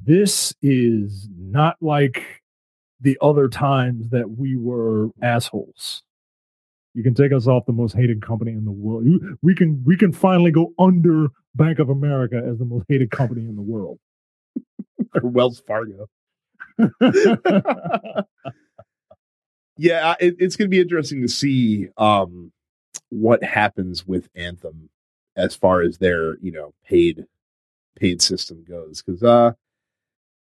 this 0.05 0.55
is 0.62 1.28
not 1.37 1.76
like 1.80 2.43
the 3.01 3.18
other 3.20 3.49
times 3.49 4.11
that 4.11 4.30
we 4.30 4.57
were 4.57 5.11
assholes. 5.22 6.03
You 6.95 7.03
can 7.03 7.14
take 7.14 7.33
us 7.33 7.47
off 7.47 7.64
the 7.66 7.72
most 7.72 7.95
hated 7.95 8.20
company 8.22 8.53
in 8.53 8.64
the 8.64 8.72
world. 8.72 9.07
You, 9.07 9.39
we 9.43 9.55
can 9.55 9.83
we 9.85 9.97
can 9.97 10.12
finally 10.12 10.51
go 10.51 10.72
under 10.78 11.28
Bank 11.55 11.78
of 11.78 11.89
America 11.89 12.37
as 12.37 12.59
the 12.59 12.64
most 12.64 12.85
hated 12.89 13.11
company 13.11 13.43
in 13.43 13.57
the 13.57 13.62
world. 13.62 13.99
or 15.14 15.28
Wells 15.28 15.61
Fargo. 15.66 16.09
yeah, 19.76 20.14
it, 20.20 20.37
it's 20.39 20.57
going 20.57 20.66
to 20.66 20.70
be 20.70 20.80
interesting 20.80 21.22
to 21.22 21.28
see 21.28 21.89
um, 21.97 22.53
what 23.13 23.45
happens 23.45 24.07
with 24.07 24.31
Anthem 24.35 24.89
as 25.37 25.55
far 25.55 25.83
as 25.83 25.99
their 25.99 26.39
you 26.39 26.51
know 26.51 26.73
paid 26.85 27.27
paid 27.95 28.23
system 28.23 28.65
goes 28.67 29.03
because 29.03 29.23
uh, 29.23 29.53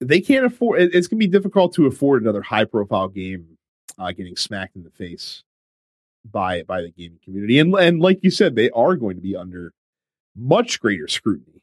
they 0.01 0.21
can't 0.21 0.45
afford. 0.45 0.81
It, 0.81 0.95
it's 0.95 1.07
going 1.07 1.21
to 1.21 1.27
be 1.27 1.31
difficult 1.31 1.73
to 1.75 1.87
afford 1.87 2.23
another 2.23 2.43
high 2.43 2.65
profile 2.65 3.09
game 3.09 3.59
uh, 3.97 4.11
getting 4.11 4.35
smacked 4.35 4.75
in 4.75 4.83
the 4.83 4.91
face 4.91 5.45
by 6.29 6.65
by 6.65 6.83
the 6.83 6.91
gaming 6.91 7.21
community, 7.23 7.61
and 7.61 7.73
and 7.75 8.01
like 8.01 8.19
you 8.23 8.31
said, 8.31 8.57
they 8.57 8.71
are 8.71 8.97
going 8.97 9.15
to 9.15 9.23
be 9.23 9.37
under 9.37 9.73
much 10.37 10.81
greater 10.81 11.07
scrutiny 11.07 11.63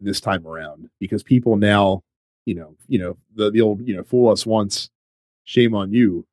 this 0.00 0.20
time 0.20 0.46
around 0.46 0.90
because 1.00 1.22
people 1.22 1.56
now 1.56 2.02
you 2.44 2.54
know 2.54 2.74
you 2.88 2.98
know 2.98 3.16
the 3.34 3.50
the 3.50 3.62
old 3.62 3.86
you 3.88 3.96
know 3.96 4.04
fool 4.04 4.30
us 4.30 4.44
once 4.44 4.90
shame 5.44 5.74
on 5.74 5.92
you 5.92 6.26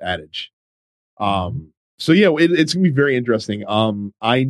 adage 0.00 0.52
um 1.18 1.72
so 1.98 2.12
yeah 2.12 2.28
it, 2.38 2.52
it's 2.52 2.74
gonna 2.74 2.84
be 2.84 2.90
very 2.90 3.16
interesting 3.16 3.64
um 3.68 4.12
i 4.20 4.46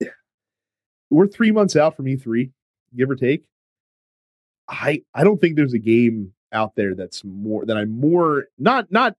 we're 1.10 1.26
three 1.26 1.50
months 1.50 1.76
out 1.76 1.96
from 1.96 2.06
e3 2.06 2.50
give 2.96 3.10
or 3.10 3.16
take 3.16 3.44
i 4.68 5.02
i 5.14 5.24
don't 5.24 5.40
think 5.40 5.56
there's 5.56 5.74
a 5.74 5.78
game 5.78 6.32
out 6.52 6.74
there 6.76 6.94
that's 6.94 7.24
more 7.24 7.64
that 7.64 7.76
i'm 7.76 7.90
more 7.90 8.44
not 8.58 8.90
not 8.90 9.14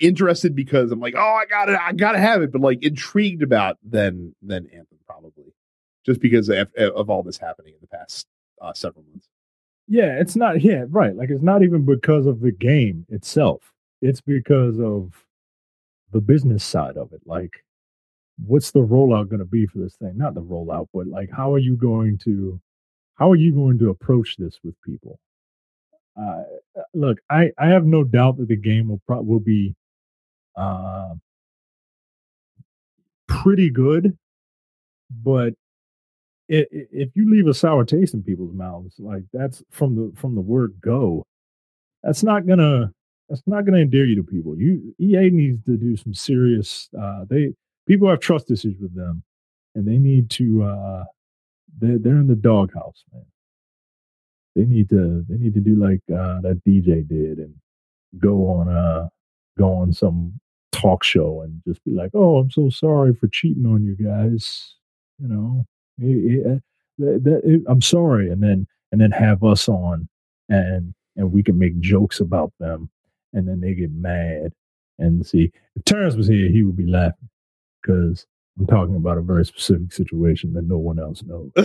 interested 0.00 0.54
because 0.56 0.90
i'm 0.90 1.00
like 1.00 1.14
oh 1.16 1.38
i 1.40 1.46
got 1.46 1.68
it, 1.68 1.78
i 1.80 1.92
gotta 1.92 2.18
have 2.18 2.42
it 2.42 2.50
but 2.50 2.60
like 2.60 2.82
intrigued 2.82 3.42
about 3.42 3.76
than 3.88 4.34
than 4.42 4.66
anthem 4.66 4.98
probably 5.06 5.52
just 6.04 6.20
because 6.20 6.48
of, 6.48 6.72
of 6.74 7.10
all 7.10 7.22
this 7.22 7.38
happening 7.38 7.74
in 7.74 7.80
the 7.80 7.86
past 7.86 8.26
uh, 8.60 8.72
several 8.72 9.04
months 9.10 9.28
Yeah, 9.86 10.18
it's 10.20 10.36
not. 10.36 10.60
Yeah, 10.60 10.84
right. 10.90 11.16
Like 11.16 11.30
it's 11.30 11.42
not 11.42 11.62
even 11.62 11.84
because 11.84 12.26
of 12.26 12.40
the 12.40 12.52
game 12.52 13.06
itself. 13.08 13.72
It's 14.02 14.20
because 14.20 14.78
of 14.80 15.24
the 16.12 16.20
business 16.20 16.64
side 16.64 16.96
of 16.96 17.12
it. 17.12 17.20
Like, 17.26 17.64
what's 18.46 18.70
the 18.70 18.80
rollout 18.80 19.28
going 19.28 19.40
to 19.40 19.44
be 19.44 19.66
for 19.66 19.78
this 19.78 19.96
thing? 19.96 20.16
Not 20.16 20.34
the 20.34 20.42
rollout, 20.42 20.88
but 20.94 21.06
like, 21.06 21.30
how 21.30 21.52
are 21.52 21.58
you 21.58 21.76
going 21.76 22.18
to, 22.18 22.60
how 23.14 23.30
are 23.30 23.36
you 23.36 23.52
going 23.52 23.78
to 23.80 23.90
approach 23.90 24.36
this 24.36 24.58
with 24.64 24.74
people? 24.82 25.18
Uh, 26.20 26.42
look, 26.94 27.18
I 27.30 27.52
I 27.58 27.68
have 27.68 27.84
no 27.84 28.02
doubt 28.04 28.38
that 28.38 28.48
the 28.48 28.56
game 28.56 28.88
will 28.88 29.00
pro- 29.06 29.22
will 29.22 29.38
be, 29.40 29.74
uh, 30.56 31.14
pretty 33.28 33.70
good, 33.70 34.16
but 35.22 35.54
if 36.48 37.10
you 37.14 37.30
leave 37.30 37.46
a 37.46 37.54
sour 37.54 37.84
taste 37.84 38.14
in 38.14 38.22
people's 38.22 38.54
mouths, 38.54 38.94
like 38.98 39.22
that's 39.32 39.62
from 39.70 39.94
the 39.94 40.12
from 40.16 40.34
the 40.34 40.40
word 40.40 40.74
go, 40.80 41.26
that's 42.02 42.22
not 42.22 42.46
gonna 42.46 42.92
that's 43.28 43.42
not 43.46 43.64
gonna 43.64 43.78
endear 43.78 44.06
you 44.06 44.16
to 44.16 44.22
people. 44.22 44.56
You 44.56 44.94
EA 44.98 45.30
needs 45.30 45.64
to 45.66 45.76
do 45.76 45.96
some 45.96 46.14
serious. 46.14 46.88
Uh, 46.98 47.24
they 47.28 47.54
people 47.86 48.08
have 48.08 48.20
trust 48.20 48.50
issues 48.50 48.76
with 48.80 48.94
them, 48.94 49.22
and 49.74 49.86
they 49.86 49.98
need 49.98 50.30
to. 50.30 50.62
Uh, 50.64 51.04
they're 51.78 51.98
they're 51.98 52.16
in 52.18 52.26
the 52.26 52.34
doghouse, 52.36 53.04
man. 53.12 53.24
They 54.56 54.64
need 54.64 54.88
to 54.90 55.24
they 55.28 55.36
need 55.36 55.54
to 55.54 55.60
do 55.60 55.76
like 55.76 56.00
uh, 56.10 56.40
that 56.40 56.62
DJ 56.66 57.06
did 57.06 57.38
and 57.38 57.54
go 58.18 58.48
on 58.48 58.68
uh 58.68 59.08
go 59.58 59.72
on 59.74 59.92
some 59.92 60.40
talk 60.72 61.04
show 61.04 61.42
and 61.42 61.62
just 61.66 61.84
be 61.84 61.92
like, 61.92 62.10
"Oh, 62.14 62.38
I'm 62.38 62.50
so 62.50 62.70
sorry 62.70 63.14
for 63.14 63.28
cheating 63.28 63.66
on 63.66 63.84
you 63.84 63.94
guys." 63.96 64.74
You 65.20 65.28
know, 65.28 65.66
Eh, 66.00 66.06
eh, 66.06 66.58
that, 66.98 67.24
that, 67.24 67.42
eh, 67.44 67.58
I'm 67.68 67.80
sorry, 67.82 68.30
and 68.30 68.42
then 68.42 68.66
and 68.92 69.00
then 69.00 69.10
have 69.10 69.42
us 69.44 69.68
on, 69.68 70.08
and 70.48 70.94
and 71.16 71.32
we 71.32 71.42
can 71.42 71.58
make 71.58 71.78
jokes 71.80 72.20
about 72.20 72.52
them, 72.60 72.88
and 73.32 73.46
then 73.48 73.60
they 73.60 73.74
get 73.74 73.90
mad. 73.92 74.52
And 74.98 75.24
see, 75.26 75.52
if 75.76 75.84
Terrence 75.84 76.16
was 76.16 76.26
here, 76.28 76.48
he 76.50 76.62
would 76.62 76.76
be 76.76 76.86
laughing 76.86 77.28
because 77.82 78.26
I'm 78.58 78.66
talking 78.66 78.96
about 78.96 79.18
a 79.18 79.22
very 79.22 79.44
specific 79.44 79.92
situation 79.92 80.52
that 80.54 80.66
no 80.66 80.78
one 80.78 80.98
else 80.98 81.22
knows. 81.22 81.52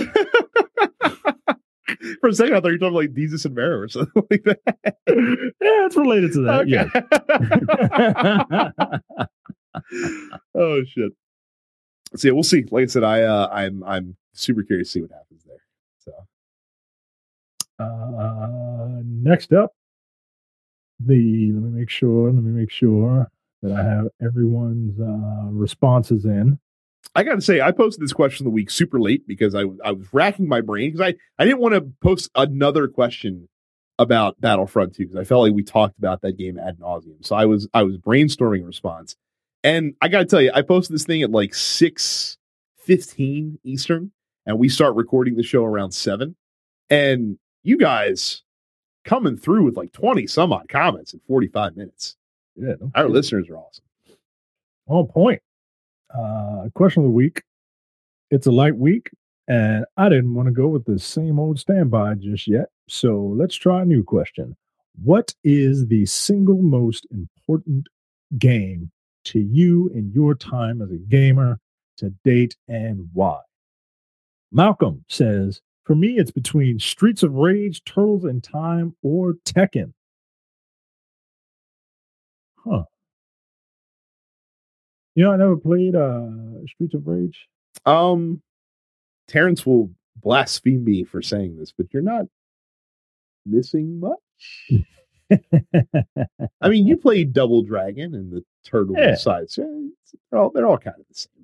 For 2.22 2.30
a 2.30 2.34
second, 2.34 2.56
I 2.56 2.60
thought 2.62 2.68
you 2.68 2.74
were 2.74 2.78
talking 2.80 2.96
like 2.96 3.14
Jesus 3.14 3.46
and 3.46 3.56
Mary 3.56 3.74
or 3.76 3.88
something 3.88 4.24
like 4.32 4.44
that. 4.44 4.60
yeah, 4.86 4.94
it's 5.86 5.96
related 5.98 6.34
to 6.34 6.42
that. 6.42 6.68
Yeah. 6.68 6.90
oh 10.56 10.84
shit. 10.86 11.12
So 12.16 12.28
yeah, 12.28 12.34
we'll 12.34 12.44
see. 12.44 12.64
Like 12.72 12.84
I 12.84 12.86
said, 12.88 13.04
I 13.04 13.24
uh, 13.24 13.48
I'm 13.52 13.84
I'm 13.84 14.16
super 14.34 14.64
curious 14.64 14.90
to 14.90 14.92
see 14.92 15.02
what 15.02 15.12
happens 15.12 15.44
there. 15.46 15.64
So 16.00 16.12
Uh, 17.84 19.02
next 19.06 19.52
up, 19.54 19.74
the 21.00 21.52
let 21.54 21.64
me 21.64 21.80
make 21.80 21.90
sure. 21.90 22.32
Let 22.32 22.44
me 22.44 22.52
make 22.52 22.72
sure 22.72 23.30
that 23.62 23.72
I 23.72 23.84
have 23.84 24.08
everyone's 24.22 25.00
uh, 25.00 25.50
responses 25.52 26.26
in. 26.26 26.60
I 27.16 27.24
got 27.24 27.36
to 27.36 27.42
say, 27.42 27.62
I 27.62 27.72
posted 27.72 28.04
this 28.04 28.14
question 28.14 28.46
of 28.46 28.52
the 28.52 28.56
week 28.56 28.70
super 28.70 29.00
late 29.00 29.28
because 29.28 29.56
I 29.56 29.64
I 29.84 29.92
was 29.92 30.14
racking 30.14 30.48
my 30.48 30.62
brain 30.62 30.92
because 30.92 31.14
I 31.14 31.16
I 31.42 31.46
didn't 31.46 31.60
want 31.60 31.76
to 31.76 31.82
post 32.02 32.30
another 32.36 32.88
question 32.88 33.50
about 34.00 34.40
Battlefront 34.42 34.96
2 34.96 35.04
because 35.04 35.18
I 35.18 35.24
felt 35.24 35.44
like 35.44 35.54
we 35.54 35.64
talked 35.64 35.98
about 35.98 36.22
that 36.22 36.38
game 36.38 36.58
ad 36.58 36.80
nauseum. 36.80 37.26
So 37.26 37.36
I 37.36 37.46
was 37.46 37.68
I 37.74 37.84
was 37.84 37.98
brainstorming 37.98 38.64
a 38.64 38.66
response, 38.66 39.16
and 39.64 39.94
I 40.02 40.08
got 40.08 40.20
to 40.20 40.26
tell 40.26 40.42
you, 40.42 40.52
I 40.54 40.62
posted 40.62 40.94
this 40.96 41.06
thing 41.06 41.22
at 41.24 41.32
like 41.32 41.54
six 41.54 42.38
fifteen 42.78 43.60
Eastern, 43.64 44.12
and 44.46 44.58
we 44.60 44.70
start 44.70 44.96
recording 44.96 45.36
the 45.36 45.44
show 45.44 45.64
around 45.64 45.92
seven, 45.92 46.36
and 46.90 47.38
you 47.64 47.78
guys 47.78 48.44
coming 49.04 49.38
through 49.38 49.64
with 49.64 49.78
like 49.78 49.92
twenty 49.92 50.28
some 50.28 50.54
odd 50.54 50.70
comments 50.70 51.14
in 51.14 51.22
forty 51.28 51.48
five 51.48 51.76
minutes. 51.76 52.16
Yeah, 52.56 52.76
no 52.80 52.92
Our 52.96 53.10
listeners 53.10 53.50
are 53.50 53.58
awesome. 53.58 53.86
On 54.88 55.08
point. 55.08 55.42
Uh, 56.14 56.70
question 56.76 57.04
of 57.04 57.08
the 57.08 57.14
week. 57.14 57.44
It's 58.30 58.48
a 58.48 58.52
light 58.52 58.76
week, 58.76 59.10
and 59.48 59.86
I 59.98 60.10
didn't 60.10 60.34
want 60.34 60.48
to 60.48 60.54
go 60.54 60.68
with 60.68 60.86
the 60.86 61.00
same 61.00 61.40
old 61.40 61.60
standby 61.60 62.16
just 62.16 62.48
yet. 62.48 62.70
So 62.88 63.34
let's 63.36 63.56
try 63.56 63.82
a 63.82 63.86
new 63.86 64.04
question. 64.04 64.56
What 65.04 65.34
is 65.44 65.88
the 65.88 66.06
single 66.06 66.62
most 66.62 67.08
important 67.10 67.88
game 68.38 68.92
to 69.26 69.40
you 69.40 69.90
in 69.94 70.12
your 70.12 70.36
time 70.36 70.82
as 70.82 70.92
a 70.92 70.98
gamer 70.98 71.60
to 71.98 72.12
date 72.24 72.56
and 72.68 73.10
why? 73.14 73.40
Malcolm 74.52 75.04
says, 75.10 75.62
For 75.86 75.96
me, 75.96 76.18
it's 76.18 76.32
between 76.32 76.80
Streets 76.80 77.24
of 77.24 77.34
Rage, 77.34 77.84
Turtles 77.84 78.24
in 78.26 78.40
Time, 78.42 78.96
or 79.02 79.34
Tekken. 79.46 79.94
Huh. 82.64 82.84
You 85.16 85.26
know, 85.26 85.32
I 85.34 85.36
never 85.38 85.58
played 85.58 85.96
uh 85.96 86.28
Streets 86.68 86.94
of 86.96 87.06
Rage. 87.06 87.48
Um, 87.86 88.42
Terrence 89.28 89.66
will 89.66 89.92
blaspheme 90.22 90.84
me 90.84 91.04
for 91.04 91.22
saying 91.22 91.58
this, 91.58 91.74
but 91.78 91.88
you're 91.94 92.02
not 92.02 92.26
missing 93.46 94.00
much. 94.00 94.20
I 96.62 96.70
mean, 96.70 96.88
you 96.88 96.96
played 97.02 97.34
Double 97.34 97.62
Dragon 97.64 98.16
and 98.16 98.32
the 98.32 98.44
Turtle 98.64 98.96
Yeah. 98.98 99.16
sides. 99.16 99.56
They're 99.58 100.40
all 100.40 100.50
they're 100.52 100.68
all 100.68 100.78
kind 100.78 100.96
of 101.00 101.06
the 101.10 101.16
same. 101.16 101.43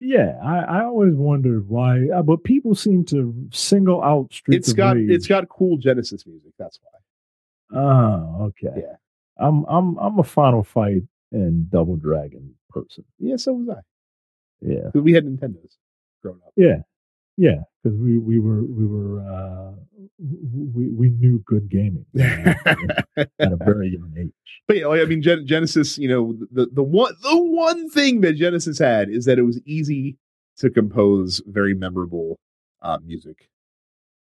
Yeah, 0.00 0.38
I, 0.42 0.80
I 0.80 0.84
always 0.84 1.14
wondered 1.14 1.68
why, 1.68 2.08
uh, 2.08 2.22
but 2.22 2.42
people 2.44 2.74
seem 2.74 3.04
to 3.06 3.34
single 3.52 4.02
out 4.02 4.32
Streets 4.32 4.68
It's 4.68 4.70
of 4.70 4.76
got 4.76 4.96
Rage. 4.96 5.10
it's 5.10 5.26
got 5.26 5.48
cool 5.48 5.76
Genesis 5.76 6.26
music. 6.26 6.52
That's 6.58 6.80
why. 6.82 7.78
Oh, 7.80 8.44
okay. 8.46 8.80
Yeah. 8.80 8.96
I'm 9.38 9.64
I'm 9.64 9.96
I'm 9.98 10.18
a 10.18 10.24
Final 10.24 10.62
Fight 10.62 11.02
and 11.32 11.70
Double 11.70 11.96
Dragon 11.96 12.54
person. 12.70 13.04
Yeah, 13.18 13.36
so 13.36 13.52
was 13.52 13.68
I. 13.68 13.80
Yeah. 14.60 14.90
we 14.94 15.12
had 15.12 15.24
Nintendos 15.24 15.76
growing 16.22 16.40
up. 16.46 16.52
Yeah. 16.56 16.82
Yeah, 17.36 17.62
because 17.82 17.98
we 17.98 18.18
we 18.18 18.38
were 18.38 18.64
we 18.64 18.86
were 18.86 19.20
uh 19.20 19.72
we 20.18 20.88
we 20.88 21.10
knew 21.10 21.42
good 21.46 21.70
gaming 21.70 22.04
at 22.18 23.28
a 23.40 23.56
very 23.56 23.88
young 23.90 24.12
age. 24.18 24.32
But 24.68 24.76
yeah, 24.78 24.88
I 24.88 25.04
mean, 25.06 25.22
Gen- 25.22 25.46
Genesis. 25.46 25.96
You 25.98 26.08
know, 26.08 26.38
the 26.52 26.66
the 26.72 26.82
one 26.82 27.14
the 27.22 27.36
one 27.38 27.88
thing 27.88 28.20
that 28.22 28.34
Genesis 28.34 28.78
had 28.78 29.08
is 29.08 29.24
that 29.24 29.38
it 29.38 29.42
was 29.42 29.60
easy 29.64 30.16
to 30.58 30.68
compose 30.70 31.40
very 31.46 31.74
memorable 31.74 32.38
uh, 32.82 32.98
music 33.04 33.48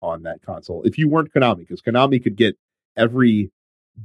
on 0.02 0.24
that 0.24 0.42
console. 0.42 0.84
If 0.84 0.98
you 0.98 1.10
weren't 1.10 1.34
Konami, 1.34 1.60
because 1.60 1.82
Konami 1.82 2.24
could 2.24 2.38
get 2.38 2.56
every 2.96 3.52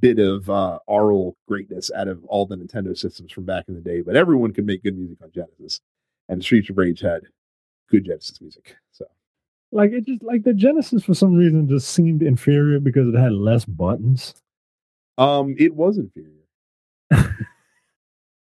bit 0.01 0.19
of 0.19 0.51
uh, 0.51 0.81
aural 0.89 1.37
greatness 1.47 1.91
out 1.95 2.09
of 2.09 2.25
all 2.25 2.47
the 2.47 2.57
Nintendo 2.57 2.97
systems 2.99 3.31
from 3.31 3.45
back 3.45 3.67
in 3.69 3.75
the 3.75 3.81
day, 3.81 4.01
but 4.01 4.17
everyone 4.17 4.53
could 4.53 4.67
make 4.67 4.83
good 4.83 4.97
music 4.99 5.19
on 5.23 5.31
Genesis, 5.33 5.81
and 6.29 6.43
Streets 6.43 6.69
of 6.71 6.79
Rage 6.79 7.01
had 7.01 7.23
good 7.91 8.05
Genesis 8.05 8.41
music. 8.41 8.77
So 8.93 9.05
Like 9.73 9.93
it 9.93 10.07
just 10.07 10.23
like 10.23 10.43
the 10.45 10.55
Genesis 10.55 11.05
for 11.05 11.15
some 11.15 11.35
reason 11.35 11.69
just 11.69 11.91
seemed 11.91 12.23
inferior 12.23 12.81
because 12.81 13.09
it 13.09 13.17
had 13.19 13.33
less 13.33 13.65
buttons. 13.65 14.35
Um, 15.19 15.55
it 15.59 15.75
was 15.75 15.99
inferior. 15.99 16.31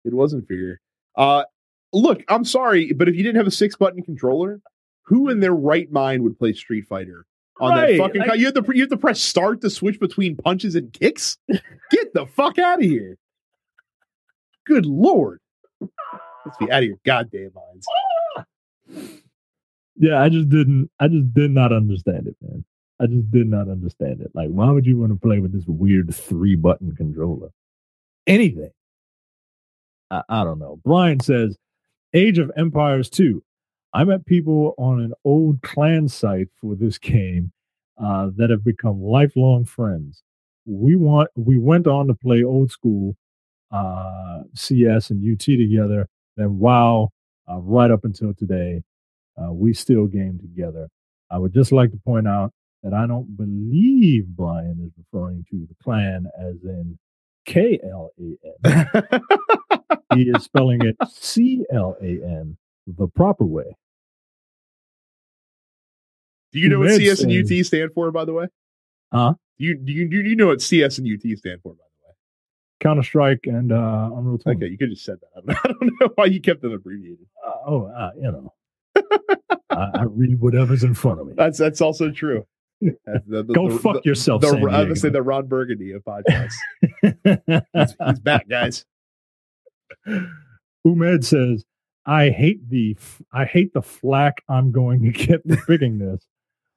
it 0.04 0.12
was 0.12 0.32
inferior. 0.32 0.80
Uh, 1.16 1.44
look, 1.92 2.22
I'm 2.28 2.44
sorry, 2.44 2.92
but 2.92 3.08
if 3.08 3.14
you 3.14 3.22
didn't 3.22 3.36
have 3.36 3.46
a 3.46 3.52
six 3.52 3.76
button 3.76 4.02
controller, 4.02 4.60
who 5.02 5.28
in 5.28 5.40
their 5.40 5.54
right 5.54 5.90
mind 5.92 6.22
would 6.22 6.38
play 6.38 6.52
Street 6.52 6.86
Fighter 6.88 7.26
on 7.60 7.76
that 7.76 7.96
fucking? 7.96 8.22
like- 8.22 8.38
you 8.40 8.46
have 8.46 8.54
to 8.54 8.64
you 8.74 8.80
have 8.82 8.90
to 8.90 8.96
press 8.96 9.20
start 9.20 9.60
to 9.60 9.70
switch 9.70 10.00
between 10.00 10.34
punches 10.36 10.74
and 10.74 10.92
kicks. 10.92 11.38
Get 11.90 12.12
the 12.14 12.26
fuck 12.26 12.58
out 12.58 12.78
of 12.78 12.84
here! 12.84 13.16
Good 14.66 14.86
lord, 14.86 15.40
let's 15.80 16.56
be 16.58 16.70
out 16.72 16.82
of 16.82 16.88
your 16.88 16.98
goddamn 17.04 17.50
minds. 17.54 17.86
Yeah, 19.96 20.20
I 20.22 20.28
just 20.28 20.48
didn't 20.48 20.90
I 21.00 21.08
just 21.08 21.32
did 21.34 21.50
not 21.50 21.72
understand 21.72 22.26
it, 22.26 22.36
man. 22.42 22.64
I 23.00 23.06
just 23.06 23.30
did 23.30 23.48
not 23.48 23.68
understand 23.68 24.20
it. 24.20 24.30
Like, 24.34 24.48
why 24.48 24.70
would 24.70 24.86
you 24.86 24.98
want 24.98 25.12
to 25.12 25.18
play 25.18 25.40
with 25.40 25.52
this 25.52 25.66
weird 25.66 26.14
three 26.14 26.56
button 26.56 26.94
controller? 26.94 27.50
Anything. 28.26 28.70
I, 30.10 30.22
I 30.28 30.44
don't 30.44 30.58
know. 30.58 30.80
Brian 30.84 31.20
says, 31.20 31.56
Age 32.12 32.38
of 32.38 32.50
Empires 32.56 33.10
2. 33.10 33.42
I 33.92 34.04
met 34.04 34.26
people 34.26 34.74
on 34.78 35.00
an 35.00 35.12
old 35.24 35.62
clan 35.62 36.08
site 36.08 36.48
for 36.60 36.74
this 36.74 36.98
game 36.98 37.52
uh, 38.02 38.30
that 38.36 38.50
have 38.50 38.64
become 38.64 39.02
lifelong 39.02 39.64
friends. 39.64 40.22
We 40.66 40.96
want 40.96 41.30
we 41.36 41.58
went 41.58 41.86
on 41.86 42.06
to 42.08 42.14
play 42.14 42.42
old 42.42 42.70
school 42.70 43.16
uh, 43.70 44.42
CS 44.54 45.10
and 45.10 45.22
UT 45.30 45.40
together, 45.40 46.08
then 46.36 46.58
WoW 46.58 47.10
uh, 47.50 47.58
right 47.58 47.90
up 47.90 48.04
until 48.04 48.32
today. 48.34 48.82
Uh, 49.40 49.52
we 49.52 49.72
still 49.72 50.06
game 50.06 50.38
together. 50.38 50.88
I 51.30 51.38
would 51.38 51.52
just 51.52 51.72
like 51.72 51.90
to 51.90 51.98
point 52.04 52.28
out 52.28 52.52
that 52.82 52.94
I 52.94 53.06
don't 53.06 53.36
believe 53.36 54.26
Brian 54.28 54.78
is 54.84 54.92
referring 54.98 55.44
to 55.50 55.66
the 55.68 55.74
clan 55.82 56.26
as 56.38 56.56
in 56.64 56.98
K 57.46 57.80
L 57.82 58.10
A 58.18 58.68
N. 58.68 59.22
He 60.14 60.22
is 60.22 60.42
spelling 60.44 60.84
it 60.84 60.96
C 61.08 61.64
L 61.72 61.96
A 62.00 62.04
N 62.04 62.56
the 62.86 63.08
proper 63.08 63.44
way. 63.44 63.76
Do 66.52 66.60
you 66.60 66.68
know 66.68 66.78
what 66.78 66.90
CS 66.90 67.22
and 67.22 67.32
UT 67.32 67.66
stand 67.66 67.92
for? 67.92 68.12
By 68.12 68.24
the 68.24 68.32
way, 68.32 68.46
Huh? 69.12 69.34
Do 69.58 69.64
you 69.64 69.76
do 69.76 69.92
you 69.92 70.08
do 70.08 70.16
you 70.28 70.36
know 70.36 70.48
what 70.48 70.60
CS 70.60 70.98
and 70.98 71.06
UT 71.06 71.20
stand 71.38 71.60
for? 71.62 71.72
By 71.72 71.84
the 71.84 72.08
way. 72.08 72.14
Counter 72.80 73.02
Strike 73.02 73.40
and 73.44 73.72
uh, 73.72 74.10
Unreal 74.12 74.38
Tournament. 74.38 74.64
Okay, 74.64 74.70
you 74.70 74.78
could 74.78 74.90
just 74.90 75.04
said 75.04 75.18
that. 75.20 75.28
I 75.36 75.40
don't, 75.46 75.58
I 75.64 75.86
don't 75.86 76.00
know 76.00 76.08
why 76.16 76.26
you 76.26 76.40
kept 76.40 76.62
them 76.62 76.72
abbreviated. 76.72 77.26
Uh, 77.46 77.52
oh, 77.66 77.86
uh, 77.86 78.10
you 78.16 78.30
know, 78.30 78.52
I, 79.70 79.90
I 79.94 80.02
read 80.04 80.40
whatever's 80.40 80.84
in 80.84 80.94
front 80.94 81.20
of 81.20 81.26
me. 81.26 81.34
That's 81.36 81.58
that's 81.58 81.80
also 81.80 82.10
true. 82.10 82.46
That's 82.80 82.96
the- 83.26 83.42
the- 83.42 83.54
Go 83.54 83.70
the- 83.70 83.78
fuck 83.78 84.02
the- 84.02 84.08
yourself, 84.08 84.42
The, 84.42 84.50
San 84.50 84.68
I 84.68 84.84
was 84.84 85.00
say 85.00 85.08
the 85.08 85.22
Ron 85.22 85.46
Burgundy 85.46 85.92
of 85.92 86.02
podcasts. 86.04 86.54
he's, 87.74 87.94
he's 88.06 88.20
back, 88.20 88.48
guys. 88.48 88.84
Umed 90.86 91.24
says, 91.24 91.64
"I 92.06 92.30
hate 92.30 92.68
the 92.68 92.96
f- 92.98 93.22
I 93.32 93.44
hate 93.44 93.72
the 93.72 93.82
flack 93.82 94.42
I'm 94.48 94.72
going 94.72 95.02
to 95.02 95.10
get 95.10 95.42
for 95.48 95.56
picking 95.66 95.98
this, 95.98 96.26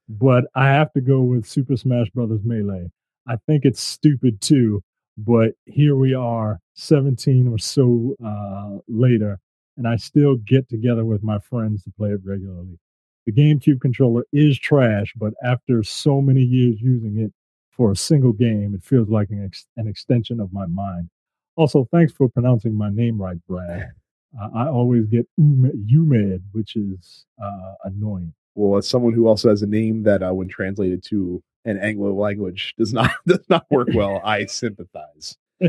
but 0.07 0.45
I 0.55 0.67
have 0.67 0.91
to 0.93 1.01
go 1.01 1.21
with 1.21 1.45
Super 1.45 1.75
Smash 1.77 2.09
Brothers 2.11 2.41
Melee. 2.43 2.89
I 3.27 3.35
think 3.47 3.65
it's 3.65 3.81
stupid 3.81 4.39
too, 4.39 4.81
but 5.17 5.53
here 5.65 5.95
we 5.97 6.13
are, 6.13 6.59
17 6.75 7.47
or 7.49 7.57
so 7.57 8.15
uh, 8.25 8.77
later, 8.87 9.39
and 9.77 9.87
I 9.87 9.95
still 9.95 10.35
get 10.35 10.67
together 10.69 11.05
with 11.05 11.23
my 11.23 11.39
friends 11.39 11.83
to 11.83 11.91
play 11.91 12.09
it 12.09 12.21
regularly. 12.23 12.79
The 13.25 13.31
GameCube 13.31 13.81
controller 13.81 14.25
is 14.33 14.57
trash, 14.57 15.13
but 15.15 15.33
after 15.43 15.83
so 15.83 16.21
many 16.21 16.41
years 16.41 16.81
using 16.81 17.19
it 17.19 17.31
for 17.71 17.91
a 17.91 17.95
single 17.95 18.33
game, 18.33 18.73
it 18.73 18.83
feels 18.83 19.09
like 19.09 19.29
an, 19.29 19.45
ex- 19.45 19.67
an 19.77 19.87
extension 19.87 20.39
of 20.39 20.51
my 20.51 20.65
mind." 20.65 21.09
Also, 21.55 21.87
thanks 21.91 22.13
for 22.13 22.29
pronouncing 22.29 22.73
my 22.75 22.89
name 22.89 23.21
right, 23.21 23.37
Brad. 23.47 23.89
Uh, 24.39 24.49
I 24.53 24.67
always 24.67 25.05
get 25.05 25.25
Ume- 25.37 25.87
Umed, 25.89 26.41
which 26.51 26.75
is 26.75 27.25
uh, 27.41 27.73
annoying. 27.85 28.33
Well, 28.55 28.77
as 28.77 28.87
someone 28.87 29.13
who 29.13 29.25
also 29.25 29.47
has 29.49 29.61
a 29.61 29.67
name 29.67 30.03
that, 30.03 30.21
uh, 30.21 30.33
when 30.33 30.49
translated 30.49 31.01
to 31.05 31.41
an 31.63 31.77
Anglo 31.77 32.13
language, 32.13 32.73
does 32.77 32.91
not 32.91 33.09
does 33.25 33.45
not 33.49 33.65
work 33.71 33.87
well, 33.93 34.19
I 34.23 34.45
sympathize. 34.45 35.37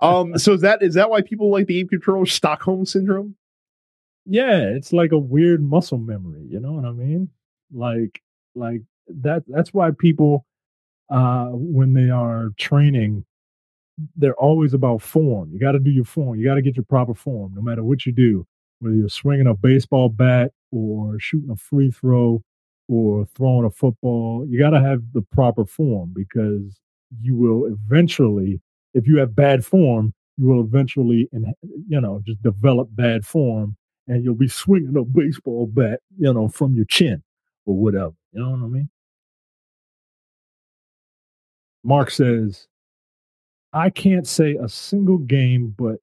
Um, 0.00 0.38
so 0.38 0.52
is 0.52 0.60
that 0.60 0.82
is 0.82 0.94
that 0.94 1.10
why 1.10 1.22
people 1.22 1.50
like 1.50 1.66
the 1.66 1.74
game 1.74 1.88
controller 1.88 2.26
Stockholm 2.26 2.84
syndrome? 2.86 3.36
Yeah, 4.26 4.60
it's 4.74 4.92
like 4.92 5.12
a 5.12 5.18
weird 5.18 5.62
muscle 5.62 5.98
memory. 5.98 6.46
You 6.48 6.60
know 6.60 6.72
what 6.72 6.84
I 6.84 6.92
mean? 6.92 7.28
Like, 7.72 8.22
like 8.54 8.82
that. 9.08 9.42
That's 9.48 9.74
why 9.74 9.90
people, 9.98 10.46
uh, 11.10 11.48
when 11.52 11.94
they 11.94 12.10
are 12.10 12.50
training, 12.58 13.24
they're 14.16 14.34
always 14.36 14.74
about 14.74 15.02
form. 15.02 15.50
You 15.52 15.60
got 15.60 15.72
to 15.72 15.78
do 15.78 15.90
your 15.90 16.04
form. 16.04 16.38
You 16.38 16.46
got 16.46 16.54
to 16.56 16.62
get 16.62 16.76
your 16.76 16.84
proper 16.84 17.14
form, 17.14 17.54
no 17.54 17.62
matter 17.62 17.84
what 17.84 18.06
you 18.06 18.12
do. 18.12 18.46
Whether 18.80 18.96
you're 18.96 19.08
swinging 19.08 19.46
a 19.46 19.54
baseball 19.54 20.08
bat 20.08 20.52
or 20.72 21.18
shooting 21.20 21.50
a 21.50 21.56
free 21.56 21.90
throw 21.90 22.42
or 22.88 23.26
throwing 23.36 23.66
a 23.66 23.70
football, 23.70 24.46
you 24.48 24.58
got 24.58 24.70
to 24.70 24.80
have 24.82 25.02
the 25.14 25.22
proper 25.22 25.64
form 25.66 26.12
because 26.14 26.80
you 27.22 27.36
will 27.36 27.66
eventually, 27.66 28.60
if 28.94 29.06
you 29.06 29.18
have 29.18 29.36
bad 29.36 29.64
form, 29.64 30.12
you 30.38 30.48
will 30.48 30.62
eventually, 30.62 31.28
in, 31.32 31.54
you 31.88 32.00
know, 32.00 32.20
just 32.26 32.42
develop 32.42 32.88
bad 32.92 33.24
form 33.24 33.76
and 34.06 34.24
you'll 34.24 34.34
be 34.34 34.48
swinging 34.48 34.96
a 34.96 35.04
baseball 35.04 35.66
bat, 35.66 36.00
you 36.18 36.32
know, 36.32 36.48
from 36.48 36.74
your 36.74 36.84
chin 36.84 37.22
or 37.66 37.76
whatever. 37.76 38.12
You 38.32 38.40
know 38.42 38.50
what 38.50 38.64
I 38.64 38.68
mean? 38.68 38.90
Mark 41.82 42.10
says, 42.10 42.66
I 43.72 43.90
can't 43.90 44.26
say 44.26 44.56
a 44.56 44.68
single 44.68 45.18
game, 45.18 45.74
but 45.76 45.96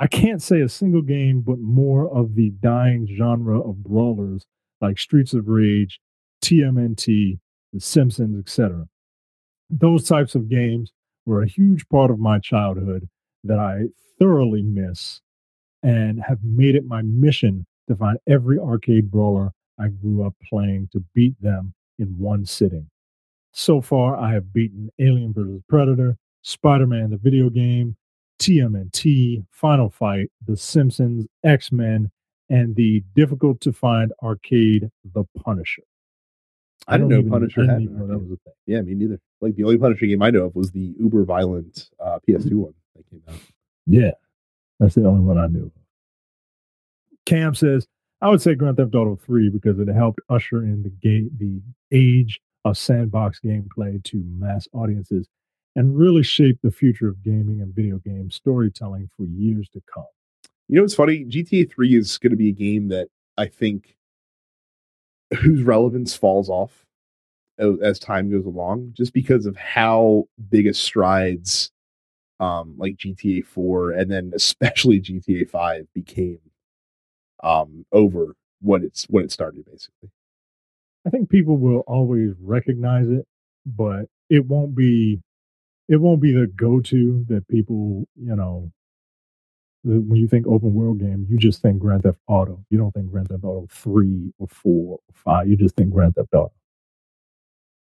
I 0.00 0.06
can't 0.06 0.42
say 0.42 0.60
a 0.60 0.68
single 0.68 1.02
game, 1.02 1.40
but 1.40 1.58
more 1.60 2.08
of 2.14 2.34
the 2.34 2.50
dying 2.50 3.08
genre 3.16 3.60
of 3.60 3.82
brawlers 3.84 4.44
like 4.80 4.98
Streets 4.98 5.32
of 5.32 5.48
Rage, 5.48 6.00
TMNT, 6.42 7.38
The 7.72 7.80
Simpsons, 7.80 8.38
etc. 8.38 8.86
Those 9.70 10.06
types 10.06 10.34
of 10.34 10.50
games 10.50 10.92
were 11.24 11.42
a 11.42 11.48
huge 11.48 11.88
part 11.88 12.10
of 12.10 12.18
my 12.18 12.38
childhood 12.38 13.08
that 13.44 13.58
I 13.58 13.84
thoroughly 14.18 14.62
miss 14.62 15.20
and 15.84 16.20
have 16.22 16.38
made 16.42 16.74
it 16.74 16.84
my 16.86 17.02
mission 17.02 17.64
to 17.88 17.94
find 17.94 18.18
every 18.26 18.58
arcade 18.58 19.10
brawler 19.10 19.52
I 19.78 19.88
grew 19.88 20.24
up 20.26 20.34
playing 20.48 20.88
to 20.92 21.04
beat 21.14 21.40
them 21.40 21.74
in 21.98 22.08
one 22.18 22.44
sitting. 22.46 22.88
So 23.52 23.80
far, 23.80 24.16
I 24.16 24.32
have 24.32 24.52
beaten 24.52 24.90
Alien 24.98 25.32
vs. 25.32 25.60
Predator, 25.68 26.16
Spider 26.42 26.86
Man, 26.86 27.10
the 27.10 27.16
video 27.18 27.50
game, 27.50 27.96
TMNT, 28.40 29.44
Final 29.50 29.90
Fight, 29.90 30.30
The 30.46 30.56
Simpsons, 30.56 31.26
X 31.44 31.70
Men, 31.70 32.10
and 32.48 32.74
the 32.76 33.02
difficult 33.14 33.60
to 33.62 33.72
find 33.72 34.12
arcade, 34.22 34.90
The 35.14 35.24
Punisher. 35.44 35.82
I 36.88 36.96
didn't 36.98 37.10
don't 37.10 37.18
know 37.18 37.18
even- 37.20 37.30
Punisher 37.30 37.60
I 37.62 37.66
had 37.72 37.78
didn't 37.80 37.98
know 37.98 38.06
that 38.06 38.18
was 38.18 38.30
a 38.32 38.36
thing. 38.36 38.52
Yeah, 38.66 38.80
me 38.82 38.94
neither. 38.94 39.20
Like 39.40 39.54
the 39.56 39.64
only 39.64 39.78
Punisher 39.78 40.06
game 40.06 40.22
I 40.22 40.30
know 40.30 40.46
of 40.46 40.54
was 40.56 40.70
the 40.70 40.94
uber 40.98 41.24
violent 41.24 41.90
uh, 42.00 42.18
PS2 42.28 42.52
one 42.54 42.74
that 42.96 43.08
came 43.10 43.22
out. 43.28 43.36
Yeah, 43.86 44.12
that's 44.80 44.94
the 44.94 45.06
only 45.06 45.20
one 45.20 45.38
I 45.38 45.46
knew. 45.46 45.70
Cam 47.26 47.54
says, 47.54 47.86
I 48.20 48.28
would 48.28 48.42
say 48.42 48.54
Grand 48.54 48.76
Theft 48.76 48.94
Auto 48.94 49.16
3 49.16 49.50
because 49.50 49.78
it 49.78 49.88
helped 49.88 50.20
usher 50.28 50.62
in 50.62 50.82
the 50.82 50.90
ga- 50.90 51.30
the 51.38 51.60
age 51.92 52.40
of 52.64 52.78
sandbox 52.78 53.40
gameplay 53.44 54.02
to 54.04 54.22
mass 54.38 54.66
audiences 54.72 55.28
and 55.76 55.96
really 55.98 56.22
shape 56.22 56.58
the 56.62 56.70
future 56.70 57.08
of 57.08 57.22
gaming 57.22 57.60
and 57.60 57.74
video 57.74 57.98
game 57.98 58.30
storytelling 58.30 59.10
for 59.16 59.24
years 59.24 59.68
to 59.70 59.82
come. 59.92 60.06
You 60.68 60.76
know 60.76 60.82
what's 60.82 60.94
funny? 60.94 61.24
GTA 61.24 61.70
3 61.70 61.96
is 61.96 62.18
going 62.18 62.30
to 62.30 62.36
be 62.36 62.48
a 62.48 62.52
game 62.52 62.88
that 62.88 63.08
I 63.36 63.46
think 63.46 63.96
whose 65.40 65.62
relevance 65.62 66.14
falls 66.14 66.48
off 66.48 66.86
as 67.58 67.98
time 67.98 68.30
goes 68.30 68.46
along 68.46 68.92
just 68.96 69.12
because 69.12 69.46
of 69.46 69.56
how 69.56 70.24
big 70.48 70.66
a 70.66 70.74
strides 70.74 71.70
um 72.40 72.74
like 72.78 72.96
GTA 72.96 73.46
4 73.46 73.92
and 73.92 74.10
then 74.10 74.32
especially 74.34 75.00
GTA 75.00 75.48
5 75.48 75.86
became 75.94 76.38
um 77.42 77.84
over 77.92 78.34
what 78.60 78.82
it's 78.82 79.04
when 79.04 79.24
it 79.24 79.32
started 79.32 79.64
basically. 79.66 80.10
I 81.06 81.10
think 81.10 81.28
people 81.30 81.58
will 81.58 81.80
always 81.86 82.32
recognize 82.40 83.08
it, 83.08 83.26
but 83.66 84.06
it 84.30 84.46
won't 84.46 84.74
be 84.74 85.20
it 85.88 85.96
won't 85.96 86.20
be 86.22 86.32
the 86.32 86.46
go-to 86.46 87.24
that 87.28 87.46
people, 87.48 88.06
you 88.16 88.34
know, 88.36 88.72
when 89.82 90.16
you 90.18 90.26
think 90.26 90.46
open 90.46 90.72
world 90.74 90.98
game, 90.98 91.26
you 91.28 91.36
just 91.36 91.60
think 91.60 91.78
Grand 91.78 92.04
Theft 92.04 92.18
Auto. 92.26 92.64
You 92.70 92.78
don't 92.78 92.92
think 92.92 93.10
Grand 93.10 93.28
Theft 93.28 93.44
Auto 93.44 93.66
3 93.70 94.32
or 94.38 94.48
4 94.48 94.72
or 94.92 94.98
5. 95.14 95.48
You 95.48 95.56
just 95.56 95.76
think 95.76 95.92
Grand 95.92 96.14
Theft 96.14 96.32
Auto. 96.32 96.52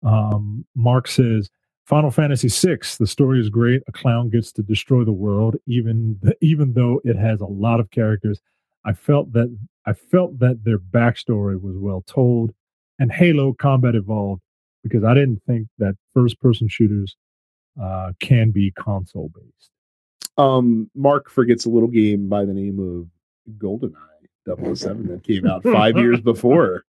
Um, 0.03 0.65
Mark 0.75 1.07
says, 1.07 1.49
Final 1.87 2.11
Fantasy 2.11 2.49
VI, 2.49 2.79
the 2.99 3.07
story 3.07 3.41
is 3.41 3.49
great. 3.49 3.81
A 3.87 3.93
clown 3.93 4.29
gets 4.29 4.51
to 4.53 4.63
destroy 4.63 5.05
the 5.05 5.13
world, 5.13 5.55
even 5.67 6.19
the, 6.21 6.37
even 6.41 6.73
though 6.73 7.01
it 7.05 7.17
has 7.17 7.41
a 7.41 7.47
lot 7.47 7.79
of 7.79 7.91
characters. 7.93 8.41
I 8.85 8.93
felt 8.93 9.33
that 9.33 9.57
I 9.87 9.93
felt 9.93 10.39
that 10.41 10.65
their 10.65 10.79
backstory 10.79 11.61
was 11.61 11.77
well 11.77 12.03
told, 12.07 12.53
and 12.99 13.13
Halo 13.13 13.53
Combat 13.53 13.95
Evolved 13.95 14.43
because 14.83 15.05
I 15.05 15.15
didn't 15.15 15.43
think 15.47 15.69
that 15.79 15.97
first 16.13 16.41
person 16.41 16.69
shooters 16.69 17.17
uh, 17.81 18.13
can 18.19 18.51
be 18.51 18.73
console 18.73 19.31
based. 19.35 19.71
Um, 20.39 20.91
Mark 20.95 21.31
forgets 21.31 21.67
a 21.67 21.71
little 21.71 21.89
game 21.89 22.29
by 22.29 22.45
the 22.45 22.53
name 22.53 22.79
of 22.81 23.07
GoldenEye 23.59 24.77
007 24.77 25.07
that 25.09 25.23
came 25.23 25.47
out 25.47 25.63
five 25.63 25.97
years 25.97 26.21
before 26.25 26.85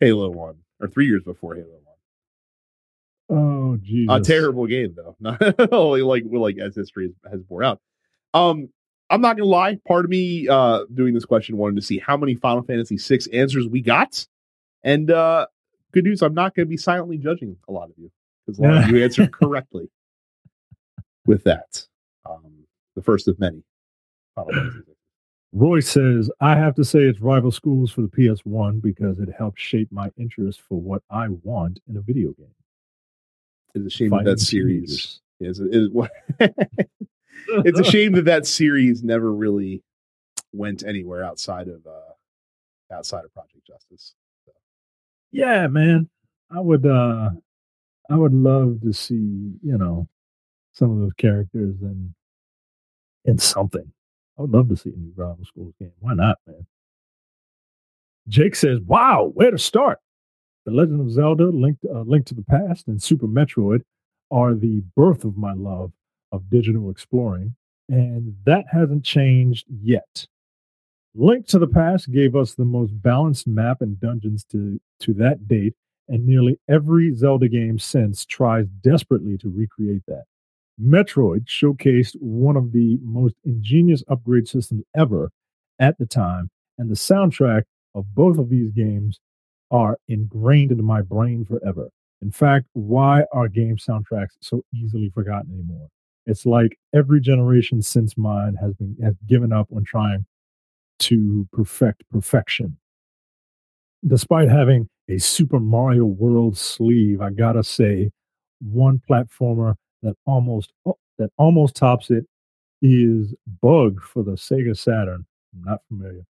Halo 0.00 0.28
1, 0.30 0.54
or 0.80 0.88
three 0.88 1.06
years 1.06 1.22
before 1.22 1.54
Halo 1.54 1.66
1. 1.66 1.87
Oh, 3.28 3.76
Jesus. 3.82 4.14
A 4.14 4.20
terrible 4.20 4.66
game, 4.66 4.94
though. 4.96 5.16
Not 5.20 5.72
only 5.72 6.02
like, 6.02 6.24
like 6.30 6.58
as 6.58 6.74
history 6.74 7.12
has, 7.30 7.42
bore 7.42 7.62
out. 7.62 7.80
Um, 8.34 8.68
I'm 9.10 9.20
not 9.20 9.36
gonna 9.36 9.48
lie. 9.48 9.78
Part 9.86 10.04
of 10.04 10.10
me 10.10 10.48
uh, 10.48 10.84
doing 10.92 11.14
this 11.14 11.24
question 11.24 11.56
wanted 11.56 11.76
to 11.76 11.82
see 11.82 11.98
how 11.98 12.16
many 12.16 12.34
Final 12.34 12.62
Fantasy 12.62 12.96
VI 12.98 13.20
answers 13.32 13.66
we 13.66 13.80
got, 13.80 14.26
and 14.82 15.10
uh, 15.10 15.46
good 15.92 16.04
news, 16.04 16.22
I'm 16.22 16.34
not 16.34 16.54
gonna 16.54 16.66
be 16.66 16.76
silently 16.76 17.16
judging 17.16 17.56
a 17.68 17.72
lot 17.72 17.88
of 17.88 17.94
you 17.96 18.10
because 18.44 18.58
a 18.58 18.62
lot 18.62 18.76
of 18.84 18.90
you 18.90 19.02
answered 19.02 19.32
correctly. 19.32 19.88
With 21.24 21.44
that, 21.44 21.86
um, 22.28 22.64
the 22.96 23.02
first 23.02 23.28
of 23.28 23.38
many. 23.38 23.62
Roy 25.52 25.80
says, 25.80 26.30
I 26.40 26.56
have 26.56 26.74
to 26.76 26.84
say 26.84 27.00
it's 27.00 27.20
rival 27.20 27.50
schools 27.50 27.90
for 27.90 28.02
the 28.02 28.08
PS1 28.08 28.82
because 28.82 29.18
it 29.18 29.28
helped 29.36 29.58
shape 29.58 29.90
my 29.90 30.10
interest 30.16 30.60
for 30.60 30.80
what 30.80 31.02
I 31.10 31.28
want 31.28 31.80
in 31.88 31.96
a 31.96 32.00
video 32.00 32.32
game. 32.32 32.54
It's 33.84 33.94
a 33.94 33.96
shame 33.96 34.10
that 34.10 34.24
that 34.24 34.40
series 34.40 35.20
is, 35.40 35.60
is, 35.60 35.90
it's 37.48 37.80
a 37.80 37.84
shame 37.90 38.12
that 38.12 38.24
that 38.24 38.46
series 38.46 39.02
never 39.02 39.32
really 39.32 39.82
went 40.52 40.84
anywhere 40.84 41.24
outside 41.24 41.68
of 41.68 41.86
uh 41.86 42.94
outside 42.94 43.24
of 43.24 43.32
Project 43.32 43.66
Justice. 43.66 44.14
So. 44.46 44.52
Yeah, 45.30 45.66
man. 45.68 46.08
I 46.50 46.60
would 46.60 46.86
uh 46.86 47.30
I 48.10 48.16
would 48.16 48.32
love 48.32 48.80
to 48.82 48.92
see, 48.92 49.52
you 49.62 49.76
know, 49.76 50.08
some 50.72 50.90
of 50.90 50.98
those 50.98 51.12
characters 51.14 51.76
in 51.82 52.14
in 53.24 53.38
something. 53.38 53.92
I 54.38 54.42
would 54.42 54.52
love 54.52 54.68
to 54.68 54.76
see 54.76 54.90
a 54.90 54.96
new 54.96 55.12
Rival 55.14 55.44
school 55.44 55.74
game. 55.78 55.92
Why 55.98 56.14
not, 56.14 56.38
man? 56.46 56.66
Jake 58.28 58.54
says, 58.54 58.80
"Wow, 58.80 59.32
where 59.34 59.50
to 59.50 59.58
start?" 59.58 59.98
The 60.68 60.74
Legend 60.74 61.00
of 61.00 61.10
Zelda, 61.10 61.46
Link, 61.46 61.78
uh, 61.90 62.02
Link 62.02 62.26
to 62.26 62.34
the 62.34 62.42
Past, 62.42 62.88
and 62.88 63.02
Super 63.02 63.26
Metroid 63.26 63.80
are 64.30 64.54
the 64.54 64.82
birth 64.94 65.24
of 65.24 65.38
my 65.38 65.54
love 65.54 65.92
of 66.30 66.50
digital 66.50 66.90
exploring, 66.90 67.56
and 67.88 68.36
that 68.44 68.66
hasn't 68.70 69.02
changed 69.02 69.64
yet. 69.82 70.26
Link 71.14 71.46
to 71.46 71.58
the 71.58 71.66
Past 71.66 72.12
gave 72.12 72.36
us 72.36 72.52
the 72.52 72.66
most 72.66 72.90
balanced 73.00 73.46
map 73.46 73.80
and 73.80 73.98
dungeons 73.98 74.44
to, 74.52 74.78
to 75.00 75.14
that 75.14 75.48
date, 75.48 75.72
and 76.06 76.26
nearly 76.26 76.60
every 76.68 77.14
Zelda 77.14 77.48
game 77.48 77.78
since 77.78 78.26
tries 78.26 78.66
desperately 78.82 79.38
to 79.38 79.48
recreate 79.48 80.02
that. 80.06 80.24
Metroid 80.78 81.46
showcased 81.46 82.14
one 82.20 82.58
of 82.58 82.72
the 82.72 82.98
most 83.02 83.36
ingenious 83.42 84.04
upgrade 84.08 84.46
systems 84.46 84.84
ever 84.94 85.30
at 85.78 85.96
the 85.96 86.04
time, 86.04 86.50
and 86.76 86.90
the 86.90 86.94
soundtrack 86.94 87.62
of 87.94 88.14
both 88.14 88.36
of 88.36 88.50
these 88.50 88.70
games 88.70 89.18
are 89.70 89.98
ingrained 90.08 90.70
into 90.70 90.82
my 90.82 91.02
brain 91.02 91.44
forever. 91.44 91.88
In 92.22 92.30
fact, 92.30 92.66
why 92.72 93.24
are 93.32 93.48
game 93.48 93.76
soundtracks 93.76 94.36
so 94.40 94.62
easily 94.74 95.10
forgotten 95.14 95.52
anymore? 95.52 95.88
It's 96.26 96.44
like 96.44 96.78
every 96.94 97.20
generation 97.20 97.80
since 97.80 98.16
mine 98.16 98.54
has 98.60 98.74
been 98.74 98.96
has 99.02 99.14
given 99.26 99.52
up 99.52 99.68
on 99.74 99.84
trying 99.84 100.26
to 101.00 101.48
perfect 101.52 102.02
perfection. 102.10 102.76
Despite 104.06 104.48
having 104.48 104.88
a 105.08 105.18
Super 105.18 105.58
Mario 105.58 106.04
World 106.04 106.56
sleeve, 106.56 107.20
I 107.20 107.30
gotta 107.30 107.64
say, 107.64 108.10
one 108.60 109.00
platformer 109.08 109.74
that 110.02 110.16
almost 110.26 110.72
oh, 110.86 110.98
that 111.18 111.30
almost 111.38 111.76
tops 111.76 112.10
it 112.10 112.26
is 112.82 113.34
Bug 113.62 114.02
for 114.02 114.22
the 114.22 114.32
Sega 114.32 114.76
Saturn. 114.76 115.24
I'm 115.54 115.64
not 115.64 115.80
familiar. 115.88 116.24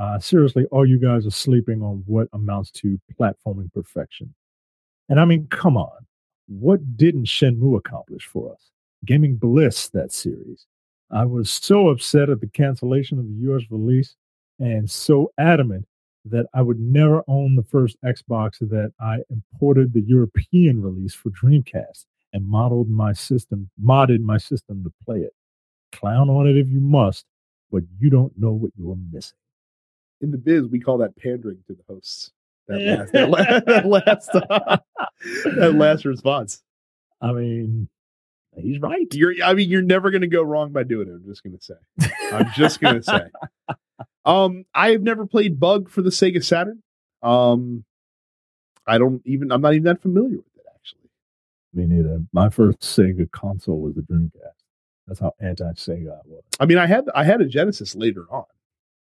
Uh, 0.00 0.18
seriously, 0.18 0.64
all 0.66 0.86
you 0.86 0.98
guys 0.98 1.26
are 1.26 1.30
sleeping 1.30 1.82
on 1.82 2.02
what 2.06 2.28
amounts 2.32 2.70
to 2.70 2.98
platforming 3.20 3.72
perfection. 3.72 4.34
And 5.08 5.20
I 5.20 5.24
mean, 5.24 5.46
come 5.48 5.76
on, 5.76 6.06
what 6.48 6.96
didn't 6.96 7.26
Shenmue 7.26 7.76
accomplish 7.76 8.24
for 8.26 8.52
us? 8.52 8.70
Gaming 9.04 9.36
Bliss, 9.36 9.88
that 9.90 10.12
series. 10.12 10.66
I 11.10 11.24
was 11.24 11.50
so 11.50 11.88
upset 11.88 12.30
at 12.30 12.40
the 12.40 12.46
cancellation 12.46 13.18
of 13.18 13.26
the 13.26 13.52
US 13.52 13.64
release 13.70 14.16
and 14.58 14.90
so 14.90 15.30
adamant 15.38 15.86
that 16.24 16.46
I 16.54 16.62
would 16.62 16.78
never 16.78 17.22
own 17.26 17.56
the 17.56 17.64
first 17.64 17.96
Xbox 18.02 18.58
that 18.60 18.92
I 19.00 19.18
imported 19.28 19.92
the 19.92 20.02
European 20.02 20.80
release 20.80 21.14
for 21.14 21.30
Dreamcast 21.30 22.06
and 22.32 22.46
modeled 22.46 22.88
my 22.88 23.12
system, 23.12 23.68
modded 23.82 24.20
my 24.20 24.38
system 24.38 24.84
to 24.84 24.92
play 25.04 25.18
it. 25.18 25.34
Clown 25.90 26.30
on 26.30 26.46
it 26.46 26.56
if 26.56 26.68
you 26.68 26.80
must, 26.80 27.26
but 27.70 27.82
you 27.98 28.08
don't 28.08 28.32
know 28.38 28.52
what 28.52 28.70
you're 28.78 28.96
missing. 29.10 29.36
In 30.22 30.30
the 30.30 30.38
biz, 30.38 30.66
we 30.68 30.80
call 30.80 30.98
that 30.98 31.16
pandering 31.16 31.58
to 31.66 31.74
the 31.74 31.82
hosts. 31.88 32.30
That 32.68 32.80
last, 32.80 33.12
that 33.12 33.28
last, 33.28 33.66
that 33.66 33.86
last, 33.86 34.28
uh, 34.34 34.78
that 35.56 35.74
last 35.76 36.04
response. 36.04 36.62
I 37.20 37.32
mean, 37.32 37.88
He's 38.60 38.80
right. 38.80 39.06
You're 39.14 39.34
I 39.42 39.54
mean, 39.54 39.68
you're 39.70 39.82
never 39.82 40.10
gonna 40.10 40.26
go 40.26 40.42
wrong 40.42 40.72
by 40.72 40.82
doing 40.82 41.08
it. 41.08 41.12
I'm 41.12 41.24
just 41.24 41.42
gonna 41.42 41.60
say. 41.60 41.74
I'm 42.32 42.50
just 42.54 42.80
gonna 42.80 43.02
say. 43.02 43.26
Um, 44.24 44.66
I 44.72 44.92
have 44.92 45.02
never 45.02 45.26
played 45.26 45.58
Bug 45.58 45.90
for 45.90 46.00
the 46.00 46.10
Sega 46.10 46.44
Saturn. 46.44 46.80
Um 47.22 47.84
I 48.86 48.96
don't 48.98 49.20
even 49.24 49.50
I'm 49.50 49.60
not 49.60 49.74
even 49.74 49.82
that 49.84 50.00
familiar 50.00 50.36
with 50.36 50.56
it 50.56 50.64
actually. 50.72 51.10
Me 51.74 51.86
neither. 51.86 52.20
My 52.32 52.48
first 52.48 52.78
Sega 52.80 53.28
console 53.32 53.80
was 53.80 53.94
the 53.94 54.02
Dreamcast. 54.02 54.62
That's 55.08 55.18
how 55.18 55.32
anti-Sega 55.40 56.12
I 56.12 56.20
was. 56.24 56.44
I 56.60 56.66
mean, 56.66 56.78
I 56.78 56.86
had 56.86 57.06
I 57.16 57.24
had 57.24 57.40
a 57.40 57.46
Genesis 57.46 57.96
later 57.96 58.26
on, 58.30 58.44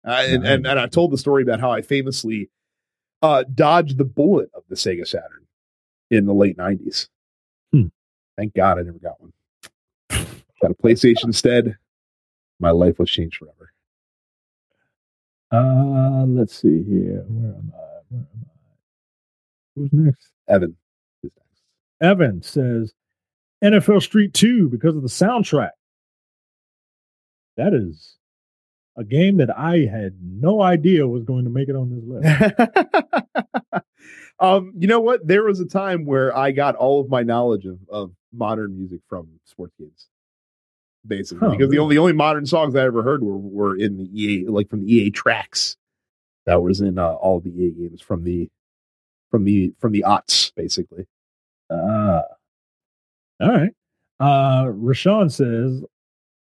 uh, 0.05 0.23
and, 0.27 0.45
and 0.45 0.67
and 0.67 0.79
I 0.79 0.87
told 0.87 1.11
the 1.11 1.17
story 1.17 1.43
about 1.43 1.59
how 1.59 1.71
I 1.71 1.81
famously 1.81 2.49
uh, 3.21 3.43
dodged 3.53 3.97
the 3.97 4.05
bullet 4.05 4.49
of 4.53 4.63
the 4.69 4.75
Sega 4.75 5.07
Saturn 5.07 5.45
in 6.11 6.25
the 6.25 6.33
late 6.33 6.57
'90s. 6.57 7.07
Thank 8.37 8.53
God 8.53 8.79
I 8.79 8.81
never 8.81 8.99
got 8.99 9.19
one. 9.19 9.33
got 10.09 10.71
a 10.71 10.75
PlayStation 10.75 11.25
instead. 11.25 11.77
My 12.59 12.71
life 12.71 12.99
was 12.99 13.09
changed 13.09 13.37
forever. 13.37 13.71
Uh, 15.51 16.25
let's 16.25 16.61
see 16.61 16.83
here. 16.83 17.23
Where 17.27 17.53
am 17.53 17.73
I? 17.73 17.77
Where 18.09 18.21
am 18.21 18.27
I? 18.43 18.47
Who's 19.75 19.89
next? 19.93 20.31
Evan 20.49 20.75
is 21.23 21.31
next. 21.35 21.61
Evan 22.01 22.41
says 22.41 22.93
NFL 23.63 24.01
Street 24.01 24.33
2 24.33 24.69
because 24.69 24.95
of 24.95 25.01
the 25.01 25.07
soundtrack. 25.07 25.71
That 27.57 27.73
is 27.73 28.17
a 28.97 29.03
game 29.03 29.37
that 29.37 29.55
I 29.57 29.79
had 29.79 30.15
no 30.21 30.61
idea 30.61 31.07
was 31.07 31.23
going 31.23 31.43
to 31.45 31.49
make 31.49 31.67
it 31.69 31.75
on 31.75 31.89
this 31.89 32.03
list. 33.73 33.83
um, 34.39 34.71
you 34.77 34.87
know 34.87 34.99
what? 35.01 35.25
There 35.27 35.43
was 35.43 35.59
a 35.59 35.65
time 35.65 36.05
where 36.05 36.35
I 36.35 36.51
got 36.51 36.75
all 36.75 37.01
of 37.01 37.09
my 37.09 37.23
knowledge 37.23 37.65
of, 37.65 37.79
of 37.89 38.11
modern 38.33 38.77
music 38.77 39.01
from 39.07 39.27
sports 39.45 39.73
games. 39.79 40.07
basically, 41.05 41.47
Huh, 41.47 41.51
because 41.51 41.69
the 41.71 41.79
only 41.79 41.95
the 41.95 41.99
only 41.99 42.13
modern 42.13 42.45
songs 42.45 42.75
I 42.75 42.83
ever 42.83 43.01
heard 43.03 43.23
were 43.23 43.37
were 43.37 43.75
in 43.75 43.97
the 43.97 44.05
EA 44.23 44.45
like 44.47 44.69
from 44.69 44.81
the 44.81 44.91
EA 44.93 45.09
tracks 45.11 45.77
that 46.45 46.61
was 46.61 46.81
in 46.81 46.97
uh, 46.99 47.13
all 47.13 47.39
the 47.39 47.49
EA 47.49 47.71
games 47.71 48.01
from 48.01 48.23
the 48.23 48.49
from 49.31 49.43
the 49.45 49.73
from 49.79 49.91
the 49.91 50.03
aughts, 50.07 50.53
basically. 50.55 51.07
Ah. 51.69 52.21
All 53.41 53.49
right. 53.49 53.71
Uh 54.19 54.65
Rashawn 54.67 55.29
says, 55.31 55.83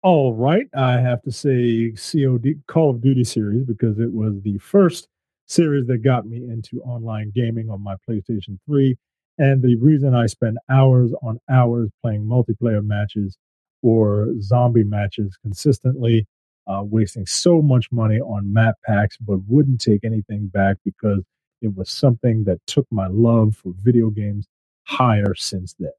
All 0.07 0.35
right, 0.35 0.69
I 0.73 1.01
have 1.01 1.21
to 1.23 1.33
say 1.33 1.91
COD 1.97 2.63
Call 2.69 2.91
of 2.91 3.01
Duty 3.01 3.25
series 3.25 3.65
because 3.65 3.99
it 3.99 4.13
was 4.13 4.41
the 4.41 4.57
first 4.59 5.09
series 5.47 5.89
that 5.89 5.99
got 6.05 6.27
me 6.29 6.37
into 6.37 6.81
online 6.83 7.33
gaming 7.35 7.69
on 7.71 7.83
my 7.83 7.97
PlayStation 8.09 8.57
3. 8.67 8.97
And 9.39 9.61
the 9.61 9.75
reason 9.75 10.15
I 10.15 10.27
spend 10.27 10.59
hours 10.71 11.13
on 11.25 11.41
hours 11.51 11.91
playing 12.03 12.25
multiplayer 12.25 12.85
matches 12.87 13.37
or 13.83 14.29
zombie 14.41 14.85
matches 14.85 15.37
consistently, 15.43 16.25
uh, 16.69 16.85
wasting 16.85 17.27
so 17.27 17.61
much 17.61 17.91
money 17.91 18.21
on 18.21 18.53
map 18.53 18.77
packs, 18.87 19.17
but 19.17 19.41
wouldn't 19.49 19.81
take 19.81 20.05
anything 20.05 20.47
back 20.47 20.77
because 20.85 21.25
it 21.63 21.75
was 21.75 21.91
something 21.91 22.45
that 22.45 22.65
took 22.69 22.87
my 22.93 23.09
love 23.09 23.57
for 23.57 23.73
video 23.83 24.11
games 24.11 24.47
higher 24.85 25.35
since 25.35 25.75
then. 25.81 25.91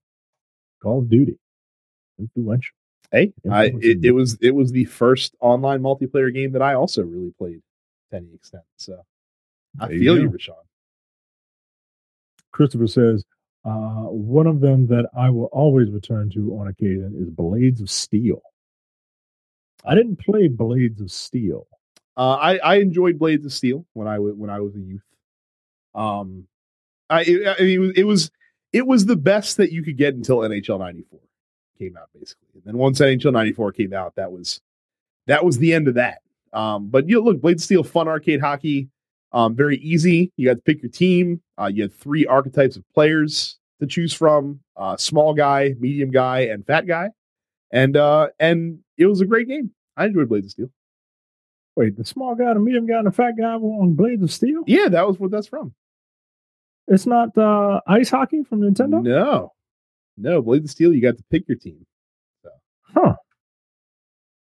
Call 0.81 0.99
of 0.99 1.09
Duty, 1.09 1.37
influential. 2.17 2.76
Hey, 3.11 3.33
I, 3.49 3.65
it, 3.81 4.03
it 4.03 4.11
was 4.11 4.37
it 4.41 4.51
was 4.51 4.71
the 4.71 4.85
first 4.85 5.35
online 5.39 5.81
multiplayer 5.81 6.33
game 6.33 6.51
that 6.51 6.61
I 6.61 6.73
also 6.73 7.03
really 7.03 7.31
played 7.37 7.61
to 8.11 8.17
any 8.17 8.33
extent. 8.33 8.63
So 8.75 9.01
I 9.79 9.87
There 9.87 9.97
feel 9.97 10.17
you, 10.17 10.29
go. 10.29 10.37
Rashawn. 10.37 10.63
Christopher 12.51 12.87
says, 12.87 13.23
uh, 13.65 14.05
one 14.09 14.47
of 14.47 14.59
them 14.59 14.87
that 14.87 15.09
I 15.17 15.29
will 15.29 15.45
always 15.45 15.89
return 15.89 16.29
to 16.31 16.57
on 16.59 16.67
occasion 16.67 17.15
is 17.17 17.29
Blades 17.29 17.81
of 17.81 17.89
Steel. 17.89 18.41
I 19.85 19.95
didn't 19.95 20.17
play 20.19 20.47
Blades 20.47 20.99
of 21.01 21.11
Steel. 21.11 21.67
Uh, 22.17 22.33
I 22.33 22.57
I 22.57 22.75
enjoyed 22.77 23.19
Blades 23.19 23.45
of 23.45 23.53
Steel 23.53 23.85
when 23.93 24.07
I 24.07 24.19
was 24.19 24.33
when 24.35 24.49
I 24.49 24.59
was 24.59 24.75
a 24.75 24.79
youth. 24.79 25.03
Um, 25.95 26.47
I, 27.09 27.23
it, 27.23 27.55
I 27.59 27.63
mean, 27.63 27.71
it 27.73 27.79
was 27.79 27.91
it 27.95 28.03
was 28.03 28.31
it 28.73 28.87
was 28.87 29.05
the 29.05 29.15
best 29.15 29.57
that 29.57 29.71
you 29.71 29.83
could 29.83 29.97
get 29.97 30.13
until 30.15 30.39
NHL 30.39 30.79
'94 30.79 31.19
came 31.77 31.97
out, 31.97 32.09
basically. 32.13 32.47
And 32.55 32.63
then 32.63 32.77
once 32.77 32.99
NHL 32.99 33.33
'94 33.33 33.71
came 33.73 33.93
out, 33.93 34.15
that 34.15 34.31
was 34.31 34.61
that 35.27 35.45
was 35.45 35.57
the 35.57 35.73
end 35.73 35.87
of 35.87 35.95
that. 35.95 36.21
Um, 36.53 36.87
but 36.87 37.07
you 37.07 37.15
know, 37.15 37.21
look, 37.21 37.41
Blades 37.41 37.63
of 37.63 37.65
Steel, 37.65 37.83
fun 37.83 38.07
arcade 38.07 38.41
hockey, 38.41 38.89
um, 39.31 39.55
very 39.55 39.77
easy. 39.77 40.31
You 40.37 40.47
got 40.47 40.55
to 40.55 40.61
pick 40.61 40.81
your 40.81 40.91
team. 40.91 41.41
Uh, 41.59 41.69
you 41.73 41.83
had 41.83 41.93
three 41.93 42.25
archetypes 42.25 42.75
of 42.75 42.83
players 42.93 43.59
to 43.79 43.87
choose 43.87 44.13
from: 44.13 44.59
uh, 44.75 44.97
small 44.97 45.33
guy, 45.33 45.75
medium 45.79 46.11
guy, 46.11 46.41
and 46.41 46.65
fat 46.65 46.87
guy. 46.87 47.09
And 47.71 47.97
uh, 47.97 48.29
and 48.39 48.79
it 48.97 49.05
was 49.05 49.21
a 49.21 49.25
great 49.25 49.47
game. 49.47 49.71
I 49.95 50.05
enjoyed 50.05 50.29
Blades 50.29 50.47
of 50.47 50.51
Steel. 50.51 50.69
Wait, 51.75 51.95
the 51.95 52.05
small 52.05 52.33
guy, 52.33 52.53
the 52.53 52.59
medium 52.59 52.87
guy, 52.87 52.97
and 52.97 53.07
the 53.07 53.11
fat 53.11 53.33
guy 53.37 53.55
were 53.57 53.69
on 53.69 53.93
Blades 53.93 54.23
of 54.23 54.31
Steel? 54.31 54.63
Yeah, 54.65 54.89
that 54.89 55.07
was 55.07 55.19
what 55.19 55.29
that's 55.29 55.47
from. 55.47 55.75
It's 56.87 57.05
not 57.05 57.37
uh, 57.37 57.81
ice 57.85 58.09
hockey 58.09 58.43
from 58.43 58.61
Nintendo? 58.61 59.03
No, 59.03 59.53
no, 60.17 60.41
Blades 60.41 60.65
of 60.65 60.71
Steel. 60.71 60.93
You 60.93 61.01
got 61.01 61.17
to 61.17 61.23
pick 61.31 61.47
your 61.47 61.57
team. 61.57 61.85
Huh. 62.93 63.15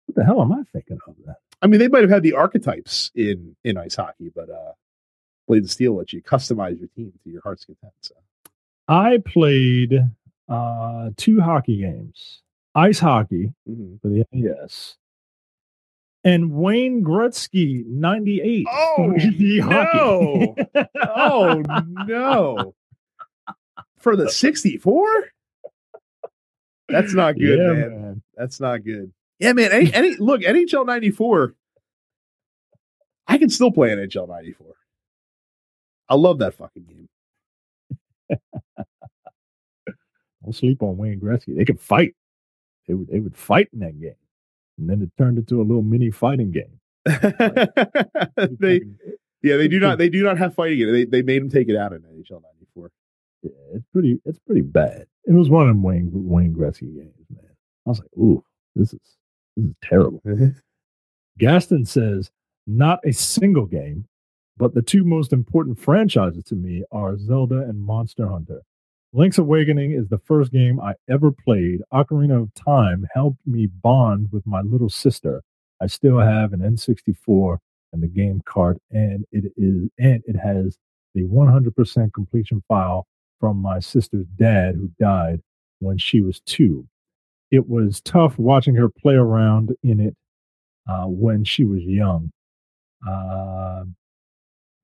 What 0.06 0.16
the 0.16 0.24
hell 0.26 0.42
am 0.42 0.52
I 0.52 0.64
thinking 0.74 1.00
of 1.08 1.16
then? 1.26 1.36
I 1.62 1.68
mean, 1.68 1.80
they 1.80 1.88
might 1.88 2.02
have 2.02 2.10
had 2.10 2.24
the 2.24 2.34
archetypes 2.34 3.12
in 3.16 3.56
in 3.64 3.78
ice 3.78 3.96
hockey, 3.96 4.32
but 4.36 4.50
uh, 4.50 4.74
Blades 5.48 5.68
of 5.68 5.72
Steel 5.72 5.96
lets 5.98 6.14
you 6.14 6.22
customize 6.22 6.78
your 6.80 6.90
team 6.96 7.14
to 7.24 7.30
your 7.30 7.42
heart's 7.42 7.66
content. 7.66 7.94
So 8.02 8.16
I 8.88 9.20
played 9.26 9.94
uh, 10.50 11.10
two 11.16 11.40
hockey 11.42 11.78
games 11.78 12.42
ice 12.76 13.00
hockey 13.00 13.54
Mhm. 13.70 14.02
for 14.02 14.10
the 14.10 14.26
NES 14.34 14.98
and 16.26 16.52
Wayne 16.52 17.04
Gretzky 17.04 17.86
98. 17.86 18.66
Oh, 18.70 19.14
no. 19.18 20.56
oh 21.16 21.64
no, 22.06 22.76
for 24.00 24.16
the 24.18 24.30
sixty 24.30 24.78
four. 24.78 25.08
That's 26.90 27.14
not 27.14 27.36
good, 27.36 27.60
yeah, 27.60 27.74
man. 27.74 28.02
man. 28.02 28.22
That's 28.36 28.60
not 28.60 28.84
good. 28.84 29.12
Yeah, 29.40 29.54
man. 29.54 29.72
Any, 29.72 29.94
any 29.94 30.16
look 30.18 30.42
NHL 30.42 30.86
ninety 30.86 31.12
four. 31.12 31.56
I 33.28 33.38
can 33.38 33.50
still 33.50 33.72
play 33.72 33.90
NHL 33.90 34.28
ninety 34.28 34.52
four. 34.54 34.76
I 36.10 36.16
love 36.16 36.40
that 36.40 36.54
fucking 36.56 36.84
game. 36.84 37.10
Don't 40.44 40.54
sleep 40.54 40.84
on 40.84 40.98
Wayne 40.98 41.20
Gretzky. 41.20 41.56
They 41.56 41.66
could 41.66 41.80
fight. 41.80 42.16
They 42.88 42.94
would 42.94 43.08
they 43.08 43.20
would 43.20 43.38
fight 43.38 43.70
in 43.74 43.80
that 43.80 44.00
game. 44.00 44.16
And 44.78 44.90
then 44.90 45.02
it 45.02 45.12
turned 45.18 45.38
into 45.38 45.62
a 45.62 45.64
little 45.64 45.84
mini 45.84 46.12
fighting 46.12 46.52
game. 46.52 46.80
they 48.60 48.82
yeah 49.42 49.58
they 49.58 49.68
do 49.68 49.80
not 49.80 49.98
they 49.98 50.10
do 50.10 50.24
not 50.24 50.38
have 50.38 50.54
fighting 50.54 50.80
in 50.80 50.90
it. 50.90 50.92
They 50.92 51.06
they 51.06 51.22
made 51.22 51.42
him 51.42 51.50
take 51.50 51.70
it 51.70 51.76
out 51.76 51.94
in 51.94 52.02
NHL 52.02 52.08
ninety 52.14 52.32
four. 52.32 52.53
Yeah, 53.44 53.52
it's 53.76 53.86
pretty 53.92 54.20
it's 54.26 54.40
pretty 54.40 54.62
bad. 54.62 55.06
It 55.26 55.34
was 55.34 55.50
one 55.50 55.64
of 55.64 55.68
them 55.68 55.84
Wayne 55.84 56.10
Wayne 56.12 56.56
Gretzky 56.56 56.96
games, 56.96 57.14
man. 57.30 57.52
I 57.86 57.90
was 57.90 58.00
like, 58.00 58.10
ooh, 58.18 58.44
this 58.76 58.94
is 58.94 59.00
this 59.56 59.66
is 59.66 59.74
terrible. 59.84 60.22
Mm-hmm. 60.26 60.50
Gaston 61.38 61.86
says, 61.86 62.32
not 62.68 63.00
a 63.06 63.12
single 63.12 63.66
game, 63.66 64.06
but 64.58 64.74
the 64.74 64.82
two 64.82 65.04
most 65.04 65.34
important 65.34 65.80
franchises 65.80 66.44
to 66.46 66.56
me 66.56 66.84
are 66.92 67.18
Zelda 67.18 67.62
and 67.62 67.82
Monster 67.82 68.28
Hunter. 68.28 68.62
Link's 69.12 69.38
Awakening 69.38 69.92
is 69.92 70.08
the 70.08 70.18
first 70.18 70.52
game 70.52 70.80
I 70.80 70.94
ever 71.10 71.32
played. 71.32 71.82
Ocarina 71.94 72.42
of 72.42 72.54
Time 72.54 73.06
helped 73.14 73.46
me 73.46 73.68
bond 73.68 74.30
with 74.32 74.46
my 74.48 74.62
little 74.62 74.90
sister. 74.90 75.44
I 75.82 75.88
still 75.88 76.18
have 76.18 76.54
an 76.54 76.62
N64 76.62 77.58
and 77.92 78.02
the 78.02 78.08
game 78.08 78.42
cart, 78.46 78.78
and 78.90 79.26
it 79.32 79.52
is 79.58 79.90
and 80.00 80.24
it 80.26 80.36
has 80.36 80.78
the 81.14 81.24
100% 81.24 82.14
completion 82.14 82.64
file 82.68 83.06
from 83.44 83.62
my 83.62 83.78
sister's 83.78 84.26
dad 84.38 84.74
who 84.74 84.90
died 85.02 85.42
when 85.80 85.98
she 85.98 86.22
was 86.22 86.40
two. 86.46 86.88
It 87.52 87.68
was 87.68 88.00
tough 88.00 88.40
watching 88.40 88.74
her 88.76 88.88
play 88.88 89.16
around 89.16 89.76
in 89.84 90.00
it 90.00 90.16
uh, 90.90 91.08
when 91.08 91.44
she 91.44 91.66
was 91.66 91.82
young. 91.84 92.32
Uh, 93.06 93.84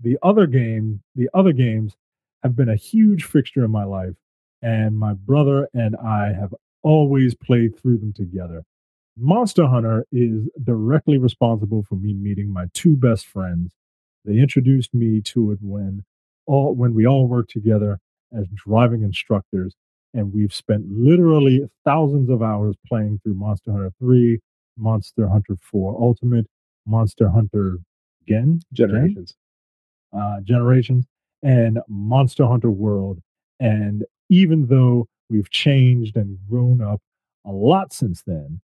the 0.02 0.18
other 0.22 0.46
game, 0.46 1.02
the 1.16 1.30
other 1.34 1.54
games 1.54 1.96
have 2.44 2.58
been 2.58 2.68
a 2.68 2.76
huge 2.76 3.24
fixture 3.24 3.64
in 3.64 3.72
my 3.72 3.86
life, 3.86 4.16
and 4.62 5.00
my 5.00 5.14
brother 5.14 5.70
and 5.74 5.96
I 5.96 6.34
have 6.34 6.54
always 6.84 7.34
played 7.36 7.80
through 7.80 8.00
them 8.00 8.12
together. 8.12 8.66
Monster 9.18 9.68
Hunter 9.68 10.06
is 10.12 10.50
directly 10.62 11.18
responsible 11.18 11.84
for 11.84 11.96
me 11.96 12.14
meeting 12.14 12.52
my 12.52 12.66
two 12.74 12.98
best 12.98 13.26
friends. 13.26 13.72
They 14.26 14.38
introduced 14.38 14.94
me 14.94 15.22
to 15.28 15.54
it 15.54 15.60
when 15.62 16.04
all 16.46 16.76
when 16.76 16.94
we 16.94 17.08
all 17.08 17.26
worked 17.26 17.52
together 17.52 18.02
as 18.38 18.46
driving 18.56 19.04
instructors, 19.04 19.74
and 20.14 20.34
we've 20.34 20.54
spent 20.54 20.86
literally 20.90 21.62
thousands 21.86 22.30
of 22.30 22.42
hours 22.42 22.76
playing 22.88 23.20
through 23.24 23.36
Monster 23.36 23.72
Hunter 23.72 23.92
3, 24.00 24.40
Monster 24.78 25.28
Hunter 25.28 25.56
4 25.62 25.98
Ultimate, 26.02 26.48
Monster 26.86 27.30
Hunter 27.30 27.78
Gen, 28.28 28.62
Generations. 28.74 29.36
uh, 30.18 30.42
Generations, 30.42 31.06
and 31.44 31.80
Monster 31.88 32.46
Hunter 32.48 32.72
World. 32.72 33.20
And 33.60 34.06
even 34.30 34.68
though 34.68 35.08
we've 35.30 35.50
changed 35.50 36.16
and 36.18 36.38
grown 36.50 36.82
up 36.82 37.02
a 37.46 37.52
lot 37.52 37.94
since 37.94 38.24
then, 38.24 38.62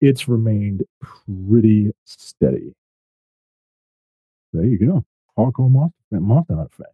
it's 0.00 0.28
remained 0.28 0.84
pretty 1.02 1.90
steady. 2.04 2.74
There 4.52 4.64
you 4.64 4.78
go. 4.78 5.04
Hardcore 5.38 5.70
Monster, 5.70 5.94
Monster 6.20 6.56
Hunter 6.56 6.70
fan. 6.76 6.86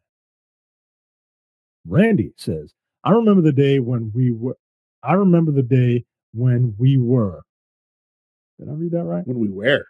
Randy 1.87 2.33
says, 2.37 2.72
I 3.05 3.11
remember 3.12 3.43
the 3.43 3.53
day 3.53 3.78
when 3.80 4.12
we 4.14 4.30
were, 4.30 4.57
I 5.03 5.14
remember 5.14 5.51
the 5.53 5.62
day 5.62 6.05
when 6.33 6.74
we 6.78 6.99
were. 6.99 7.43
Did 8.59 8.68
I 8.68 8.72
read 8.72 8.93
that 8.93 9.05
right? 9.05 9.26
When 9.26 9.39
we 9.39 9.49
wear. 9.49 9.87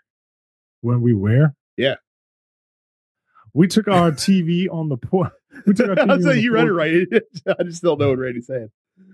When 0.81 1.03
we 1.03 1.13
were? 1.13 1.55
Yeah. 1.77 1.97
We 3.53 3.69
took 3.69 3.89
our 3.89 4.11
TV 4.13 4.67
on 4.71 4.89
the 4.89 4.97
porch. 4.97 5.33
We 5.67 5.75
took 5.75 5.91
our 5.91 5.97
TV 5.97 6.11
I 6.29 6.33
say 6.33 6.39
you 6.41 6.55
read 6.55 6.67
it 6.69 6.73
right. 6.73 7.07
I 7.61 7.63
just 7.65 7.83
don't 7.83 8.01
know 8.01 8.09
what 8.09 8.19
Randy's 8.19 8.47
saying. 8.47 8.71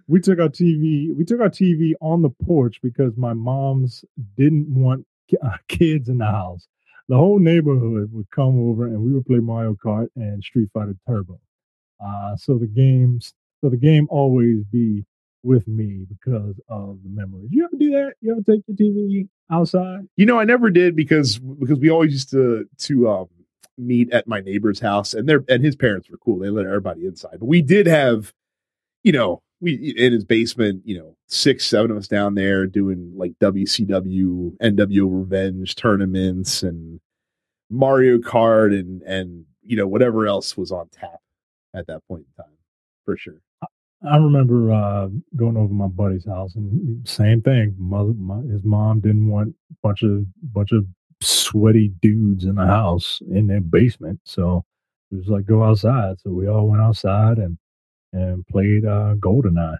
we 0.06 0.20
took 0.20 0.38
our 0.38 0.48
TV. 0.48 1.12
We 1.12 1.24
took 1.24 1.40
our 1.40 1.50
TV 1.50 1.94
on 2.00 2.22
the 2.22 2.30
porch 2.30 2.80
because 2.80 3.16
my 3.16 3.32
mom's 3.32 4.04
didn't 4.36 4.68
want 4.72 5.04
uh, 5.42 5.56
kids 5.66 6.08
in 6.08 6.18
the 6.18 6.26
house. 6.26 6.68
The 7.08 7.16
whole 7.16 7.40
neighborhood 7.40 8.12
would 8.12 8.30
come 8.30 8.70
over 8.70 8.86
and 8.86 9.02
we 9.02 9.12
would 9.12 9.26
play 9.26 9.38
Mario 9.38 9.74
Kart 9.74 10.06
and 10.14 10.42
Street 10.44 10.68
Fighter 10.72 10.94
Turbo. 11.08 11.40
Uh, 12.04 12.36
so 12.36 12.58
the 12.58 12.66
games, 12.66 13.32
so 13.60 13.68
the 13.68 13.76
game 13.76 14.06
always 14.10 14.64
be 14.70 15.04
with 15.42 15.66
me 15.68 16.06
because 16.08 16.60
of 16.68 16.98
the 17.02 17.08
memories. 17.08 17.48
You 17.50 17.64
ever 17.64 17.76
do 17.78 17.90
that? 17.90 18.14
You 18.20 18.32
ever 18.32 18.42
take 18.42 18.62
your 18.66 18.76
TV 18.76 19.28
outside? 19.50 20.08
You 20.16 20.26
know, 20.26 20.38
I 20.38 20.44
never 20.44 20.70
did 20.70 20.96
because 20.96 21.38
because 21.38 21.78
we 21.78 21.90
always 21.90 22.12
used 22.12 22.30
to 22.30 22.68
to 22.78 23.08
um 23.08 23.28
meet 23.76 24.12
at 24.12 24.26
my 24.26 24.40
neighbor's 24.40 24.80
house 24.80 25.14
and 25.14 25.28
their 25.28 25.44
and 25.48 25.64
his 25.64 25.76
parents 25.76 26.10
were 26.10 26.18
cool. 26.18 26.38
They 26.38 26.50
let 26.50 26.66
everybody 26.66 27.06
inside. 27.06 27.36
But 27.38 27.46
we 27.46 27.62
did 27.62 27.86
have 27.86 28.32
you 29.04 29.12
know, 29.12 29.42
we 29.60 29.94
in 29.96 30.12
his 30.12 30.24
basement, 30.24 30.82
you 30.84 30.98
know, 30.98 31.16
six, 31.28 31.66
seven 31.66 31.90
of 31.90 31.96
us 31.96 32.08
down 32.08 32.34
there 32.34 32.66
doing 32.66 33.12
like 33.16 33.32
WCW, 33.40 34.56
NWO 34.58 35.20
Revenge 35.20 35.74
tournaments 35.76 36.62
and 36.62 37.00
Mario 37.70 38.18
Kart 38.18 38.78
and 38.78 39.02
and 39.02 39.44
you 39.62 39.76
know 39.76 39.86
whatever 39.86 40.26
else 40.26 40.56
was 40.56 40.72
on 40.72 40.88
tap 40.88 41.20
at 41.74 41.86
that 41.86 42.00
point 42.08 42.24
in 42.26 42.44
time, 42.44 42.54
for 43.04 43.16
sure. 43.16 43.40
I 44.08 44.16
remember 44.16 44.72
uh, 44.72 45.08
going 45.34 45.56
over 45.56 45.72
my 45.72 45.88
buddy's 45.88 46.24
house 46.24 46.54
and 46.54 47.06
same 47.08 47.42
thing. 47.42 47.74
Mother, 47.78 48.12
my, 48.14 48.40
his 48.52 48.62
mom 48.62 49.00
didn't 49.00 49.26
want 49.26 49.54
a 49.70 49.74
bunch 49.82 50.02
of 50.02 50.24
bunch 50.52 50.70
of 50.72 50.86
sweaty 51.20 51.92
dudes 52.00 52.44
in 52.44 52.54
the 52.54 52.66
house 52.66 53.20
in 53.28 53.48
their 53.48 53.60
basement, 53.60 54.20
so 54.24 54.64
it 55.10 55.16
was 55.16 55.28
like 55.28 55.46
go 55.46 55.64
outside. 55.64 56.20
So 56.20 56.30
we 56.30 56.46
all 56.46 56.68
went 56.68 56.82
outside 56.82 57.38
and 57.38 57.58
and 58.12 58.46
played 58.46 58.84
uh, 58.84 59.14
Goldeneye. 59.18 59.78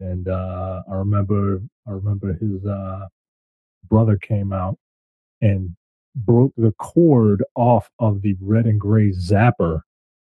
And 0.00 0.28
uh, 0.28 0.82
I 0.90 0.94
remember, 0.94 1.60
I 1.86 1.90
remember 1.90 2.32
his 2.34 2.64
uh, 2.64 3.06
brother 3.88 4.16
came 4.16 4.52
out 4.52 4.78
and 5.40 5.74
broke 6.14 6.52
the 6.56 6.72
cord 6.78 7.44
off 7.54 7.90
of 7.98 8.22
the 8.22 8.36
red 8.40 8.66
and 8.66 8.80
gray 8.80 9.10
zapper 9.10 9.80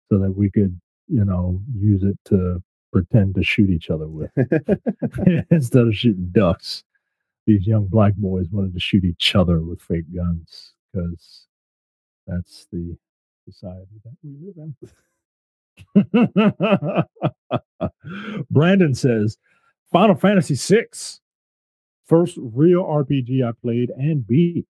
so 0.10 0.18
that 0.18 0.36
we 0.36 0.49
could, 0.49 0.80
you 1.07 1.24
know, 1.26 1.62
use 1.76 2.03
it 2.03 2.18
to 2.26 2.62
pretend 2.91 3.36
to 3.36 3.43
shoot 3.43 3.70
each 3.70 3.89
other 3.89 4.07
with 4.07 4.32
instead 5.51 5.88
of 5.88 5.95
shooting 5.95 6.30
ducks. 6.32 6.84
These 7.45 7.68
young 7.68 7.88
black 7.88 8.16
boys 8.16 8.47
wanted 8.51 8.74
to 8.74 8.80
shoot 8.80 9.03
each 9.03 9.36
other 9.36 9.62
with 9.62 9.82
fake 9.82 10.05
guns 10.16 10.74
because 10.91 11.45
that's 12.28 12.68
the 12.72 12.97
society 13.49 14.01
that 14.03 14.16
we 14.24 14.36
live 14.45 14.55
in. 14.57 14.76
Brandon 18.49 18.93
says 18.93 19.38
Final 19.91 20.16
Fantasy 20.16 20.55
VI, 20.55 20.86
first 22.05 22.38
real 22.39 22.84
RPG 22.84 23.47
I 23.47 23.51
played 23.62 23.89
and 23.91 24.26
beat. 24.26 24.66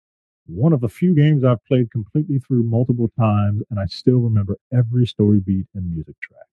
One 0.49 0.73
of 0.73 0.81
the 0.81 0.89
few 0.89 1.15
games 1.15 1.45
I've 1.45 1.63
played 1.67 1.91
completely 1.91 2.39
through 2.39 2.63
multiple 2.63 3.11
times, 3.19 3.63
and 3.71 3.79
I 3.79 3.85
still 3.87 4.19
remember 4.19 4.57
every 4.73 5.07
story 5.07 5.41
beat 5.41 5.67
and 5.75 5.91
music 5.91 6.19
track. 6.21 6.47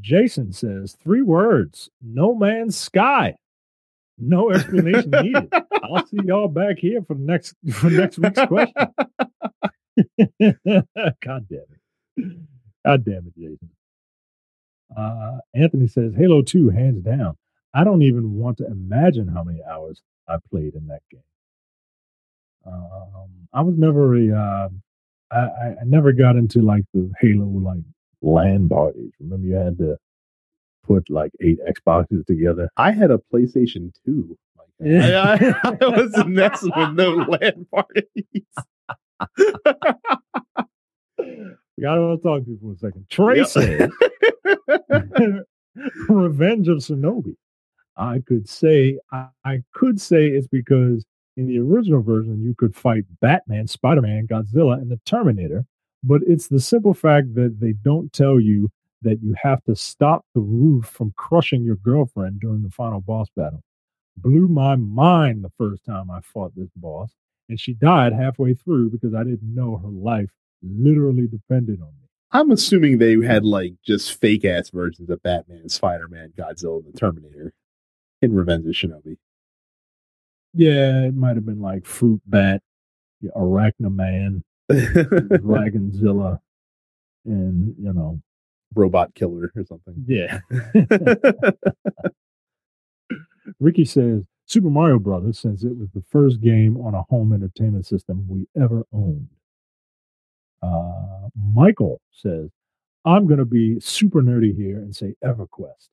Jason 0.00 0.52
says 0.52 0.96
three 1.00 1.22
words 1.22 1.88
No 2.02 2.34
Man's 2.34 2.76
Sky. 2.76 3.36
No 4.18 4.50
explanation 4.50 5.10
needed. 5.10 5.48
I'll 5.82 6.04
see 6.06 6.18
y'all 6.24 6.48
back 6.48 6.78
here 6.78 7.02
for 7.02 7.14
the 7.14 7.22
next 7.22 7.54
for 7.72 7.90
next 7.90 8.18
week's 8.18 8.44
question. 8.46 8.74
God 11.24 11.48
damn 11.48 11.66
it. 11.70 12.36
God 12.84 13.04
damn 13.04 13.26
it, 13.26 13.34
Jason. 13.36 13.70
Uh, 14.96 15.38
Anthony 15.54 15.86
says 15.86 16.14
Halo 16.16 16.42
2, 16.42 16.70
hands 16.70 17.02
down. 17.02 17.36
I 17.72 17.84
don't 17.84 18.02
even 18.02 18.34
want 18.34 18.58
to 18.58 18.66
imagine 18.66 19.28
how 19.28 19.42
many 19.42 19.60
hours 19.64 20.02
I 20.28 20.36
played 20.50 20.74
in 20.74 20.86
that 20.88 21.02
game. 21.10 21.22
Um, 22.66 23.30
I 23.52 23.62
was 23.62 23.76
never 23.76 24.16
a, 24.16 24.36
uh, 24.36 24.68
I, 25.30 25.38
I 25.80 25.84
never 25.84 26.12
got 26.12 26.36
into 26.36 26.60
like 26.60 26.84
the 26.92 27.10
Halo 27.20 27.46
like 27.46 27.82
LAN 28.22 28.68
parties. 28.68 29.12
Remember, 29.20 29.46
you 29.46 29.54
had 29.54 29.78
to 29.78 29.96
put 30.86 31.08
like 31.10 31.32
eight 31.40 31.58
Xboxes 31.66 32.26
together. 32.26 32.68
I 32.76 32.92
had 32.92 33.10
a 33.10 33.20
PlayStation 33.32 33.92
2. 34.06 34.36
I, 34.84 35.04
I, 35.06 35.76
I 35.80 35.86
was 35.86 36.24
messing 36.26 36.72
with 36.76 36.92
no 36.94 37.14
land 37.28 37.66
parties. 37.70 38.04
We 41.76 41.82
got 41.82 41.94
to 41.96 42.18
talk 42.22 42.44
to 42.44 42.50
you 42.50 42.58
for 42.60 42.72
a 42.72 42.76
second. 42.76 43.06
Trey 43.10 43.38
yep. 43.38 43.48
Revenge 46.08 46.68
of 46.68 46.78
Shinobi. 46.78 47.34
I 47.96 48.20
could 48.26 48.48
say, 48.48 48.98
I, 49.12 49.28
I 49.44 49.62
could 49.72 50.00
say 50.00 50.26
it's 50.26 50.48
because 50.48 51.04
in 51.36 51.46
the 51.46 51.58
original 51.58 52.02
version, 52.02 52.42
you 52.42 52.54
could 52.56 52.74
fight 52.74 53.04
Batman, 53.20 53.66
Spider 53.66 54.02
Man, 54.02 54.26
Godzilla, 54.26 54.74
and 54.80 54.90
the 54.90 55.00
Terminator. 55.04 55.64
But 56.02 56.22
it's 56.26 56.48
the 56.48 56.60
simple 56.60 56.94
fact 56.94 57.34
that 57.34 57.60
they 57.60 57.72
don't 57.72 58.12
tell 58.12 58.38
you 58.38 58.70
that 59.02 59.22
you 59.22 59.34
have 59.42 59.62
to 59.64 59.74
stop 59.74 60.24
the 60.34 60.40
roof 60.40 60.86
from 60.86 61.14
crushing 61.16 61.62
your 61.62 61.76
girlfriend 61.76 62.40
during 62.40 62.62
the 62.62 62.70
final 62.70 63.00
boss 63.00 63.28
battle. 63.36 63.62
Blew 64.16 64.48
my 64.48 64.76
mind 64.76 65.42
the 65.42 65.52
first 65.58 65.84
time 65.84 66.10
I 66.10 66.20
fought 66.20 66.52
this 66.54 66.70
boss, 66.76 67.12
and 67.48 67.58
she 67.58 67.74
died 67.74 68.12
halfway 68.12 68.54
through 68.54 68.90
because 68.90 69.14
I 69.14 69.24
didn't 69.24 69.54
know 69.54 69.76
her 69.76 69.88
life 69.88 70.30
literally 70.62 71.26
depended 71.26 71.80
on 71.80 71.88
me. 71.88 72.08
I'm 72.30 72.50
assuming 72.50 72.98
they 72.98 73.16
had 73.24 73.44
like 73.44 73.74
just 73.84 74.20
fake 74.20 74.44
ass 74.44 74.70
versions 74.70 75.10
of 75.10 75.22
Batman, 75.22 75.68
Spider 75.68 76.08
Man, 76.08 76.32
Godzilla, 76.36 76.84
and 76.84 76.92
the 76.92 76.98
Terminator 76.98 77.52
in 78.22 78.34
Revenge 78.34 78.66
of 78.66 78.72
Shinobi. 78.72 79.16
Yeah, 80.54 81.04
it 81.06 81.14
might 81.14 81.34
have 81.36 81.44
been 81.44 81.60
like 81.60 81.84
Fruit 81.84 82.20
Bat, 82.26 82.62
Arachnaman, 83.36 84.42
Dragonzilla, 84.70 86.38
and 87.24 87.74
you 87.78 87.92
know, 87.92 88.20
Robot 88.74 89.14
Killer 89.14 89.52
or 89.54 89.64
something. 89.64 90.04
Yeah. 90.06 90.40
Ricky 93.60 93.84
says 93.84 94.22
Super 94.46 94.70
Mario 94.70 94.98
Brothers, 94.98 95.38
since 95.38 95.64
it 95.64 95.76
was 95.76 95.88
the 95.94 96.02
first 96.10 96.40
game 96.40 96.76
on 96.78 96.94
a 96.94 97.02
home 97.02 97.32
entertainment 97.32 97.86
system 97.86 98.26
we 98.28 98.46
ever 98.60 98.86
owned. 98.92 99.28
Uh, 100.62 101.28
Michael 101.54 102.00
says, 102.10 102.50
I'm 103.04 103.26
going 103.26 103.38
to 103.38 103.44
be 103.44 103.78
super 103.80 104.22
nerdy 104.22 104.56
here 104.56 104.78
and 104.78 104.94
say 104.94 105.14
EverQuest. 105.22 105.88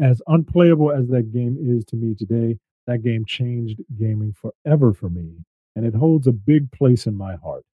As 0.00 0.20
unplayable 0.26 0.90
as 0.90 1.08
that 1.08 1.32
game 1.32 1.56
is 1.60 1.84
to 1.86 1.96
me 1.96 2.14
today, 2.14 2.58
that 2.86 3.02
game 3.02 3.24
changed 3.24 3.80
gaming 3.98 4.34
forever 4.34 4.92
for 4.92 5.08
me, 5.08 5.44
and 5.76 5.86
it 5.86 5.94
holds 5.94 6.26
a 6.26 6.32
big 6.32 6.70
place 6.72 7.06
in 7.06 7.16
my 7.16 7.36
heart. 7.36 7.64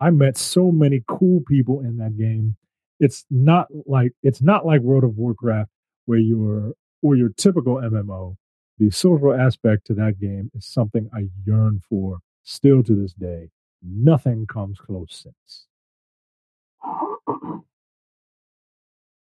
I 0.00 0.10
met 0.10 0.36
so 0.36 0.72
many 0.72 1.02
cool 1.06 1.42
people 1.46 1.80
in 1.80 1.98
that 1.98 2.18
game. 2.18 2.56
It's 2.98 3.24
not 3.30 3.68
like 3.86 4.12
it's 4.22 4.42
not 4.42 4.66
like 4.66 4.80
World 4.80 5.04
of 5.04 5.16
Warcraft 5.16 5.70
where 6.06 6.18
you're 6.18 6.72
or 7.02 7.16
your 7.16 7.30
typical 7.30 7.76
MMO. 7.76 8.36
The 8.78 8.90
social 8.90 9.32
aspect 9.32 9.86
to 9.86 9.94
that 9.94 10.18
game 10.18 10.50
is 10.54 10.66
something 10.66 11.08
I 11.14 11.28
yearn 11.44 11.80
for 11.88 12.18
still 12.42 12.82
to 12.82 12.94
this 12.94 13.12
day. 13.12 13.50
Nothing 13.82 14.46
comes 14.46 14.78
close 14.78 15.24
since. 15.24 15.66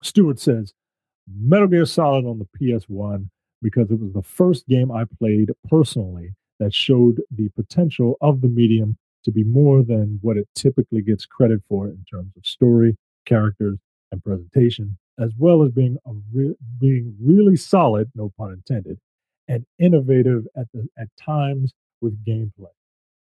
Stewart 0.02 0.40
says 0.40 0.74
Metal 1.28 1.68
Gear 1.68 1.86
Solid 1.86 2.26
on 2.26 2.40
the 2.40 2.48
PS1 2.60 3.30
because 3.62 3.92
it 3.92 4.00
was 4.00 4.14
the 4.14 4.22
first 4.22 4.68
game 4.68 4.92
I 4.92 5.06
played 5.20 5.52
personally 5.70 6.34
that 6.60 6.74
showed 6.74 7.22
the 7.32 7.50
potential 7.50 8.18
of 8.22 8.42
the 8.42 8.48
medium 8.48 8.98
to 9.24 9.32
be 9.32 9.44
more 9.44 9.84
than 9.84 10.20
what 10.22 10.38
it 10.38 10.48
typically 10.56 11.02
gets 11.02 11.26
credit 11.26 11.62
for 11.68 11.88
in 11.88 12.06
terms 12.10 12.32
of 12.38 12.46
story, 12.46 12.96
characters, 13.26 13.78
and 14.12 14.24
presentation, 14.24 14.98
as 15.20 15.32
well 15.38 15.64
as 15.64 15.72
being 15.72 15.98
a 16.06 16.12
re- 16.32 16.56
being 16.80 17.16
really 17.22 17.56
solid, 17.56 18.12
no 18.16 18.32
pun 18.38 18.54
intended, 18.54 19.00
and 19.48 19.66
innovative 19.80 20.48
at 20.56 20.68
the 20.74 20.88
at 20.98 21.08
times 21.18 21.74
with 22.02 22.24
gameplay 22.24 22.70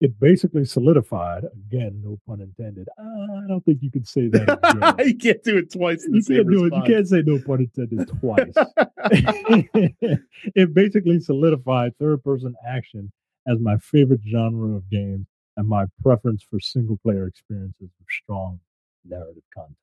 it 0.00 0.18
basically 0.20 0.64
solidified 0.64 1.44
again, 1.44 2.00
no 2.04 2.18
pun 2.26 2.40
intended. 2.40 2.88
I 2.98 3.46
don't 3.48 3.64
think 3.64 3.82
you 3.82 3.90
can 3.90 4.04
say 4.04 4.28
that. 4.28 5.02
you 5.04 5.16
can't 5.16 5.42
do 5.42 5.58
it 5.58 5.72
twice. 5.72 6.06
you 6.08 6.22
can't 6.22 6.48
do 6.48 6.64
response. 6.64 6.72
it. 6.72 6.90
You 6.90 6.94
can't 6.94 7.08
say 7.08 7.22
no 7.26 7.38
pun 7.40 7.60
intended 7.60 8.08
twice. 8.20 8.52
it 10.54 10.74
basically 10.74 11.20
solidified 11.20 11.96
third-person 11.98 12.54
action 12.66 13.10
as 13.46 13.58
my 13.60 13.76
favorite 13.78 14.20
genre 14.28 14.76
of 14.76 14.88
game 14.90 15.26
and 15.56 15.68
my 15.68 15.86
preference 16.02 16.44
for 16.48 16.60
single-player 16.60 17.26
experiences 17.26 17.74
with 17.80 18.08
strong 18.08 18.60
narrative 19.04 19.42
content. 19.52 19.76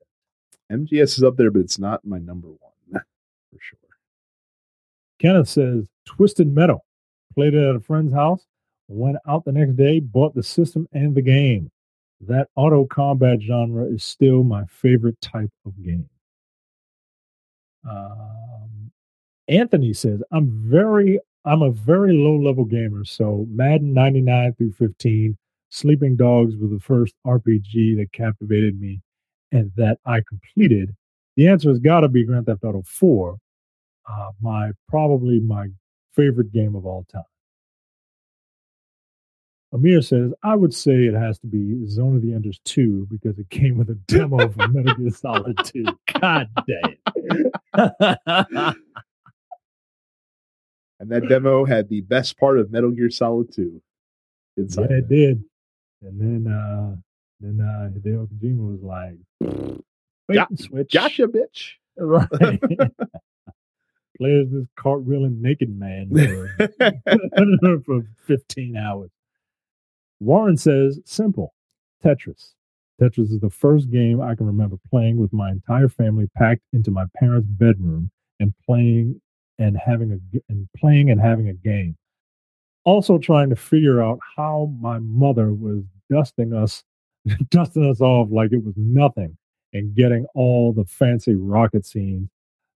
MGS 0.71 1.17
is 1.17 1.23
up 1.23 1.35
there, 1.35 1.51
but 1.51 1.59
it's 1.59 1.77
not 1.77 2.05
my 2.05 2.17
number 2.19 2.47
one 2.47 3.03
for 3.55 3.59
sure. 3.59 3.79
Kenneth 5.19 5.49
says 5.49 5.87
Twisted 6.05 6.47
Metal. 6.47 6.85
Played 7.33 7.53
it 7.53 7.69
at 7.69 7.75
a 7.75 7.79
friend's 7.79 8.13
house 8.13 8.45
Went 8.87 9.17
out 9.27 9.45
the 9.45 9.51
next 9.51 9.75
day, 9.75 9.99
bought 9.99 10.35
the 10.35 10.43
system 10.43 10.87
and 10.93 11.15
the 11.15 11.21
game. 11.21 11.71
That 12.21 12.49
auto 12.55 12.85
combat 12.85 13.41
genre 13.41 13.85
is 13.85 14.03
still 14.03 14.43
my 14.43 14.65
favorite 14.65 15.19
type 15.21 15.51
of 15.65 15.73
game. 15.83 16.09
Um, 17.89 18.91
Anthony 19.47 19.93
says, 19.93 20.21
I'm 20.31 20.49
very, 20.69 21.19
I'm 21.45 21.61
a 21.61 21.71
very 21.71 22.13
low 22.13 22.37
level 22.37 22.65
gamer. 22.65 23.05
So 23.05 23.45
Madden 23.49 23.93
99 23.93 24.53
through 24.53 24.73
15, 24.73 25.37
Sleeping 25.69 26.15
Dogs 26.15 26.55
was 26.55 26.71
the 26.71 26.79
first 26.79 27.15
RPG 27.25 27.97
that 27.97 28.11
captivated 28.13 28.79
me 28.79 29.01
and 29.51 29.71
that 29.75 29.99
I 30.05 30.21
completed. 30.27 30.95
The 31.35 31.47
answer 31.47 31.69
has 31.69 31.79
got 31.79 32.01
to 32.01 32.07
be 32.07 32.23
Grand 32.23 32.45
Theft 32.45 32.63
Auto 32.63 32.83
4, 32.83 33.37
uh, 34.09 34.29
my 34.41 34.71
probably 34.87 35.39
my 35.39 35.67
favorite 36.13 36.51
game 36.51 36.75
of 36.75 36.85
all 36.85 37.05
time. 37.11 37.23
Amir 39.75 40.01
says, 40.01 40.33
I 40.41 40.55
would 40.55 40.73
say 40.73 41.05
it 41.05 41.13
has 41.13 41.37
to 41.39 41.47
be 41.47 41.85
Zone 41.85 42.15
of 42.15 42.21
the 42.21 42.33
Enders 42.33 42.59
2 42.65 43.07
because 43.11 43.37
it 43.37 43.49
came 43.49 43.77
with 43.77 43.89
a 43.89 43.95
demo 44.07 44.47
for 44.49 44.67
Metal 44.69 44.95
Gear 44.95 45.11
Solid 45.11 45.57
2. 45.63 45.85
God 46.19 46.49
damn. 47.75 48.75
And 50.97 51.11
that 51.11 51.27
demo 51.27 51.65
had 51.65 51.89
the 51.89 51.99
best 52.01 52.37
part 52.39 52.57
of 52.57 52.71
Metal 52.71 52.89
Gear 52.89 53.09
Solid 53.09 53.53
2. 53.53 53.81
Inside 54.57 54.87
yeah, 54.89 54.97
it 54.97 55.09
did. 55.09 55.43
And 56.01 56.21
then 56.21 56.51
uh 56.51 56.95
then 57.41 57.59
uh 57.59 57.89
Hideo 57.89 58.27
Kojima 58.29 58.71
was 58.71 58.81
like 58.81 59.17
bait 60.27 60.35
Got- 60.35 60.57
switch. 60.57 60.93
Gotcha, 60.93 61.27
bitch. 61.27 61.73
Right. 61.97 62.29
Plays 64.17 64.49
this 64.51 64.67
cartwheeling 64.79 65.41
naked 65.41 65.69
man 65.69 66.09
for, 66.09 67.79
for 67.85 68.05
15 68.27 68.77
hours. 68.77 69.09
Warren 70.19 70.57
says, 70.57 70.99
simple. 71.05 71.53
Tetris. 72.03 72.53
Tetris 73.01 73.31
is 73.31 73.39
the 73.39 73.49
first 73.49 73.89
game 73.89 74.21
I 74.21 74.35
can 74.35 74.45
remember 74.45 74.77
playing 74.89 75.17
with 75.17 75.33
my 75.33 75.51
entire 75.51 75.89
family 75.89 76.27
packed 76.35 76.61
into 76.71 76.91
my 76.91 77.05
parents' 77.17 77.47
bedroom 77.49 78.09
and 78.39 78.53
playing 78.65 79.19
and 79.57 79.77
having 79.77 80.11
a 80.11 80.39
and 80.49 80.67
playing 80.77 81.09
and 81.09 81.19
having 81.19 81.49
a 81.49 81.53
game. 81.53 81.97
Also 82.83 83.17
trying 83.17 83.49
to 83.49 83.55
figure 83.55 84.01
out 84.01 84.19
how 84.37 84.71
my 84.79 84.99
mother 84.99 85.53
was 85.53 85.83
dusting 86.09 86.53
us 86.53 86.83
dusting 87.49 87.89
us 87.89 88.01
off 88.01 88.29
like 88.31 88.51
it 88.53 88.63
was 88.63 88.75
nothing 88.77 89.35
and 89.73 89.95
getting 89.95 90.25
all 90.35 90.71
the 90.71 90.85
fancy 90.85 91.35
rocket 91.35 91.85
scenes 91.85 92.29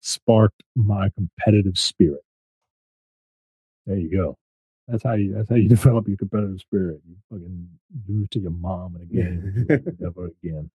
sparked 0.00 0.62
my 0.74 1.10
competitive 1.10 1.76
spirit. 1.76 2.22
There 3.86 3.96
you 3.96 4.10
go. 4.10 4.38
That's 4.88 5.02
how 5.02 5.14
you 5.14 5.34
that's 5.34 5.48
how 5.48 5.56
you 5.56 5.68
develop 5.76 6.08
your 6.08 6.16
competitive 6.16 6.60
spirit. 6.60 7.00
You 7.08 7.16
fucking 7.30 7.68
lose 8.08 8.28
to 8.30 8.40
your 8.40 8.52
mom 8.52 8.96
in 8.96 9.02
a 9.02 9.06
game 9.06 9.66
never 10.00 10.30
again. 10.42 10.70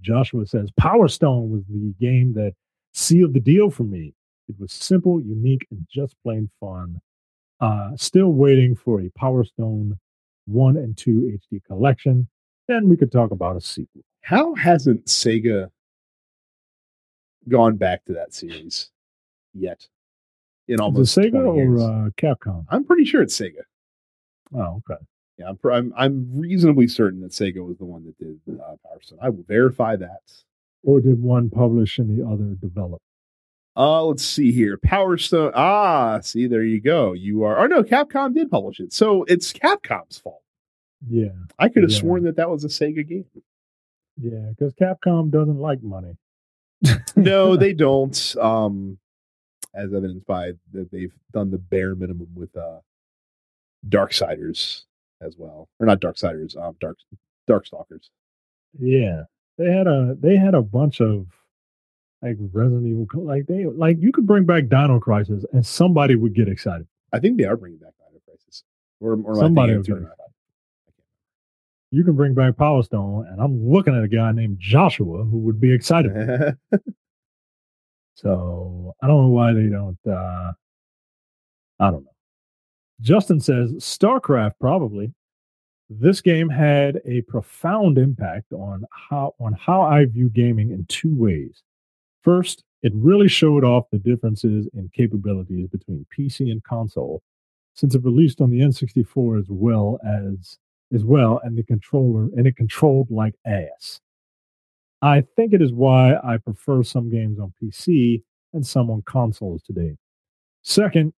Joshua 0.00 0.46
says 0.46 0.70
Power 0.72 1.08
Stone 1.08 1.50
was 1.50 1.62
the 1.68 1.94
game 2.00 2.34
that 2.34 2.54
sealed 2.92 3.34
the 3.34 3.40
deal 3.40 3.70
for 3.70 3.84
me. 3.84 4.14
It 4.48 4.56
was 4.58 4.72
simple, 4.72 5.20
unique, 5.20 5.66
and 5.70 5.86
just 5.90 6.16
plain 6.22 6.50
fun. 6.60 7.00
Uh, 7.60 7.92
still 7.96 8.32
waiting 8.32 8.74
for 8.74 9.00
a 9.00 9.08
Power 9.10 9.44
Stone 9.44 9.96
1 10.46 10.76
and 10.76 10.96
2 10.96 11.38
HD 11.52 11.62
collection. 11.64 12.28
Then 12.66 12.88
we 12.88 12.96
could 12.96 13.12
talk 13.12 13.30
about 13.30 13.56
a 13.56 13.60
sequel. 13.60 14.02
How 14.20 14.54
hasn't 14.54 15.06
Sega 15.06 15.70
gone 17.48 17.76
back 17.76 18.04
to 18.06 18.12
that 18.14 18.34
series 18.34 18.90
yet? 19.54 19.86
In 20.72 20.96
Is 21.00 21.16
it 21.16 21.32
Sega 21.32 21.46
or 21.46 21.78
uh, 21.78 22.10
Capcom? 22.20 22.64
I'm 22.70 22.84
pretty 22.84 23.04
sure 23.04 23.22
it's 23.22 23.38
Sega. 23.38 23.62
Oh, 24.54 24.82
okay. 24.90 25.00
Yeah, 25.38 25.48
I'm, 25.50 25.58
I'm 25.72 25.92
I'm 25.96 26.40
reasonably 26.40 26.86
certain 26.88 27.20
that 27.22 27.32
Sega 27.32 27.66
was 27.66 27.78
the 27.78 27.84
one 27.84 28.04
that 28.04 28.18
did 28.18 28.38
uh, 28.60 28.76
Power 28.84 29.00
Stone. 29.00 29.18
I 29.22 29.28
will 29.30 29.44
verify 29.48 29.96
that. 29.96 30.20
Or 30.84 31.00
did 31.00 31.22
one 31.22 31.48
publish 31.50 31.98
and 31.98 32.18
the 32.18 32.26
other 32.26 32.54
develop? 32.60 33.00
Uh, 33.74 34.04
let's 34.04 34.24
see 34.24 34.52
here. 34.52 34.76
Power 34.76 35.16
Stone. 35.16 35.52
Ah, 35.54 36.20
see, 36.20 36.46
there 36.46 36.62
you 36.64 36.80
go. 36.80 37.12
You 37.14 37.44
are. 37.44 37.58
Oh 37.58 37.66
no, 37.66 37.82
Capcom 37.82 38.34
did 38.34 38.50
publish 38.50 38.80
it, 38.80 38.92
so 38.92 39.24
it's 39.24 39.52
Capcom's 39.52 40.18
fault. 40.18 40.42
Yeah, 41.08 41.28
I 41.58 41.68
could 41.68 41.82
have 41.82 41.90
Yeah. 41.92 41.98
sworn 42.00 42.24
that 42.24 42.36
that 42.36 42.50
was 42.50 42.64
a 42.64 42.68
Sega 42.68 43.06
game. 43.08 43.24
yeah, 44.20 44.50
because 44.50 44.74
Capcom 44.74 45.30
doesn't 45.30 45.58
like 45.58 45.82
money. 45.82 46.16
no, 47.16 47.56
they 47.56 47.72
don't. 47.86 48.36
Um, 48.38 48.98
as 49.74 49.92
evidenced 49.94 50.26
by 50.26 50.52
that 50.72 50.90
they've 50.90 51.12
done 51.32 51.50
the 51.50 51.58
bare 51.58 51.94
minimum 51.94 52.28
with 52.34 52.54
uh, 52.56 52.78
Darksiders 53.88 54.82
as 55.20 55.36
well, 55.38 55.68
or 55.78 55.86
not 55.86 56.00
Darksiders, 56.00 56.56
um, 56.56 56.76
Dark 56.80 56.98
Darkstalkers. 57.48 58.08
Yeah, 58.78 59.24
they 59.58 59.70
had 59.70 59.86
a 59.86 60.16
they 60.18 60.36
had 60.36 60.54
a 60.54 60.62
bunch 60.62 61.00
of 61.00 61.26
like 62.22 62.36
Resident 62.52 62.86
Evil, 62.86 63.06
like 63.24 63.46
they 63.46 63.66
like 63.66 63.96
you 64.00 64.12
could 64.12 64.26
bring 64.26 64.44
back 64.44 64.68
Dino 64.68 65.00
Crisis 65.00 65.44
and 65.52 65.64
somebody 65.64 66.14
would 66.14 66.34
get 66.34 66.48
excited. 66.48 66.86
I 67.12 67.18
think 67.18 67.38
they 67.38 67.44
are 67.44 67.56
bringing 67.56 67.78
back 67.78 67.92
Dino 67.98 68.20
Crisis, 68.26 68.64
or 69.00 69.18
or 69.24 69.36
Somebody 69.36 69.74
thinking 69.74 69.94
will 69.94 70.02
of 70.02 70.08
get 70.08 70.16
You 71.90 72.04
can 72.04 72.14
bring 72.14 72.34
back 72.34 72.56
Power 72.56 72.82
Stone, 72.82 73.26
and 73.28 73.40
I'm 73.40 73.68
looking 73.68 73.96
at 73.96 74.04
a 74.04 74.08
guy 74.08 74.32
named 74.32 74.58
Joshua 74.60 75.24
who 75.24 75.38
would 75.38 75.60
be 75.60 75.72
excited. 75.72 76.12
So 78.14 78.94
I 79.02 79.06
don't 79.06 79.22
know 79.22 79.28
why 79.30 79.52
they 79.52 79.68
don't. 79.68 79.98
uh 80.06 80.52
I 81.80 81.90
don't 81.90 82.04
know. 82.04 82.14
Justin 83.00 83.40
says 83.40 83.72
StarCraft 83.74 84.52
probably. 84.60 85.12
This 85.90 86.20
game 86.20 86.48
had 86.48 87.00
a 87.04 87.22
profound 87.22 87.98
impact 87.98 88.52
on 88.52 88.84
how 88.92 89.34
on 89.40 89.52
how 89.54 89.82
I 89.82 90.06
view 90.06 90.30
gaming 90.30 90.70
in 90.70 90.86
two 90.86 91.14
ways. 91.14 91.62
First, 92.22 92.62
it 92.82 92.92
really 92.94 93.28
showed 93.28 93.64
off 93.64 93.90
the 93.90 93.98
differences 93.98 94.68
in 94.74 94.90
capabilities 94.94 95.68
between 95.68 96.06
PC 96.16 96.50
and 96.50 96.62
console, 96.64 97.22
since 97.74 97.94
it 97.94 98.04
released 98.04 98.40
on 98.40 98.50
the 98.50 98.60
N64 98.60 99.40
as 99.40 99.46
well 99.48 99.98
as 100.06 100.58
as 100.94 101.04
well, 101.04 101.40
and 101.42 101.56
the 101.58 101.62
controller 101.64 102.28
and 102.36 102.46
it 102.46 102.56
controlled 102.56 103.10
like 103.10 103.34
ass. 103.44 104.00
I 105.02 105.22
think 105.36 105.52
it 105.52 105.60
is 105.60 105.72
why 105.72 106.14
I 106.22 106.38
prefer 106.38 106.84
some 106.84 107.10
games 107.10 107.40
on 107.40 107.52
PC 107.60 108.22
and 108.52 108.64
some 108.64 108.88
on 108.90 109.02
consoles 109.02 109.62
today. 109.62 109.96
Second, 110.62 111.12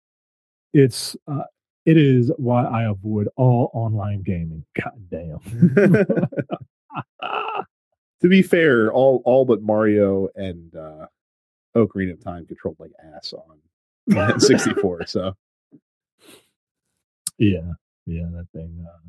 it's 0.72 1.16
uh, 1.28 1.42
it 1.84 1.98
is 1.98 2.32
why 2.38 2.64
I 2.64 2.84
avoid 2.84 3.28
all 3.36 3.70
online 3.74 4.22
gaming. 4.22 4.64
God 4.80 5.08
damn. 5.10 5.38
to 8.22 8.28
be 8.28 8.40
fair, 8.40 8.90
all 8.90 9.22
all 9.26 9.44
but 9.44 9.60
Mario 9.62 10.28
and 10.34 10.74
uh, 10.74 11.06
Ocarina 11.76 12.14
of 12.14 12.24
Time 12.24 12.46
controlled 12.46 12.80
like 12.80 12.92
ass 13.14 13.34
on 13.34 14.16
on 14.18 14.40
64. 14.40 15.06
So 15.06 15.34
yeah, 17.36 17.72
yeah, 18.06 18.24
that 18.32 18.46
thing. 18.54 18.86
Uh, 18.88 19.08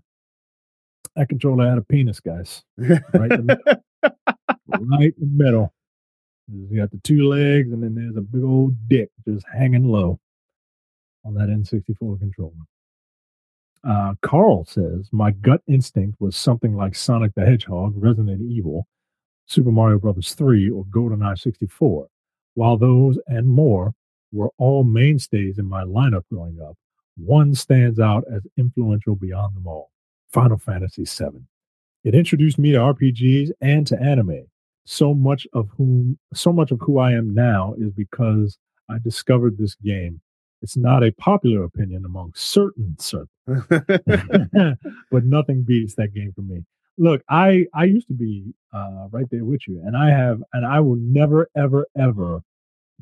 that 1.15 1.29
controller 1.29 1.67
had 1.67 1.77
a 1.77 1.81
penis, 1.81 2.19
guys. 2.19 2.63
Right 2.77 3.31
in 3.31 3.47
the, 3.47 3.81
right 4.67 5.13
in 5.17 5.37
the 5.37 5.43
middle. 5.43 5.73
You 6.47 6.77
got 6.77 6.91
the 6.91 6.99
two 7.03 7.27
legs, 7.27 7.71
and 7.71 7.81
then 7.81 7.95
there's 7.95 8.17
a 8.17 8.21
big 8.21 8.43
old 8.43 8.87
dick 8.87 9.09
just 9.27 9.45
hanging 9.51 9.87
low 9.87 10.19
on 11.23 11.33
that 11.35 11.49
N64 11.49 12.19
controller. 12.19 12.51
Uh, 13.83 14.13
Carl 14.21 14.65
says, 14.65 15.09
My 15.11 15.31
gut 15.31 15.61
instinct 15.67 16.19
was 16.19 16.35
something 16.35 16.75
like 16.75 16.95
Sonic 16.95 17.33
the 17.35 17.45
Hedgehog, 17.45 17.93
Resident 17.95 18.41
Evil, 18.41 18.87
Super 19.47 19.71
Mario 19.71 19.99
Brothers 19.99 20.33
3, 20.33 20.69
or 20.69 20.83
GoldenEye 20.85 21.37
64. 21.37 22.07
While 22.55 22.77
those 22.77 23.19
and 23.27 23.47
more 23.47 23.93
were 24.31 24.49
all 24.57 24.83
mainstays 24.83 25.59
in 25.59 25.65
my 25.65 25.83
lineup 25.83 26.23
growing 26.31 26.59
up, 26.61 26.75
one 27.17 27.55
stands 27.55 27.99
out 27.99 28.23
as 28.31 28.41
influential 28.57 29.15
beyond 29.15 29.55
them 29.55 29.67
all 29.67 29.91
Final 30.35 30.57
Fantasy 30.57 31.05
VII. 31.05 31.39
It 32.03 32.13
introduced 32.13 32.59
me 32.59 32.73
to 32.73 32.77
RPGs 32.77 33.51
and 33.61 33.87
to 33.87 33.97
anime. 34.01 34.45
So 34.83 35.13
much 35.13 35.47
of 35.53 35.69
whom, 35.77 36.19
so 36.33 36.51
much 36.51 36.71
of 36.71 36.81
who 36.81 36.99
I 36.99 37.13
am 37.13 37.33
now 37.33 37.73
is 37.77 37.91
because 37.91 38.57
I 38.89 38.97
discovered 38.99 39.57
this 39.57 39.75
game. 39.75 40.19
It's 40.61 40.75
not 40.75 41.05
a 41.05 41.13
popular 41.13 41.63
opinion 41.63 42.03
among 42.03 42.33
certain 42.35 42.97
certain 42.99 43.29
but 45.09 45.23
nothing 45.23 45.63
beats 45.63 45.95
that 45.95 46.13
game 46.13 46.33
for 46.35 46.41
me. 46.41 46.65
Look, 46.97 47.21
I 47.29 47.65
I 47.73 47.85
used 47.85 48.07
to 48.09 48.13
be 48.13 48.53
uh, 48.73 49.07
right 49.11 49.29
there 49.31 49.45
with 49.45 49.65
you, 49.69 49.81
and 49.85 49.95
I 49.95 50.09
have, 50.09 50.43
and 50.51 50.65
I 50.65 50.81
will 50.81 50.97
never, 50.97 51.49
ever, 51.55 51.87
ever 51.97 52.41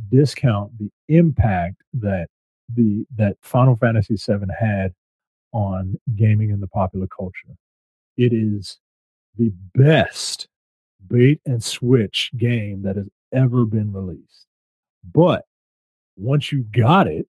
discount 0.09 0.77
the 0.77 0.91
impact 1.07 1.77
that 1.93 2.27
the 2.71 3.05
that 3.15 3.37
Final 3.41 3.75
Fantasy 3.75 4.17
VII 4.17 4.45
had 4.59 4.93
on 5.53 5.99
gaming 6.15 6.49
in 6.49 6.59
the 6.59 6.67
popular 6.67 7.07
culture. 7.07 7.55
It 8.17 8.33
is 8.33 8.77
the 9.37 9.51
best 9.73 10.47
bait 11.07 11.41
and 11.45 11.63
switch 11.63 12.31
game 12.37 12.83
that 12.83 12.95
has 12.95 13.07
ever 13.31 13.65
been 13.65 13.93
released. 13.93 14.47
But 15.03 15.45
once 16.15 16.51
you 16.51 16.63
got 16.63 17.07
it, 17.07 17.27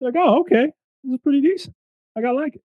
you're 0.00 0.12
like, 0.12 0.22
oh, 0.22 0.40
okay, 0.40 0.72
this 1.04 1.14
is 1.14 1.20
pretty 1.22 1.40
decent. 1.40 1.74
I 2.16 2.30
like 2.30 2.56
it. 2.56 2.62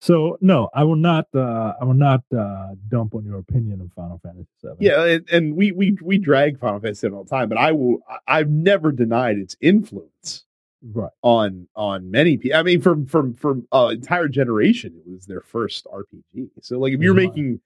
So 0.00 0.38
no, 0.40 0.68
I 0.74 0.84
will 0.84 0.96
not. 0.96 1.26
Uh, 1.34 1.72
I 1.80 1.84
will 1.84 1.94
not 1.94 2.22
uh, 2.36 2.74
dump 2.88 3.14
on 3.14 3.24
your 3.24 3.38
opinion 3.38 3.80
of 3.80 3.92
Final 3.94 4.20
Fantasy 4.22 4.46
VII. 4.62 4.70
yeah, 4.78 5.04
and, 5.04 5.28
and 5.30 5.56
we 5.56 5.72
we 5.72 5.96
we 6.02 6.18
drag 6.18 6.60
Final 6.60 6.78
Fantasy 6.78 7.00
7 7.00 7.16
all 7.16 7.24
the 7.24 7.30
time, 7.30 7.48
but 7.48 7.58
I 7.58 7.72
will. 7.72 7.98
I've 8.26 8.48
never 8.48 8.92
denied 8.92 9.38
its 9.38 9.56
influence 9.60 10.44
right. 10.92 11.10
on 11.22 11.66
on 11.76 12.10
many 12.10 12.36
people. 12.36 12.58
I 12.58 12.62
mean, 12.62 12.80
from 12.80 13.06
from 13.06 13.34
from 13.34 13.66
uh, 13.72 13.88
entire 13.92 14.28
generation, 14.28 14.94
it 15.06 15.10
was 15.10 15.26
their 15.26 15.40
first 15.42 15.86
RPG. 15.86 16.50
So, 16.62 16.78
like, 16.78 16.92
if 16.92 17.00
you're 17.00 17.14
Right. 17.14 17.28
making 17.28 17.60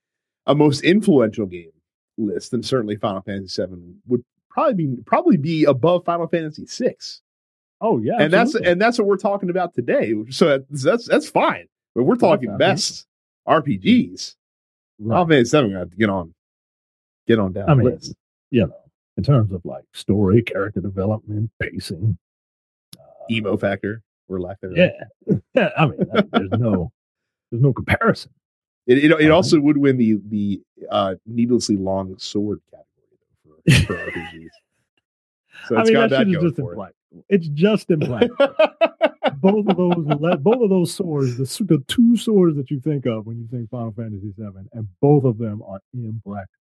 a 0.46 0.54
most 0.54 0.82
influential 0.82 1.46
game 1.46 1.70
list, 2.18 2.50
then 2.50 2.62
certainly 2.62 2.96
Final 2.96 3.22
Fantasy 3.22 3.62
VII 3.64 3.94
would 4.08 4.24
probably 4.50 4.74
be 4.74 4.96
probably 5.06 5.36
be 5.36 5.64
above 5.64 6.04
Final 6.04 6.26
Fantasy 6.28 6.64
VI. 6.68 6.94
Oh 7.80 7.98
yeah, 7.98 8.14
and 8.20 8.32
that's 8.32 8.54
and 8.54 8.80
that's 8.80 8.98
what 8.98 9.06
we're 9.08 9.16
talking 9.16 9.50
about 9.50 9.74
today. 9.74 10.14
So 10.30 10.58
that's 10.58 10.82
that's, 10.84 11.08
that's 11.08 11.28
fine. 11.28 11.66
But 11.94 12.04
we're 12.04 12.16
talking 12.16 12.56
best 12.56 13.06
RPGs. 13.48 14.34
Final 15.06 15.26
Fantasy 15.26 15.48
Seven 15.48 15.72
got 15.72 15.90
to 15.90 15.96
get 15.96 16.08
on, 16.08 16.32
get 17.26 17.38
on 17.38 17.52
down 17.52 17.68
I 17.68 17.74
the 17.74 17.82
mean, 17.82 17.92
list. 17.94 18.14
you 18.50 18.60
know, 18.66 18.72
in 19.16 19.24
terms 19.24 19.52
of 19.52 19.64
like 19.64 19.84
story, 19.92 20.42
character 20.42 20.80
development, 20.80 21.50
pacing. 21.60 22.16
Emo 23.30 23.56
factor 23.56 24.02
or 24.28 24.40
lack 24.40 24.60
thereof. 24.60 24.76
yeah, 24.76 25.36
yeah. 25.54 25.70
I 25.76 25.86
mean, 25.86 25.98
there's 26.32 26.50
no, 26.52 26.92
there's 27.50 27.62
no 27.62 27.72
comparison. 27.72 28.32
It 28.86 28.98
it, 28.98 29.10
it 29.20 29.30
also 29.30 29.60
would 29.60 29.76
win 29.76 29.96
the 29.96 30.20
the 30.28 30.60
uh, 30.90 31.14
needlessly 31.26 31.76
long 31.76 32.18
sword 32.18 32.60
category 32.70 33.86
for, 33.86 33.94
for 33.94 34.10
RPGs. 34.10 34.48
So 35.68 35.76
I 35.76 35.80
it's 35.80 35.90
mean, 35.90 35.94
got 35.94 36.10
that 36.10 36.18
that 36.26 36.32
going 36.32 36.46
just 36.46 36.56
for 36.56 36.72
impractical. 36.72 37.24
It's 37.28 37.48
just 37.48 37.90
it. 37.90 38.00
both 39.40 39.66
of 39.68 39.76
those, 39.76 40.38
both 40.40 40.62
of 40.62 40.70
those 40.70 40.94
swords, 40.94 41.36
the, 41.36 41.64
the 41.64 41.84
two 41.86 42.16
swords 42.16 42.56
that 42.56 42.70
you 42.70 42.80
think 42.80 43.06
of 43.06 43.26
when 43.26 43.38
you 43.38 43.46
think 43.50 43.70
Final 43.70 43.92
Fantasy 43.92 44.32
VII, 44.36 44.68
and 44.72 44.88
both 45.00 45.24
of 45.24 45.38
them 45.38 45.62
are 45.66 45.80
impractical. 45.94 46.58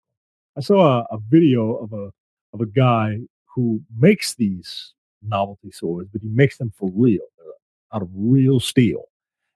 I 0.57 0.61
saw 0.61 0.99
a, 0.99 1.15
a 1.15 1.19
video 1.29 1.75
of 1.75 1.93
a 1.93 2.11
of 2.53 2.61
a 2.61 2.65
guy 2.65 3.17
who 3.55 3.81
makes 3.97 4.35
these 4.35 4.93
novelty 5.23 5.71
swords, 5.71 6.09
but 6.11 6.21
he 6.21 6.29
makes 6.29 6.57
them 6.57 6.71
for 6.77 6.89
real, 6.93 7.21
They're 7.37 7.53
out 7.93 8.01
of 8.01 8.09
real 8.13 8.59
steel, 8.59 9.05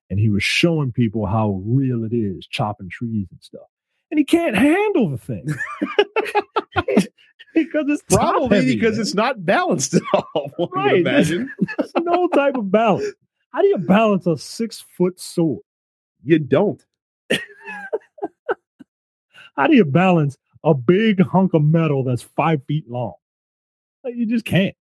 and 0.09 0.19
he 0.19 0.29
was 0.29 0.43
showing 0.43 0.91
people 0.91 1.25
how 1.25 1.61
real 1.65 2.03
it 2.03 2.13
is, 2.13 2.45
chopping 2.47 2.89
trees 2.89 3.27
and 3.31 3.41
stuff. 3.41 3.67
And 4.11 4.17
he 4.19 4.23
can't 4.23 4.55
handle 4.55 5.09
the 5.09 5.17
thing 5.17 5.45
because 7.53 7.85
it's 7.87 8.03
Probably 8.03 8.57
heavy, 8.57 8.75
because 8.75 8.93
man. 8.93 9.01
it's 9.01 9.13
not 9.15 9.45
balanced 9.45 9.95
at 9.95 10.01
all. 10.13 10.51
Right. 10.73 10.97
imagine 10.99 11.51
There's 11.77 11.91
no 12.01 12.27
type 12.29 12.55
of 12.55 12.71
balance. 12.71 13.05
How 13.51 13.61
do 13.61 13.67
you 13.67 13.77
balance 13.77 14.27
a 14.27 14.37
six 14.37 14.83
foot 14.97 15.19
sword? 15.19 15.61
you 16.23 16.39
don't. 16.39 16.83
How 19.55 19.67
do 19.67 19.75
you 19.75 19.85
balance 19.85 20.37
a 20.63 20.73
big 20.73 21.21
hunk 21.21 21.53
of 21.53 21.63
metal 21.63 22.03
that's 22.03 22.21
five 22.23 22.61
feet 22.67 22.89
long? 22.89 23.13
Like, 24.03 24.15
you 24.15 24.25
just 24.25 24.43
can't. 24.45 24.75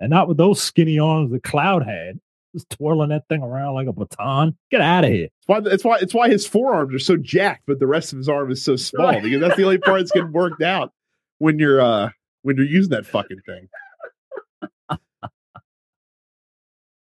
And 0.00 0.10
not 0.10 0.28
with 0.28 0.36
those 0.36 0.62
skinny 0.62 0.98
arms 0.98 1.30
that 1.32 1.42
Cloud 1.42 1.82
had, 1.84 2.20
just 2.54 2.68
twirling 2.70 3.08
that 3.10 3.26
thing 3.28 3.42
around 3.42 3.74
like 3.74 3.86
a 3.86 3.92
baton. 3.92 4.56
Get 4.70 4.80
out 4.80 5.04
of 5.04 5.10
here. 5.10 5.24
It's 5.26 5.46
why 5.46 5.58
it's 5.64 5.84
why 5.84 5.98
it's 5.98 6.14
why 6.14 6.28
his 6.28 6.46
forearms 6.46 6.94
are 6.94 6.98
so 6.98 7.16
jacked, 7.16 7.62
but 7.66 7.78
the 7.78 7.86
rest 7.86 8.12
of 8.12 8.18
his 8.18 8.28
arm 8.28 8.50
is 8.50 8.62
so 8.62 8.76
small 8.76 9.06
Right. 9.06 9.22
because 9.22 9.40
that's 9.40 9.56
the 9.56 9.64
only 9.64 9.78
part 9.78 10.00
that's 10.00 10.10
getting 10.12 10.32
worked 10.32 10.62
out 10.62 10.92
when 11.38 11.58
you're 11.58 11.80
uh 11.80 12.10
when 12.42 12.56
you're 12.56 12.66
using 12.66 12.90
that 12.90 13.06
fucking 13.06 13.40
thing. 13.46 13.68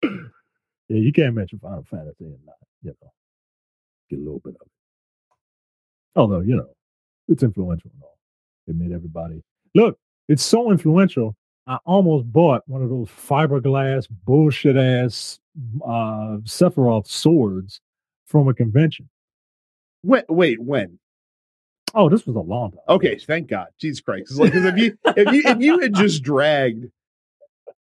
Yeah, 0.02 0.96
you 0.96 1.12
can't 1.12 1.34
mention 1.34 1.58
Final 1.58 1.84
Fantasy 1.84 2.24
and 2.24 2.38
not, 2.46 2.54
you 2.82 2.94
know, 3.02 3.10
get 4.08 4.18
a 4.18 4.22
little 4.22 4.40
bit 4.42 4.54
of 4.60 4.66
it. 4.66 4.72
Although, 6.16 6.40
you 6.40 6.56
know, 6.56 6.68
it's 7.28 7.42
influential 7.42 7.90
and 7.92 8.02
all. 8.02 8.16
It 8.66 8.74
made 8.76 8.92
everybody 8.92 9.42
look, 9.74 9.98
it's 10.28 10.42
so 10.42 10.70
influential. 10.70 11.36
I 11.68 11.78
almost 11.84 12.32
bought 12.32 12.62
one 12.66 12.82
of 12.82 12.88
those 12.88 13.08
fiberglass 13.08 14.08
bullshit 14.24 14.76
ass 14.76 15.38
uh 15.84 16.38
Sephiroth 16.44 17.06
swords 17.06 17.80
from 18.26 18.48
a 18.48 18.54
convention. 18.54 19.08
Wait, 20.02 20.24
wait, 20.28 20.60
when? 20.60 20.98
Oh, 21.94 22.08
this 22.08 22.26
was 22.26 22.36
a 22.36 22.40
long 22.40 22.72
time. 22.72 22.80
Okay, 22.88 23.18
thank 23.18 23.48
God, 23.48 23.68
Jesus 23.78 24.00
Christ! 24.00 24.38
like, 24.38 24.52
if 24.54 24.76
you 24.78 24.98
if 25.04 25.32
you 25.32 25.42
if 25.44 25.60
you 25.60 25.78
had 25.80 25.94
just 25.94 26.22
dragged 26.22 26.86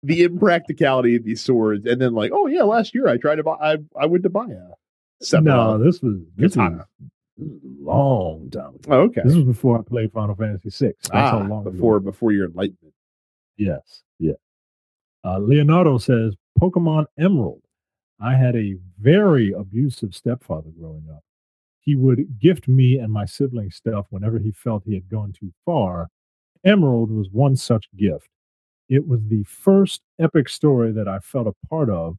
the 0.01 0.23
impracticality 0.23 1.15
of 1.15 1.23
these 1.23 1.41
swords, 1.41 1.85
and 1.85 1.99
then 2.01 2.13
like, 2.13 2.31
oh 2.33 2.47
yeah, 2.47 2.63
last 2.63 2.95
year 2.95 3.07
I 3.07 3.17
tried 3.17 3.35
to 3.35 3.43
buy, 3.43 3.57
I 3.61 3.77
I 3.99 4.05
went 4.05 4.23
to 4.23 4.29
buy 4.29 4.45
a 4.45 4.47
no, 4.47 4.77
Sephiroth 5.23 5.83
this 5.83 6.01
was 6.01 6.19
this 6.35 6.43
was, 6.43 6.55
katana. 6.55 6.87
was 7.37 7.49
a 7.63 7.83
long 7.83 8.49
time 8.49 8.75
ago. 8.75 8.79
Oh, 8.89 8.99
okay, 9.01 9.21
This 9.23 9.35
was 9.35 9.45
before 9.45 9.79
I 9.79 9.81
played 9.81 10.11
Final 10.11 10.35
Fantasy 10.35 10.69
VI. 10.69 10.93
That's 11.03 11.09
ah, 11.13 11.29
how 11.31 11.39
long 11.43 11.61
ago 11.61 11.71
before 11.71 11.97
it 11.97 12.01
before 12.01 12.31
your 12.31 12.47
enlightenment. 12.47 12.92
Yes, 13.57 14.03
yeah. 14.19 14.33
Uh, 15.23 15.39
Leonardo 15.39 15.97
says 15.97 16.35
Pokemon 16.59 17.05
Emerald. 17.17 17.61
I 18.19 18.35
had 18.35 18.55
a 18.55 18.75
very 18.99 19.51
abusive 19.51 20.13
stepfather 20.15 20.69
growing 20.79 21.07
up. 21.11 21.23
He 21.79 21.95
would 21.95 22.39
gift 22.39 22.67
me 22.67 22.97
and 22.99 23.11
my 23.11 23.25
siblings 23.25 23.75
stuff 23.75 24.05
whenever 24.09 24.39
he 24.39 24.51
felt 24.51 24.83
he 24.85 24.93
had 24.93 25.09
gone 25.09 25.33
too 25.33 25.51
far. 25.65 26.07
Emerald 26.63 27.11
was 27.11 27.29
one 27.31 27.55
such 27.55 27.85
gift. 27.97 28.29
It 28.89 29.05
was 29.07 29.19
the 29.27 29.43
first 29.43 30.01
epic 30.19 30.47
story 30.49 30.91
that 30.93 31.07
I 31.07 31.19
felt 31.19 31.47
a 31.47 31.67
part 31.67 31.89
of, 31.89 32.17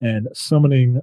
and 0.00 0.28
summoning 0.32 1.00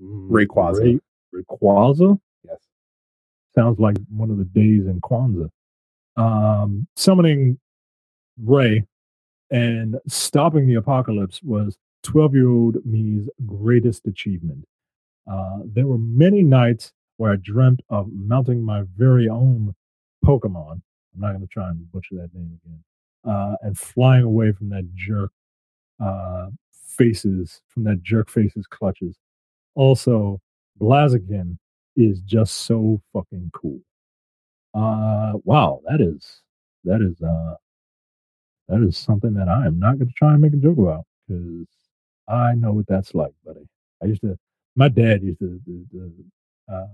Rayquaza. 0.00 0.98
Ray, 1.32 1.42
Rayquaza 1.42 2.18
Yes. 2.44 2.58
sounds 3.54 3.78
like 3.78 3.96
one 4.08 4.30
of 4.30 4.38
the 4.38 4.44
days 4.44 4.86
in 4.86 5.00
Kwanzaa. 5.00 5.50
Um, 6.16 6.86
summoning 6.96 7.58
Ray 8.42 8.84
and 9.50 9.96
stopping 10.08 10.66
the 10.66 10.74
apocalypse 10.74 11.42
was 11.42 11.76
12 12.02 12.34
year 12.34 12.48
old 12.48 12.76
me's 12.84 13.28
greatest 13.46 14.06
achievement. 14.06 14.64
Uh, 15.30 15.58
there 15.64 15.86
were 15.86 15.98
many 15.98 16.42
nights 16.42 16.92
where 17.16 17.32
I 17.32 17.36
dreamt 17.36 17.80
of 17.88 18.08
mounting 18.12 18.62
my 18.62 18.82
very 18.96 19.28
own 19.28 19.74
Pokemon. 20.24 20.80
I'm 21.14 21.20
not 21.20 21.28
going 21.28 21.42
to 21.42 21.46
try 21.46 21.68
and 21.68 21.90
butcher 21.92 22.16
that 22.16 22.34
name 22.34 22.58
again. 22.64 22.82
Uh, 23.24 23.56
and 23.62 23.78
flying 23.78 24.24
away 24.24 24.50
from 24.52 24.70
that 24.70 24.92
jerk 24.94 25.30
uh, 26.00 26.48
faces, 26.72 27.60
from 27.68 27.84
that 27.84 28.02
jerk 28.02 28.28
faces 28.28 28.66
clutches. 28.66 29.16
Also, 29.74 30.40
Blaziken 30.80 31.58
is 31.94 32.20
just 32.20 32.52
so 32.62 33.00
fucking 33.12 33.50
cool. 33.54 33.80
Uh, 34.74 35.32
wow, 35.44 35.80
that 35.88 36.00
is 36.00 36.40
that 36.84 37.00
is 37.02 37.20
uh 37.22 37.56
that 38.68 38.82
is 38.82 38.96
something 38.96 39.34
that 39.34 39.48
I 39.48 39.66
am 39.66 39.78
not 39.78 39.98
going 39.98 40.08
to 40.08 40.14
try 40.14 40.32
and 40.32 40.40
make 40.42 40.52
a 40.52 40.56
joke 40.56 40.78
about 40.78 41.04
because 41.28 41.66
I 42.28 42.54
know 42.54 42.72
what 42.72 42.86
that's 42.86 43.14
like, 43.14 43.32
buddy. 43.44 43.68
I 44.02 44.06
used 44.06 44.22
to, 44.22 44.38
my 44.76 44.88
dad 44.88 45.22
used 45.22 45.40
to, 45.40 45.60
to, 45.66 45.86
to 45.92 46.12
uh, 46.72 46.86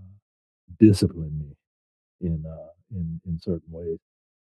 discipline 0.81 1.39
me 1.39 1.57
in 2.29 2.45
uh 2.47 2.69
in 2.93 3.21
in 3.27 3.39
certain 3.39 3.71
ways, 3.71 3.99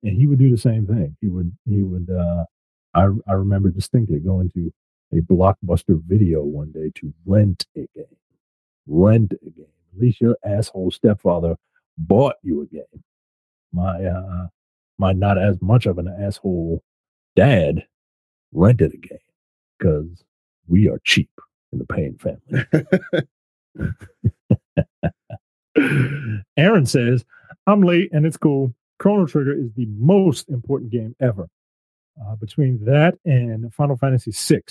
and 0.03 0.17
he 0.17 0.27
would 0.27 0.39
do 0.39 0.51
the 0.51 0.57
same 0.57 0.85
thing. 0.87 1.15
He 1.21 1.29
would 1.29 1.51
he 1.67 1.83
would. 1.83 2.09
uh 2.09 2.45
I 2.95 3.07
I 3.27 3.33
remember 3.33 3.69
distinctly 3.69 4.19
going 4.19 4.51
to 4.51 4.71
a 5.13 5.21
blockbuster 5.21 6.01
video 6.03 6.43
one 6.43 6.71
day 6.71 6.91
to 6.95 7.13
rent 7.25 7.65
a 7.77 7.87
game, 7.95 8.05
rent 8.87 9.33
a 9.33 9.49
game. 9.51 9.65
At 9.95 10.01
least 10.01 10.21
your 10.21 10.37
asshole 10.45 10.91
stepfather 10.91 11.55
bought 11.97 12.35
you 12.43 12.61
a 12.63 12.67
game. 12.67 13.03
My 13.73 14.03
uh 14.05 14.47
my 14.97 15.11
not 15.11 15.37
as 15.37 15.61
much 15.61 15.85
of 15.85 15.97
an 15.97 16.07
asshole 16.07 16.83
dad 17.35 17.85
rented 18.53 18.93
a 18.93 18.97
game 18.97 19.17
because 19.77 20.23
we 20.67 20.87
are 20.87 20.99
cheap 21.03 21.29
in 21.71 21.79
the 21.79 21.85
Payne 21.85 22.17
family. 22.17 22.65
Aaron 26.57 26.85
says, 26.85 27.25
I'm 27.65 27.81
late 27.81 28.09
and 28.13 28.25
it's 28.25 28.37
cool. 28.37 28.73
Chrono 28.99 29.25
Trigger 29.25 29.53
is 29.53 29.71
the 29.75 29.87
most 29.97 30.49
important 30.49 30.91
game 30.91 31.15
ever. 31.19 31.49
Uh, 32.21 32.35
between 32.35 32.85
that 32.85 33.15
and 33.25 33.73
Final 33.73 33.97
Fantasy 33.97 34.31
VI, 34.31 34.61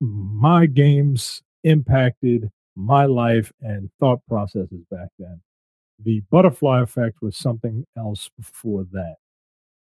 my 0.00 0.66
games 0.66 1.40
impacted 1.62 2.50
my 2.74 3.06
life 3.06 3.52
and 3.60 3.90
thought 4.00 4.20
processes 4.26 4.82
back 4.90 5.08
then. 5.18 5.40
The 6.02 6.20
butterfly 6.30 6.82
effect 6.82 7.20
was 7.20 7.36
something 7.36 7.86
else 7.96 8.30
before 8.36 8.84
that. 8.92 9.16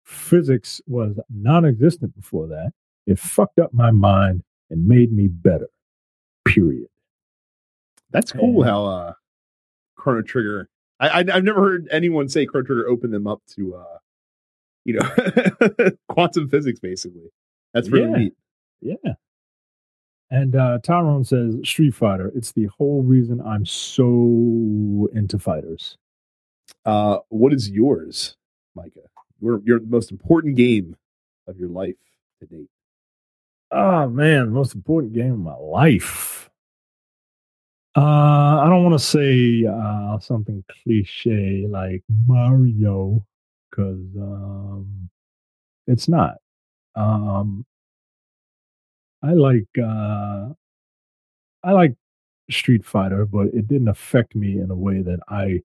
Physics 0.05 0.81
was 0.87 1.19
non 1.29 1.67
existent 1.67 2.15
before 2.17 2.47
that. 2.49 2.73
It 3.07 3.19
fucked 3.19 3.59
up 3.59 3.73
my 3.75 3.91
mind 3.91 4.43
and 4.71 4.87
made 4.87 5.13
me 5.13 5.29
better. 5.29 5.69
Period. 6.47 6.89
That's 8.11 8.33
cool. 8.33 8.63
And- 8.63 8.71
How 8.71 8.85
uh, 8.87 9.13
Chrono 9.97 10.23
Trigger. 10.23 10.69
I, 11.01 11.09
I 11.09 11.19
I've 11.33 11.45
never 11.45 11.61
heard 11.61 11.89
anyone 11.91 12.29
say 12.29 12.47
Chrono 12.47 12.67
Trigger 12.67 12.89
opened 12.89 13.13
them 13.13 13.27
up 13.27 13.43
to 13.57 13.77
uh, 13.77 13.99
you 14.85 14.95
know, 14.95 15.91
quantum 16.09 16.49
physics. 16.49 16.81
Basically, 16.81 17.31
that's 17.75 17.89
really 17.91 18.11
Yeah. 18.11 18.17
neat. 18.17 18.33
Yeah. 19.05 19.13
And 20.31 20.55
uh, 20.57 20.79
Tyrone 20.83 21.25
says 21.25 21.57
Street 21.65 21.95
Fighter. 21.95 22.31
It's 22.35 22.53
the 22.53 22.67
whole 22.67 23.03
reason 23.03 23.41
I'm 23.41 23.65
so 23.65 25.09
into 25.15 25.39
fighters. 25.39 25.97
Uh, 26.85 27.19
what 27.31 27.53
is 27.55 27.71
yours, 27.71 28.37
Micah? 28.75 29.09
Your 29.41 29.61
your 29.65 29.81
most 29.81 30.11
important 30.11 30.57
game 30.57 30.97
of 31.47 31.59
your 31.59 31.71
life 31.71 31.97
to 32.41 32.47
date. 32.47 32.69
Oh 33.71 34.09
man, 34.09 34.47
the 34.47 34.53
most 34.53 34.75
important 34.75 35.15
game 35.15 35.33
of 35.33 35.39
my 35.39 35.57
life. 35.57 36.51
Uh, 37.97 38.61
I 38.61 38.67
don't 38.69 38.85
want 38.85 38.95
to 38.95 39.05
say 39.05 39.65
uh, 39.67 40.19
something 40.21 40.63
cliche 40.71 41.67
like 41.69 42.05
Mario 42.27 43.25
because 43.71 44.07
um, 44.17 45.09
it's 45.87 46.07
not. 46.07 46.37
Um, 46.95 47.65
I 49.23 49.33
like 49.33 49.69
uh, 49.83 50.49
I 51.65 51.73
like 51.73 51.95
Street 52.51 52.85
Fighter, 52.85 53.27
but 53.27 53.49
it 53.49 53.69
didn't 53.69 53.89
affect 53.89 54.35
me 54.35 54.59
in 54.59 54.71
a 54.71 54.77
way 54.77 55.03
that 55.03 55.21
I, 55.29 55.61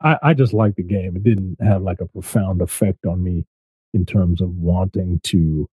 I, 0.00 0.18
I 0.22 0.34
just 0.34 0.52
like 0.52 0.76
the 0.76 0.82
game. 0.82 1.16
It 1.16 1.22
didn't 1.24 1.56
have 1.60 1.82
like 1.82 2.00
a 2.00 2.06
profound 2.06 2.62
effect 2.62 3.04
on 3.06 3.22
me 3.22 3.44
in 3.92 4.06
terms 4.06 4.40
of 4.40 4.50
wanting 4.56 5.20
to 5.24 5.68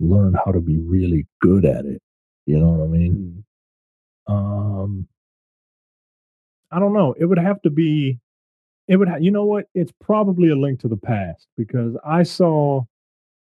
learn 0.00 0.34
how 0.44 0.52
to 0.52 0.60
be 0.60 0.78
really 0.78 1.26
good 1.40 1.64
at 1.64 1.84
it. 1.84 2.00
You 2.46 2.58
know 2.58 2.70
what 2.70 2.84
I 2.84 2.88
mean? 2.88 3.44
Mm. 4.28 4.32
Um, 4.32 5.08
I 6.70 6.78
don't 6.78 6.92
know. 6.92 7.14
It 7.18 7.26
would 7.26 7.38
have 7.38 7.60
to 7.62 7.70
be. 7.70 8.18
It 8.88 8.96
would. 8.96 9.08
Ha- 9.08 9.16
you 9.16 9.30
know 9.30 9.44
what? 9.44 9.66
It's 9.74 9.92
probably 10.00 10.50
a 10.50 10.56
link 10.56 10.80
to 10.80 10.88
the 10.88 10.96
past 10.96 11.46
because 11.56 11.96
I 12.04 12.22
saw, 12.22 12.82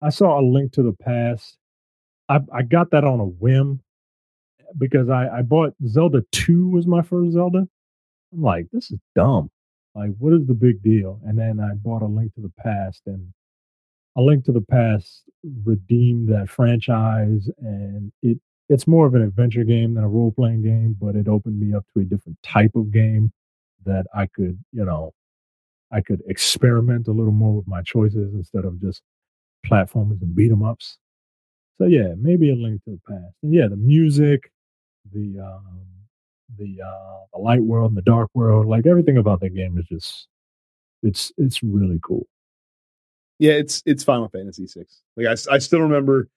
I 0.02 0.08
saw 0.10 0.40
a 0.40 0.42
link 0.42 0.72
to 0.72 0.82
the 0.82 0.92
past. 0.92 1.58
I 2.28 2.40
I 2.52 2.62
got 2.62 2.90
that 2.90 3.04
on 3.04 3.20
a 3.20 3.24
whim 3.26 3.80
because 4.78 5.08
I 5.10 5.28
I 5.38 5.42
bought 5.42 5.74
Zelda 5.86 6.24
two 6.32 6.68
was 6.70 6.86
my 6.86 7.02
first 7.02 7.32
Zelda. 7.32 7.68
I'm 8.34 8.42
like, 8.42 8.68
this 8.72 8.90
is 8.90 8.98
dumb. 9.16 9.50
Like, 9.94 10.12
what 10.18 10.32
is 10.34 10.46
the 10.46 10.54
big 10.54 10.82
deal? 10.82 11.20
And 11.26 11.38
then 11.38 11.60
I 11.60 11.74
bought 11.74 12.02
a 12.02 12.06
Link 12.06 12.34
to 12.36 12.42
the 12.42 12.52
Past, 12.58 13.02
and 13.06 13.32
a 14.16 14.22
Link 14.22 14.44
to 14.46 14.52
the 14.52 14.62
Past 14.62 15.24
redeemed 15.64 16.28
that 16.30 16.48
franchise, 16.50 17.50
and 17.60 18.12
it 18.22 18.38
it's 18.70 18.86
more 18.88 19.06
of 19.06 19.14
an 19.14 19.22
adventure 19.22 19.64
game 19.64 19.94
than 19.94 20.04
a 20.04 20.08
role 20.08 20.32
playing 20.32 20.62
game, 20.62 20.96
but 21.00 21.16
it 21.16 21.28
opened 21.28 21.60
me 21.60 21.74
up 21.74 21.84
to 21.94 22.00
a 22.02 22.04
different 22.04 22.38
type 22.42 22.72
of 22.76 22.92
game 22.92 23.32
that 23.86 24.06
I 24.14 24.26
could, 24.28 24.58
you 24.72 24.84
know, 24.86 25.12
I 25.92 26.00
could 26.02 26.22
experiment 26.28 27.08
a 27.08 27.12
little 27.12 27.32
more 27.32 27.54
with 27.56 27.68
my 27.68 27.82
choices 27.82 28.34
instead 28.34 28.64
of 28.66 28.80
just 28.80 29.02
platformers 29.66 30.22
and 30.22 30.34
beat 30.36 30.52
'em 30.52 30.62
ups. 30.64 30.98
So 31.78 31.86
yeah, 31.86 32.14
maybe 32.16 32.50
a 32.50 32.54
link 32.54 32.82
to 32.84 32.90
the 32.90 33.00
past. 33.08 33.34
And 33.42 33.52
yeah, 33.52 33.66
the 33.68 33.76
music, 33.76 34.50
the 35.12 35.40
um, 35.40 35.84
the 36.56 36.80
uh, 36.84 37.24
the 37.32 37.38
light 37.38 37.62
world 37.62 37.90
and 37.90 37.96
the 37.96 38.02
dark 38.02 38.30
world, 38.34 38.66
like 38.66 38.86
everything 38.86 39.16
about 39.16 39.40
that 39.40 39.54
game 39.54 39.78
is 39.78 39.86
just 39.86 40.28
it's 41.02 41.32
it's 41.36 41.62
really 41.62 41.98
cool. 42.02 42.26
Yeah, 43.38 43.52
it's 43.52 43.82
it's 43.86 44.04
Final 44.04 44.28
Fantasy 44.28 44.66
six. 44.66 45.02
Like 45.16 45.26
I, 45.26 45.54
I 45.54 45.58
still 45.58 45.80
remember 45.80 46.28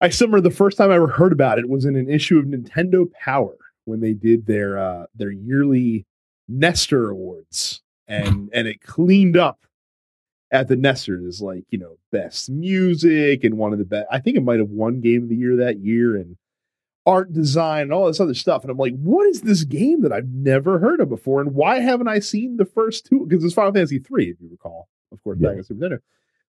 I 0.00 0.08
still 0.10 0.28
remember 0.28 0.48
the 0.48 0.54
first 0.54 0.76
time 0.76 0.90
I 0.90 0.96
ever 0.96 1.08
heard 1.08 1.32
about 1.32 1.58
it 1.58 1.68
was 1.68 1.84
in 1.84 1.96
an 1.96 2.08
issue 2.08 2.38
of 2.38 2.46
Nintendo 2.46 3.10
Power 3.12 3.56
when 3.84 4.00
they 4.00 4.12
did 4.12 4.46
their 4.46 4.78
uh, 4.78 5.06
their 5.14 5.30
yearly 5.30 6.06
Nester 6.48 7.10
Awards, 7.10 7.82
and 8.08 8.50
and 8.52 8.66
it 8.66 8.80
cleaned 8.80 9.36
up 9.36 9.60
at 10.50 10.68
the 10.68 10.76
Nesters 10.76 11.40
like 11.42 11.64
you 11.70 11.78
know 11.78 11.98
best 12.10 12.50
music 12.50 13.44
and 13.44 13.58
one 13.58 13.72
of 13.72 13.78
the 13.78 13.84
best. 13.84 14.06
I 14.10 14.18
think 14.18 14.36
it 14.36 14.42
might 14.42 14.58
have 14.58 14.70
won 14.70 15.00
Game 15.00 15.24
of 15.24 15.28
the 15.28 15.36
Year 15.36 15.56
that 15.56 15.78
year 15.78 16.16
and 16.16 16.36
art 17.06 17.32
design 17.32 17.82
and 17.82 17.92
all 17.92 18.06
this 18.06 18.20
other 18.20 18.34
stuff. 18.34 18.62
And 18.62 18.70
I'm 18.70 18.76
like, 18.76 18.94
what 18.96 19.26
is 19.26 19.40
this 19.40 19.64
game 19.64 20.02
that 20.02 20.12
I've 20.12 20.28
never 20.28 20.78
heard 20.78 21.00
of 21.00 21.08
before? 21.08 21.40
And 21.40 21.54
why 21.54 21.80
haven't 21.80 22.08
I 22.08 22.18
seen 22.18 22.58
the 22.58 22.66
first 22.66 23.06
two? 23.06 23.24
Because 23.26 23.42
it's 23.42 23.54
Final 23.54 23.72
Fantasy 23.72 23.98
three, 23.98 24.30
if 24.30 24.36
you 24.40 24.48
recall, 24.50 24.88
of 25.10 25.22
course, 25.24 25.38
yeah. 25.40 25.54
back 25.54 25.64
Super 25.64 25.88
Nintendo. 25.88 25.98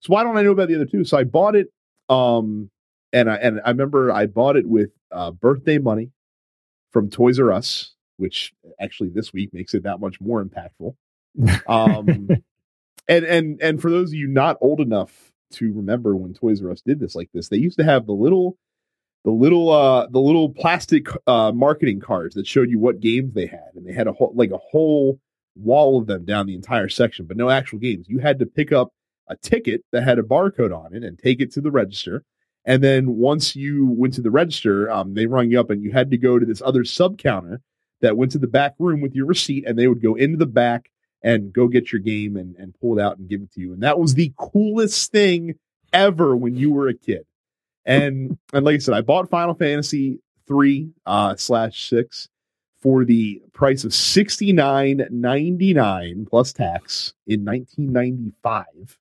So 0.02 0.14
why 0.14 0.24
don't 0.24 0.38
I 0.38 0.42
know 0.42 0.52
about 0.52 0.68
the 0.68 0.76
other 0.76 0.86
two? 0.86 1.06
So 1.06 1.18
I 1.18 1.24
bought 1.24 1.56
it. 1.56 1.68
Um, 2.10 2.70
and 3.14 3.30
I 3.30 3.36
and 3.36 3.62
I 3.66 3.70
remember 3.70 4.12
I 4.12 4.28
bought 4.28 4.56
it 4.56 4.68
with 4.68 4.92
uh, 5.12 5.32
birthday 5.32 5.78
money 5.78 6.12
from 6.92 7.10
Toys 7.10 7.40
R 7.40 7.52
Us, 7.52 7.94
which 8.18 8.54
actually 8.80 9.10
this 9.10 9.34
week 9.34 9.54
makes 9.54 9.74
it 9.74 9.84
that 9.84 10.00
much 10.00 10.20
more 10.22 10.44
impactful. 10.44 10.96
Um, 11.68 12.30
and 13.10 13.26
and 13.26 13.62
and 13.62 13.82
for 13.82 13.90
those 13.90 14.12
of 14.12 14.14
you 14.14 14.28
not 14.28 14.58
old 14.62 14.80
enough 14.80 15.32
to 15.52 15.74
remember 15.74 16.16
when 16.16 16.34
Toys 16.34 16.64
R 16.64 16.72
Us 16.72 16.82
did 16.82 17.00
this 17.00 17.16
like 17.16 17.30
this, 17.34 17.50
they 17.50 17.58
used 17.58 17.80
to 17.80 17.84
have 17.84 18.06
the 18.06 18.14
little 18.14 18.58
the 19.26 19.32
little 19.32 19.72
uh 19.72 20.08
the 20.08 20.20
little 20.20 20.50
plastic 20.50 21.08
uh 21.28 21.52
marketing 21.52 22.00
cards 22.00 22.36
that 22.36 22.48
showed 22.48 22.70
you 22.70 22.80
what 22.80 23.02
games 23.02 23.34
they 23.34 23.48
had. 23.48 23.72
And 23.76 23.86
they 23.86 23.94
had 23.94 24.08
a 24.08 24.14
whole 24.14 24.32
like 24.36 24.52
a 24.52 24.58
whole 24.58 25.20
wall 25.56 26.00
of 26.00 26.08
them 26.08 26.24
down 26.24 26.46
the 26.46 26.56
entire 26.56 26.88
section 26.88 27.26
but 27.26 27.36
no 27.36 27.50
actual 27.50 27.80
games. 27.80 28.08
You 28.08 28.20
had 28.20 28.40
to 28.40 28.46
pick 28.46 28.72
up 28.72 28.94
a 29.28 29.36
ticket 29.36 29.84
that 29.92 30.04
had 30.04 30.20
a 30.20 30.24
barcode 30.24 30.76
on 30.76 30.94
it 30.94 31.04
and 31.04 31.18
take 31.18 31.42
it 31.42 31.52
to 31.54 31.62
the 31.62 31.72
register. 31.72 32.24
And 32.66 32.84
then 32.84 33.16
once 33.16 33.56
you 33.56 33.88
went 33.88 34.14
to 34.16 34.22
the 34.22 34.32
register, 34.32 34.92
um, 34.92 35.16
they 35.16 35.26
rung 35.26 35.50
you 35.50 35.60
up 35.60 35.70
and 35.70 35.82
you 35.84 35.92
had 35.92 36.12
to 36.12 36.18
go 36.18 36.38
to 36.38 36.46
this 36.46 36.62
other 36.64 36.84
sub 36.84 37.18
counter 37.18 37.62
that 38.02 38.18
went 38.18 38.32
to 38.34 38.38
the 38.38 38.48
back 38.48 38.76
room 38.80 39.02
with 39.02 39.16
your 39.16 39.26
receipt 39.26 39.66
and 39.66 39.78
they 39.78 39.88
would 39.88 40.02
go 40.02 40.16
into 40.16 40.38
the 40.38 40.46
back 40.46 40.90
and 41.22 41.52
go 41.52 41.68
get 41.68 41.92
your 41.92 42.02
game 42.02 42.38
and, 42.38 42.56
and 42.56 42.74
pull 42.80 42.98
it 42.98 43.02
out 43.02 43.18
and 43.18 43.30
give 43.30 43.42
it 43.42 43.52
to 43.54 43.62
you. 43.62 43.74
And 43.74 43.84
that 43.84 44.00
was 44.00 44.14
the 44.14 44.34
coolest 44.38 45.12
thing 45.12 45.56
ever 45.92 46.36
when 46.36 46.56
you 46.56 46.72
were 46.72 46.88
a 46.88 46.94
kid. 46.94 47.26
And 47.86 48.38
and 48.54 48.66
like 48.66 48.76
I 48.76 48.78
said, 48.80 48.94
I 48.94 49.02
bought 49.02 49.30
Final 49.30 49.56
Fantasy 49.56 50.20
three 50.48 50.92
uh, 51.06 51.36
slash 51.36 51.90
six 51.90 52.30
for 52.82 53.04
the 53.04 53.42
price 53.52 53.84
of 53.84 53.94
sixty 53.94 54.54
nine 54.54 55.08
ninety 55.10 55.74
nine 55.74 56.26
plus 56.30 56.54
tax 56.54 57.14
in 57.28 57.44
nineteen 57.44 57.92
ninety 57.92 58.32
five. 58.44 58.98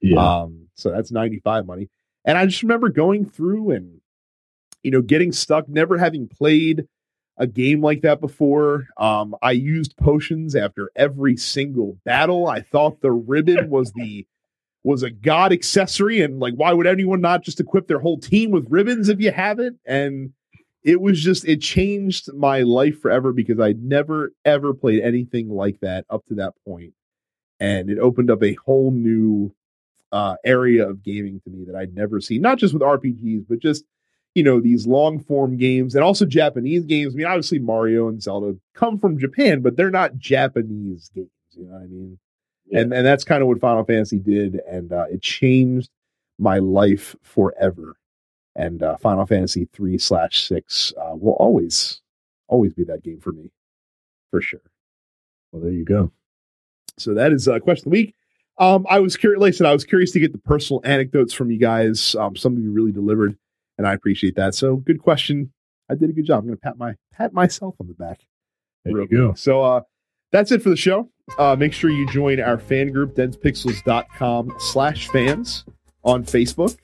Yeah. 0.00 0.42
Um, 0.42 0.68
so 0.74 0.90
that's 0.90 1.10
ninety 1.10 1.40
five 1.40 1.66
money. 1.66 1.88
And 2.24 2.36
I 2.36 2.44
just 2.44 2.62
remember 2.62 2.90
going 2.90 3.24
through 3.24 3.70
and, 3.70 4.00
you 4.82 4.90
know, 4.90 5.00
getting 5.00 5.32
stuck, 5.32 5.68
never 5.68 5.96
having 5.96 6.28
played 6.28 6.86
a 7.38 7.46
game 7.46 7.80
like 7.80 8.02
that 8.02 8.20
before. 8.20 8.88
Um, 8.96 9.34
I 9.40 9.52
used 9.52 9.96
potions 9.96 10.54
after 10.54 10.90
every 10.96 11.36
single 11.36 11.96
battle. 12.04 12.48
I 12.48 12.60
thought 12.60 13.00
the 13.00 13.12
ribbon 13.12 13.70
was 13.70 13.92
the 13.92 14.26
was 14.84 15.02
a 15.02 15.10
god 15.10 15.52
accessory, 15.52 16.20
and 16.20 16.40
like, 16.40 16.54
why 16.54 16.72
would 16.72 16.86
anyone 16.86 17.20
not 17.20 17.42
just 17.42 17.60
equip 17.60 17.88
their 17.88 17.98
whole 17.98 18.18
team 18.18 18.50
with 18.50 18.66
ribbons 18.70 19.08
if 19.08 19.20
you 19.20 19.30
have 19.30 19.58
it? 19.58 19.74
And 19.84 20.32
it 20.82 21.00
was 21.00 21.20
just 21.20 21.46
it 21.46 21.60
changed 21.60 22.32
my 22.32 22.62
life 22.62 23.00
forever 23.00 23.32
because 23.32 23.60
I'd 23.60 23.82
never 23.82 24.32
ever 24.44 24.74
played 24.74 25.02
anything 25.02 25.48
like 25.48 25.80
that 25.80 26.04
up 26.10 26.24
to 26.26 26.34
that 26.36 26.54
point, 26.66 26.94
and 27.60 27.90
it 27.90 27.98
opened 27.98 28.30
up 28.30 28.42
a 28.42 28.54
whole 28.54 28.90
new 28.90 29.54
uh, 30.12 30.36
area 30.44 30.88
of 30.88 31.02
gaming 31.02 31.40
to 31.44 31.50
me 31.50 31.64
that 31.66 31.76
I'd 31.76 31.94
never 31.94 32.20
seen, 32.20 32.40
not 32.40 32.58
just 32.58 32.72
with 32.72 32.82
RPGs, 32.82 33.44
but 33.48 33.58
just, 33.58 33.84
you 34.34 34.42
know, 34.42 34.60
these 34.60 34.86
long 34.86 35.18
form 35.18 35.56
games 35.56 35.94
and 35.94 36.04
also 36.04 36.24
Japanese 36.24 36.84
games. 36.84 37.14
I 37.14 37.16
mean, 37.16 37.26
obviously 37.26 37.58
Mario 37.58 38.08
and 38.08 38.22
Zelda 38.22 38.56
come 38.74 38.98
from 38.98 39.18
Japan, 39.18 39.60
but 39.60 39.76
they're 39.76 39.90
not 39.90 40.16
Japanese 40.18 41.10
games. 41.14 41.30
You 41.52 41.66
know 41.66 41.72
what 41.72 41.82
I 41.82 41.86
mean? 41.86 42.18
Yeah. 42.66 42.80
And 42.80 42.92
and 42.92 43.06
that's 43.06 43.24
kind 43.24 43.42
of 43.42 43.48
what 43.48 43.60
Final 43.60 43.84
Fantasy 43.84 44.18
did, 44.18 44.60
and 44.70 44.92
uh, 44.92 45.06
it 45.10 45.22
changed 45.22 45.90
my 46.38 46.58
life 46.58 47.16
forever. 47.22 47.96
And 48.54 48.82
uh, 48.82 48.96
Final 48.96 49.26
Fantasy 49.26 49.68
three 49.72 49.98
slash 49.98 50.46
six 50.46 50.92
uh, 51.00 51.14
will 51.14 51.32
always 51.34 52.00
always 52.48 52.74
be 52.74 52.84
that 52.84 53.02
game 53.02 53.20
for 53.20 53.32
me, 53.32 53.50
for 54.30 54.40
sure. 54.40 54.60
Well, 55.52 55.62
there 55.62 55.72
you 55.72 55.84
go. 55.84 56.12
So 56.98 57.14
that 57.14 57.32
is 57.32 57.48
uh, 57.48 57.58
question 57.60 57.88
of 57.88 57.92
the 57.92 57.98
week. 57.98 58.14
Um, 58.58 58.86
I 58.90 58.98
was 58.98 59.16
curious. 59.16 59.40
Like 59.40 59.54
I 59.54 59.56
said, 59.56 59.66
I 59.66 59.72
was 59.72 59.84
curious 59.84 60.10
to 60.12 60.20
get 60.20 60.32
the 60.32 60.38
personal 60.38 60.80
anecdotes 60.84 61.32
from 61.32 61.50
you 61.50 61.58
guys. 61.58 62.14
Um, 62.16 62.36
some 62.36 62.56
of 62.56 62.58
you 62.58 62.72
really 62.72 62.92
delivered, 62.92 63.38
and 63.78 63.86
I 63.86 63.94
appreciate 63.94 64.34
that. 64.36 64.54
So, 64.54 64.76
good 64.76 65.00
question. 65.00 65.52
I 65.88 65.94
did 65.94 66.10
a 66.10 66.12
good 66.12 66.26
job. 66.26 66.40
I'm 66.40 66.46
going 66.46 66.56
to 66.56 66.60
pat 66.60 66.76
my 66.76 66.94
pat 67.12 67.32
myself 67.32 67.76
on 67.80 67.86
the 67.86 67.94
back. 67.94 68.20
There 68.84 69.00
you 69.00 69.08
go. 69.08 69.34
So, 69.34 69.62
uh, 69.62 69.80
that's 70.32 70.52
it 70.52 70.62
for 70.62 70.68
the 70.68 70.76
show. 70.76 71.08
Uh, 71.38 71.56
make 71.56 71.72
sure 71.72 71.90
you 71.90 72.06
join 72.06 72.40
our 72.40 72.58
fan 72.58 72.90
group, 72.90 73.14
densepixels.com 73.14 74.54
slash 74.58 75.08
fans 75.08 75.64
on 76.04 76.24
Facebook. 76.24 76.76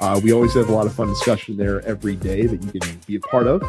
Uh, 0.00 0.20
we 0.22 0.32
always 0.32 0.54
have 0.54 0.68
a 0.68 0.72
lot 0.72 0.86
of 0.86 0.94
fun 0.94 1.08
discussion 1.08 1.56
there 1.56 1.80
every 1.86 2.16
day 2.16 2.46
that 2.46 2.62
you 2.62 2.80
can 2.80 3.00
be 3.06 3.16
a 3.16 3.20
part 3.20 3.46
of. 3.46 3.62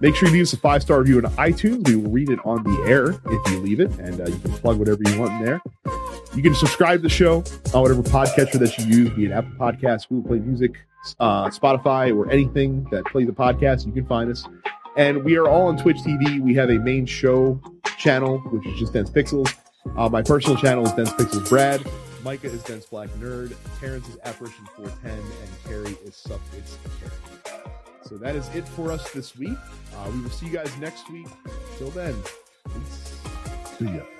Make 0.00 0.16
sure 0.16 0.28
you 0.28 0.34
leave 0.34 0.42
us 0.42 0.52
a 0.52 0.56
five 0.56 0.82
star 0.82 0.98
review 1.00 1.18
on 1.18 1.24
iTunes. 1.34 1.86
We 1.86 1.96
will 1.96 2.10
read 2.10 2.30
it 2.30 2.38
on 2.44 2.62
the 2.64 2.84
air 2.88 3.10
if 3.10 3.50
you 3.50 3.60
leave 3.60 3.80
it, 3.80 3.90
and 3.98 4.20
uh, 4.20 4.24
you 4.24 4.38
can 4.38 4.52
plug 4.52 4.78
whatever 4.78 5.00
you 5.06 5.18
want 5.20 5.32
in 5.34 5.44
there. 5.44 5.60
You 6.34 6.42
can 6.42 6.54
subscribe 6.54 6.98
to 6.98 7.02
the 7.02 7.08
show 7.08 7.44
on 7.72 7.82
whatever 7.82 8.02
podcatcher 8.02 8.58
that 8.58 8.76
you 8.78 8.84
use, 8.86 9.10
be 9.10 9.26
it 9.26 9.32
Apple 9.32 9.52
Podcasts, 9.52 10.08
Google 10.08 10.28
Play 10.28 10.38
Music, 10.40 10.72
uh, 11.20 11.46
Spotify, 11.50 12.16
or 12.16 12.30
anything 12.30 12.86
that 12.90 13.04
plays 13.06 13.28
a 13.28 13.32
podcast. 13.32 13.86
You 13.86 13.92
can 13.92 14.06
find 14.06 14.30
us. 14.30 14.44
And 14.96 15.24
we 15.24 15.36
are 15.36 15.46
all 15.46 15.68
on 15.68 15.76
Twitch 15.76 15.98
TV. 15.98 16.40
We 16.40 16.54
have 16.54 16.70
a 16.70 16.78
main 16.78 17.04
show 17.06 17.60
channel, 17.98 18.38
which 18.50 18.66
is 18.66 18.78
just 18.78 18.92
Dense 18.94 19.10
Pixels. 19.10 19.54
Uh, 19.96 20.08
my 20.08 20.22
personal 20.22 20.56
channel 20.56 20.84
is 20.86 20.92
Dense 20.92 21.10
Pixels 21.10 21.48
Brad. 21.48 21.86
Micah 22.24 22.48
is 22.48 22.62
Dense 22.64 22.86
Black 22.86 23.08
Nerd. 23.20 23.54
Terrence 23.78 24.08
is 24.08 24.18
Apparition 24.24 24.66
410. 24.74 25.12
And 25.12 25.64
Carrie 25.64 25.96
is 26.04 26.16
Sup. 26.16 26.40
So 28.04 28.16
that 28.16 28.34
is 28.34 28.48
it 28.54 28.66
for 28.66 28.90
us 28.90 29.10
this 29.12 29.36
week. 29.36 29.58
Uh, 29.94 30.10
we 30.12 30.20
will 30.20 30.30
see 30.30 30.46
you 30.46 30.52
guys 30.52 30.76
next 30.78 31.10
week. 31.10 31.26
Till 31.78 31.90
then, 31.90 32.14
peace. 32.64 33.14
See 33.78 33.84
ya. 33.84 34.15